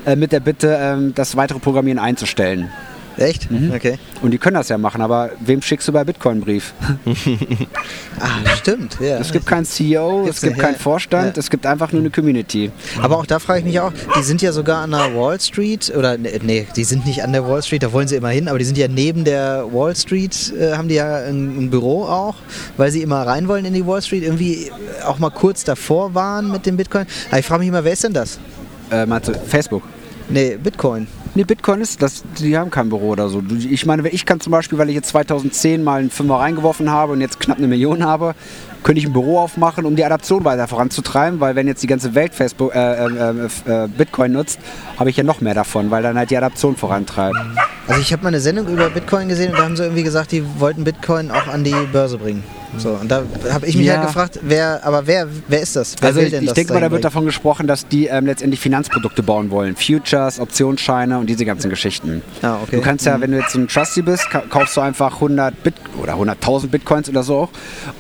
äh, 0.07 0.17
mit 0.17 0.33
der 0.33 0.41
Bitte, 0.41 0.79
ähm, 0.81 1.13
das 1.15 1.37
weitere 1.37 1.59
Programmieren 1.59 1.99
einzustellen. 1.99 2.71
Echt? 3.17 3.51
Mhm. 3.51 3.73
Okay. 3.75 3.99
Und 4.23 4.33
die 4.33 4.39
können 4.39 4.55
das 4.55 4.69
ja 4.69 4.79
machen, 4.79 5.01
aber 5.01 5.31
wem 5.41 5.63
schickst 5.63 5.87
du 5.89 5.93
bei 5.93 6.05
Bitcoin 6.05 6.41
Brief? 6.41 6.73
ah, 8.21 8.57
stimmt. 8.57 8.99
Ja. 9.01 9.19
Es 9.19 9.31
gibt 9.31 9.47
keinen 9.47 9.65
CEO, 9.65 10.25
Gibt's 10.25 10.43
es 10.43 10.49
gibt 10.49 10.59
keinen 10.59 10.77
Vorstand, 10.77 11.37
ja. 11.37 11.41
es 11.41 11.51
gibt 11.51 11.67
einfach 11.67 11.93
nur 11.93 12.01
eine 12.01 12.11
Community. 12.11 12.71
Aber 13.01 13.19
auch 13.19 13.27
da 13.27 13.39
frage 13.39 13.61
ich 13.61 13.65
mich 13.67 13.81
auch, 13.81 13.93
die 14.19 14.23
sind 14.23 14.43
ja 14.43 14.53
sogar 14.53 14.83
an 14.83 14.91
der 14.91 15.15
Wall 15.15 15.41
Street, 15.41 15.93
oder 15.97 16.19
ne, 16.19 16.31
nee, 16.43 16.67
die 16.77 16.85
sind 16.85 17.07
nicht 17.07 17.23
an 17.23 17.33
der 17.33 17.47
Wall 17.47 17.63
Street, 17.63 17.83
da 17.83 17.93
wollen 17.93 18.09
sie 18.09 18.17
immer 18.17 18.31
hin, 18.31 18.49
aber 18.49 18.59
die 18.59 18.65
sind 18.65 18.79
ja 18.79 18.89
neben 18.89 19.25
der 19.25 19.67
Wall 19.73 19.95
Street, 19.95 20.53
äh, 20.59 20.73
haben 20.73 20.89
die 20.89 20.97
ja 20.97 21.17
ein, 21.19 21.67
ein, 21.67 21.71
Büro 21.71 22.05
auch, 22.05 22.37
weil 22.77 22.91
sie 22.91 23.03
immer 23.03 23.27
rein 23.27 23.49
wollen 23.49 23.65
in 23.65 23.75
die 23.75 23.87
Wall 23.87 24.03
Street, 24.03 24.25
irgendwie 24.25 24.71
auch 25.05 25.19
mal 25.19 25.31
kurz 25.31 25.65
davor 25.65 26.15
waren 26.15 26.51
mit 26.51 26.67
dem 26.67 26.77
Bitcoin. 26.77 27.07
Aber 27.31 27.39
ich 27.39 27.47
frage 27.47 27.61
mich 27.61 27.69
immer, 27.69 27.85
wer 27.85 27.93
ist 27.93 28.05
denn 28.05 28.13
das? 28.13 28.39
Äh, 28.91 29.07
meinst 29.07 29.29
du 29.29 29.35
Facebook? 29.35 29.83
Nee, 30.29 30.57
Bitcoin. 30.63 31.07
Nee, 31.37 31.43
Bitcoin 31.43 31.81
ist, 31.81 32.01
das, 32.01 32.23
die 32.39 32.57
haben 32.57 32.71
kein 32.71 32.89
Büro 32.91 33.09
oder 33.09 33.29
so. 33.29 33.43
Ich 33.69 33.87
meine, 33.87 34.09
ich 34.09 34.25
kann 34.25 34.39
zum 34.39 34.53
Beispiel, 34.53 34.79
weil 34.79 34.89
ich 34.89 34.95
jetzt 34.95 35.09
2010 35.09 35.83
mal 35.83 35.99
einen 35.99 36.11
Fünfer 36.11 36.37
reingeworfen 36.37 36.91
habe 36.91 37.13
und 37.13 37.21
jetzt 37.21 37.41
knapp 37.41 37.59
eine 37.59 37.67
Million 37.67 38.05
habe, 38.05 38.37
könnte 38.85 39.01
ich 39.01 39.07
ein 39.07 39.13
Büro 39.13 39.41
aufmachen, 39.41 39.85
um 39.87 39.97
die 39.97 40.05
Adaption 40.05 40.45
weiter 40.45 40.69
voranzutreiben, 40.69 41.41
weil 41.41 41.57
wenn 41.57 41.67
jetzt 41.67 41.83
die 41.83 41.87
ganze 41.89 42.15
Welt 42.15 42.33
Facebook, 42.35 42.73
äh, 42.75 43.05
äh, 43.07 43.31
äh, 43.67 43.89
Bitcoin 43.89 44.31
nutzt, 44.33 44.61
habe 44.99 45.11
ich 45.11 45.17
ja 45.17 45.25
noch 45.25 45.41
mehr 45.41 45.55
davon, 45.55 45.91
weil 45.91 46.03
dann 46.05 46.17
halt 46.17 46.31
die 46.31 46.37
Adaption 46.37 46.77
vorantreibt. 46.77 47.35
Also 47.89 48.01
ich 48.01 48.13
habe 48.13 48.23
mal 48.23 48.29
eine 48.29 48.41
Sendung 48.41 48.69
über 48.69 48.89
Bitcoin 48.91 49.29
gesehen 49.29 49.51
und 49.51 49.59
da 49.59 49.65
haben 49.65 49.77
sie 49.77 49.83
irgendwie 49.83 50.05
gesagt, 50.05 50.31
die 50.33 50.45
wollten 50.59 50.85
Bitcoin 50.85 51.31
auch 51.33 51.49
an 51.49 51.65
die 51.65 51.75
Börse 51.93 52.19
bringen. 52.19 52.45
So, 52.77 52.91
und 53.01 53.09
da 53.09 53.23
habe 53.53 53.67
ich 53.67 53.77
mich 53.77 53.87
Ja. 53.87 53.99
halt 53.99 54.09
gefragt, 54.09 54.41
wer, 54.43 54.81
aber 54.85 55.07
wer, 55.07 55.29
wer 55.47 55.61
ist 55.61 55.77
das? 55.77 55.95
Wer 56.01 56.09
Also 56.09 56.21
will 56.21 56.27
ich, 56.35 56.43
ich 56.43 56.53
denke 56.55 56.73
mal, 56.73 56.81
da 56.81 56.91
wird 56.91 57.05
davon 57.05 57.25
gesprochen, 57.25 57.69
dass 57.69 57.87
die 57.87 58.07
ähm, 58.07 58.27
letztendlich 58.27 58.59
Finanzprodukte 58.59 59.23
bauen 59.23 59.53
wollen. 59.53 59.77
Futures, 59.77 60.41
Optionsscheine 60.41 61.19
und 61.21 61.27
diese 61.27 61.45
ganzen 61.45 61.71
Geschichten. 61.71 62.21
Ah, 62.43 62.57
okay. 62.65 62.75
Du 62.77 62.83
kannst 62.83 63.07
ja, 63.07 63.21
wenn 63.21 63.31
du 63.31 63.39
jetzt 63.39 63.55
ein 63.55 63.69
Trusty 63.69 64.03
bist, 64.03 64.29
ka- 64.29 64.43
kaufst 64.51 64.77
du 64.77 64.81
einfach 64.81 65.15
100 65.15 65.63
Bit 65.63 65.75
oder 66.03 66.15
100.000 66.15 66.67
Bitcoins 66.67 67.09
oder 67.09 67.23
so 67.23 67.37
auch 67.43 67.49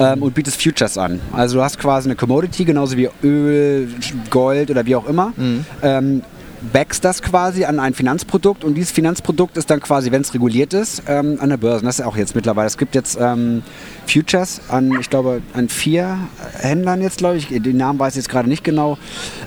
ähm, 0.01 0.24
und 0.24 0.35
bietest 0.35 0.61
Futures 0.61 0.73
an. 0.98 1.20
Also 1.32 1.58
du 1.58 1.62
hast 1.62 1.78
quasi 1.78 2.08
eine 2.08 2.16
Commodity, 2.16 2.64
genauso 2.64 2.96
wie 2.96 3.08
Öl, 3.22 3.88
Gold 4.30 4.70
oder 4.70 4.84
wie 4.86 4.96
auch 4.96 5.06
immer. 5.08 5.32
Mhm. 5.36 5.64
Ähm, 5.82 6.22
backst 6.72 7.04
das 7.04 7.22
quasi 7.22 7.64
an 7.64 7.78
ein 7.78 7.94
Finanzprodukt 7.94 8.64
und 8.64 8.74
dieses 8.74 8.90
Finanzprodukt 8.90 9.56
ist 9.56 9.70
dann 9.70 9.80
quasi, 9.80 10.10
wenn 10.10 10.22
es 10.22 10.34
reguliert 10.34 10.74
ist, 10.74 11.02
ähm, 11.06 11.38
an 11.40 11.48
der 11.48 11.56
Börse. 11.56 11.84
Das 11.84 11.98
ist 11.98 12.04
auch 12.04 12.16
jetzt 12.16 12.34
mittlerweile. 12.34 12.66
Es 12.66 12.78
gibt 12.78 12.94
jetzt 12.94 13.18
ähm, 13.20 13.62
Futures 14.06 14.60
an, 14.68 14.92
ich 15.00 15.10
glaube, 15.10 15.42
an 15.52 15.68
vier 15.68 16.18
Händlern 16.58 17.02
jetzt, 17.02 17.18
glaube 17.18 17.36
ich. 17.36 17.48
Den 17.48 17.76
Namen 17.76 17.98
weiß 17.98 18.14
ich 18.14 18.18
jetzt 18.18 18.28
gerade 18.28 18.48
nicht 18.48 18.64
genau. 18.64 18.98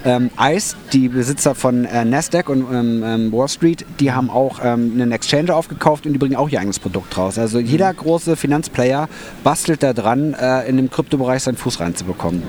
Ähm, 0.06 0.30
ICE, 0.40 0.76
die 0.94 1.10
Besitzer 1.10 1.56
von 1.56 1.86
äh, 1.86 2.06
Nasdaq 2.06 2.50
und 2.50 2.66
ähm, 2.72 3.04
ähm, 3.04 3.32
Wall 3.32 3.48
Street, 3.48 3.86
die 4.00 4.12
haben 4.12 4.30
auch 4.30 4.60
ähm, 4.64 4.94
einen 4.94 5.12
Exchange 5.12 5.54
aufgekauft 5.54 6.06
und 6.06 6.14
die 6.14 6.20
bringen 6.20 6.36
auch 6.36 6.50
ihr 6.50 6.60
eigenes 6.60 6.80
Produkt 6.80 7.18
raus. 7.18 7.38
Also 7.38 7.60
jeder 7.60 7.94
große 7.94 8.36
Finanzplayer 8.36 9.10
bastelt 9.44 9.84
da 9.84 9.94
dran, 9.94 10.34
äh, 10.34 10.68
in 10.68 10.78
dem 10.78 10.90
Kryptobereich 10.90 11.44
seinen 11.44 11.58
Fuß 11.58 11.80
reinzubekommen. 11.80 12.44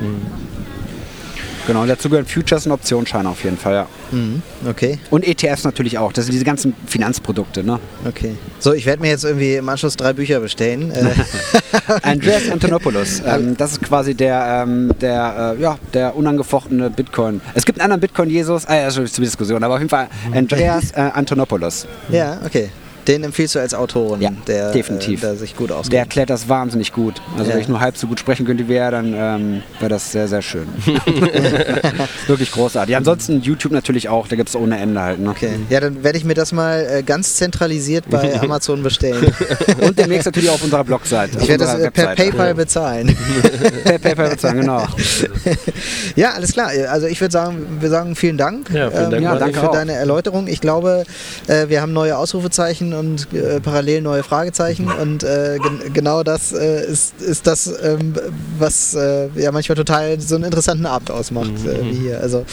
Genau, 1.69 1.83
und 1.83 1.89
dazu 1.89 2.09
gehören 2.09 2.25
Futures 2.25 2.65
und 2.65 2.73
Optionsscheine 2.73 3.29
auf 3.29 3.45
jeden 3.45 3.59
Fall, 3.59 3.75
ja. 3.75 3.87
Mhm, 4.11 4.41
okay, 4.67 4.99
Und 5.11 5.29
ETFs 5.29 5.65
natürlich 5.65 5.99
auch. 5.99 6.15
Das 6.15 6.25
sind 6.25 6.33
diese 6.33 6.47
ganzen 6.47 6.73
Finanzprodukte. 6.87 7.63
Ne? 7.63 7.79
okay. 8.07 8.37
So, 8.59 8.73
ich 8.73 8.87
werde 8.87 9.03
mir 9.03 9.11
jetzt 9.11 9.25
irgendwie 9.25 9.57
im 9.57 9.69
Anschluss 9.69 9.95
drei 9.95 10.15
Bücher 10.15 10.41
bestellen. 10.41 10.91
Äh, 10.91 11.11
Andreas 12.03 12.49
Antonopoulos, 12.51 13.21
ähm, 13.27 13.55
das 13.55 13.73
ist 13.73 13.83
quasi 13.83 14.15
der, 14.15 14.65
ähm, 14.67 14.93
der, 14.99 15.57
äh, 15.59 15.63
ja, 15.63 15.79
der 15.93 16.17
unangefochtene 16.17 16.89
Bitcoin. 16.89 17.43
Es 17.53 17.67
gibt 17.67 17.79
einen 17.79 17.93
anderen 17.93 18.01
Bitcoin-Jesus, 18.01 18.65
äh, 18.65 18.85
also 18.85 19.05
zur 19.05 19.23
Diskussion, 19.23 19.63
aber 19.63 19.75
auf 19.75 19.81
jeden 19.81 19.91
Fall 19.91 20.09
Andreas 20.33 20.93
äh, 20.93 21.01
Antonopoulos. 21.01 21.87
ja, 22.09 22.41
okay. 22.47 22.71
Den 23.09 23.25
empfiehlst 23.25 23.55
du 23.55 23.59
als 23.59 23.73
Autorin, 23.75 24.21
Ja, 24.21 24.31
der, 24.47 24.71
definitiv. 24.73 25.23
Äh, 25.23 25.27
der 25.29 25.37
sich 25.37 25.57
gut 25.57 25.73
auskennt. 25.73 25.93
Der 25.95 26.01
erklärt 26.01 26.31
das 26.31 26.49
wahnsinnig 26.49 26.93
gut. 26.93 27.21
Also 27.37 27.49
Ja. 27.51 27.55
wenn 27.57 27.63
ich 27.63 27.69
nur 27.69 27.81
halb 27.81 27.97
so 27.97 28.07
gut 28.07 28.21
sprechen 28.21 28.45
könnte 28.47 28.69
wie 28.69 28.75
er, 28.75 28.91
dann 28.91 29.15
ähm, 29.17 29.63
wäre 29.81 29.89
das 29.89 30.13
sehr, 30.13 30.29
sehr 30.29 30.43
schön. 30.43 30.69
Wirklich 32.27 32.53
großartig. 32.53 32.95
Ansonsten 32.97 33.41
YouTube 33.41 33.73
natürlich 33.73 34.09
auch, 34.09 34.29
da 34.29 34.37
gibt 34.37 34.49
es 34.51 34.57
ohne 34.57 34.79
Ende 34.79 35.01
halt. 35.01 35.19
Ne? 35.21 35.31
Okay, 35.31 35.51
ja, 35.71 35.81
dann 35.81 36.05
werde 36.05 36.19
ich 36.19 36.25
mir 36.25 36.35
das 36.35 36.53
mal 36.53 36.87
äh, 36.91 37.03
ganz 37.03 37.37
zentralisiert 37.37 38.05
bei 38.11 38.41
Amazon 38.43 38.83
bestellen. 38.83 39.33
Und 39.81 39.99
demnächst 39.99 40.27
natürlich 40.27 40.51
auf 40.51 40.63
unserer 40.63 40.85
Blogseite. 40.85 41.39
Ich 41.41 41.49
werde 41.49 41.65
das 41.65 41.79
äh, 41.79 41.91
per. 41.91 42.15
PayPal 42.15 42.55
bezahlen. 42.55 43.17
Per 43.85 43.99
PayPal 43.99 44.31
bezahlen, 44.31 44.61
genau. 44.61 44.87
Ja, 46.17 46.33
alles 46.33 46.53
klar. 46.53 46.71
Also 46.91 47.07
ich 47.07 47.21
würde 47.21 47.33
sagen, 47.33 47.79
wir 47.81 47.89
sagen 47.91 48.17
vielen 48.17 48.37
Dank, 48.39 48.71
Ja, 48.71 48.91
vielen 48.91 49.11
Dank, 49.11 49.23
Ja, 49.23 49.29
Manni. 49.31 49.41
danke 49.41 49.61
für 49.61 49.69
auch. 49.71 49.73
deine 49.73 49.93
Erläuterung. 49.93 50.47
Ich 50.47 50.61
glaube, 50.61 51.05
äh, 51.47 51.69
wir 51.69 51.81
haben 51.81 51.93
neue 51.93 52.17
Ausrufezeichen 52.19 52.93
und 52.99 53.33
äh, 53.33 53.61
parallel 53.61 54.03
neue 54.03 54.23
Fragezeichen 54.23 54.91
und 54.91 55.23
äh, 55.23 55.59
gen 55.59 55.93
genau 55.93 56.23
das 56.23 56.53
äh, 56.53 56.85
ist, 56.87 57.21
ist 57.21 57.47
das, 57.47 57.73
ähm, 57.83 58.15
was 58.59 58.95
äh, 58.95 59.29
ja 59.37 59.53
manchmal 59.53 59.77
total 59.77 60.21
so 60.21 60.35
einen 60.35 60.45
interessanten 60.45 60.87
Abend 60.87 61.11
ausmacht 61.11 61.53
äh, 61.65 61.85
wie 61.85 61.97
hier. 61.97 62.21
Also 62.21 62.45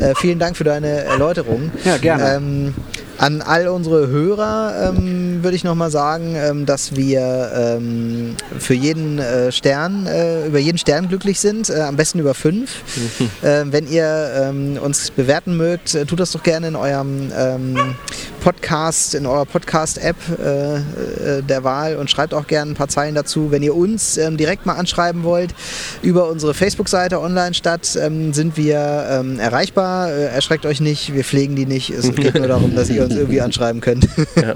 äh, 0.00 0.14
vielen 0.16 0.38
Dank 0.38 0.56
für 0.56 0.64
deine 0.64 1.04
Erläuterung. 1.04 1.70
Ja, 1.84 1.96
gerne. 1.96 2.34
Ähm, 2.36 2.74
an 3.18 3.42
all 3.42 3.68
unsere 3.68 4.08
Hörer 4.08 4.90
ähm, 4.90 5.42
würde 5.42 5.56
ich 5.56 5.64
nochmal 5.64 5.90
sagen, 5.90 6.34
ähm, 6.36 6.66
dass 6.66 6.96
wir 6.96 7.50
ähm, 7.54 8.36
für 8.58 8.74
jeden 8.74 9.18
äh, 9.18 9.50
Stern, 9.52 10.06
äh, 10.06 10.46
über 10.46 10.58
jeden 10.58 10.78
Stern 10.78 11.08
glücklich 11.08 11.40
sind, 11.40 11.70
äh, 11.70 11.80
am 11.80 11.96
besten 11.96 12.18
über 12.18 12.34
fünf. 12.34 12.82
ähm, 13.42 13.72
wenn 13.72 13.90
ihr 13.90 14.32
ähm, 14.36 14.78
uns 14.82 15.10
bewerten 15.10 15.56
mögt, 15.56 15.94
äh, 15.94 16.04
tut 16.04 16.20
das 16.20 16.32
doch 16.32 16.42
gerne 16.42 16.68
in 16.68 16.76
eurem 16.76 17.32
ähm, 17.36 17.96
Podcast, 18.40 19.14
in 19.14 19.26
eurer 19.26 19.46
Podcast-App 19.46 20.16
äh, 20.38 20.76
äh, 20.76 21.42
der 21.42 21.64
Wahl 21.64 21.96
und 21.96 22.10
schreibt 22.10 22.34
auch 22.34 22.46
gerne 22.46 22.72
ein 22.72 22.74
paar 22.74 22.88
Zeilen 22.88 23.14
dazu. 23.14 23.50
Wenn 23.50 23.62
ihr 23.62 23.74
uns 23.74 24.14
direkt 24.14 24.66
mal 24.66 24.74
anschreiben 24.74 25.24
wollt, 25.24 25.54
über 26.02 26.28
unsere 26.28 26.54
Facebook-Seite 26.54 27.20
online 27.20 27.54
statt 27.54 27.86
sind 27.86 28.56
wir 28.56 28.76
erreichbar. 28.76 30.10
Erschreckt 30.10 30.66
euch 30.66 30.80
nicht, 30.80 31.14
wir 31.14 31.24
pflegen 31.24 31.56
die 31.56 31.66
nicht. 31.66 31.90
Es 31.90 32.14
geht 32.14 32.34
nur 32.34 32.46
darum, 32.46 32.74
dass 32.74 32.88
ihr 32.88 33.05
uns 33.06 33.14
irgendwie 33.16 33.40
anschreiben 33.40 33.80
könnt. 33.80 34.06
Ja. 34.36 34.54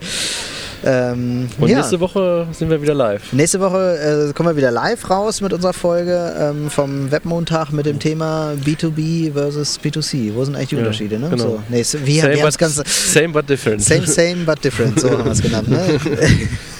ähm, 1.12 1.48
Und 1.58 1.68
ja. 1.68 1.76
nächste 1.78 2.00
Woche 2.00 2.46
sind 2.52 2.70
wir 2.70 2.80
wieder 2.80 2.94
live. 2.94 3.32
Nächste 3.32 3.60
Woche 3.60 4.28
äh, 4.30 4.32
kommen 4.32 4.48
wir 4.50 4.56
wieder 4.56 4.70
live 4.70 5.10
raus 5.10 5.40
mit 5.42 5.52
unserer 5.52 5.72
Folge 5.74 6.34
ähm, 6.38 6.70
vom 6.70 7.10
Webmontag 7.10 7.70
mit 7.72 7.84
dem 7.86 7.98
Thema 7.98 8.52
B2B 8.64 9.32
versus 9.34 9.78
B2C. 9.82 10.34
Wo 10.34 10.42
sind 10.44 10.56
eigentlich 10.56 10.70
die 10.70 10.76
Ja, 10.76 10.80
Unterschiede? 10.82 11.18
Ne? 11.18 11.28
genau. 11.28 11.42
So, 11.44 11.62
nee, 11.68 11.82
so- 11.82 11.98
wie, 12.06 12.18
Same, 12.20 12.32
wir 12.32 12.38
haben 12.38 12.46
das 12.46 12.54
but, 12.54 12.60
Ganze. 12.60 12.84
same 12.86 13.28
but 13.30 13.48
different. 13.48 13.82
Same, 13.82 14.06
same, 14.06 14.36
but 14.46 14.64
different. 14.64 14.98
So 15.00 15.10
haben 15.10 15.24
wir 15.24 15.32
es 15.32 15.42
genannt. 15.42 15.68
Ne? 15.68 16.00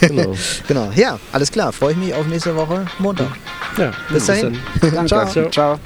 Genau. 0.01 0.35
genau. 0.67 0.91
Ja, 0.97 1.19
alles 1.31 1.53
klar. 1.53 1.73
Freue 1.75 1.93
ich 1.93 1.99
mich 1.99 2.15
auf 2.15 2.27
nächste 2.27 2.57
Woche 2.57 2.87
Montag. 2.99 3.29
Ja, 3.77 3.91
Bis 4.11 4.25
dahin. 4.27 4.57
dann. 4.81 5.07
Danke. 5.07 5.07
Ciao. 5.51 5.51
Ciao. 5.51 5.79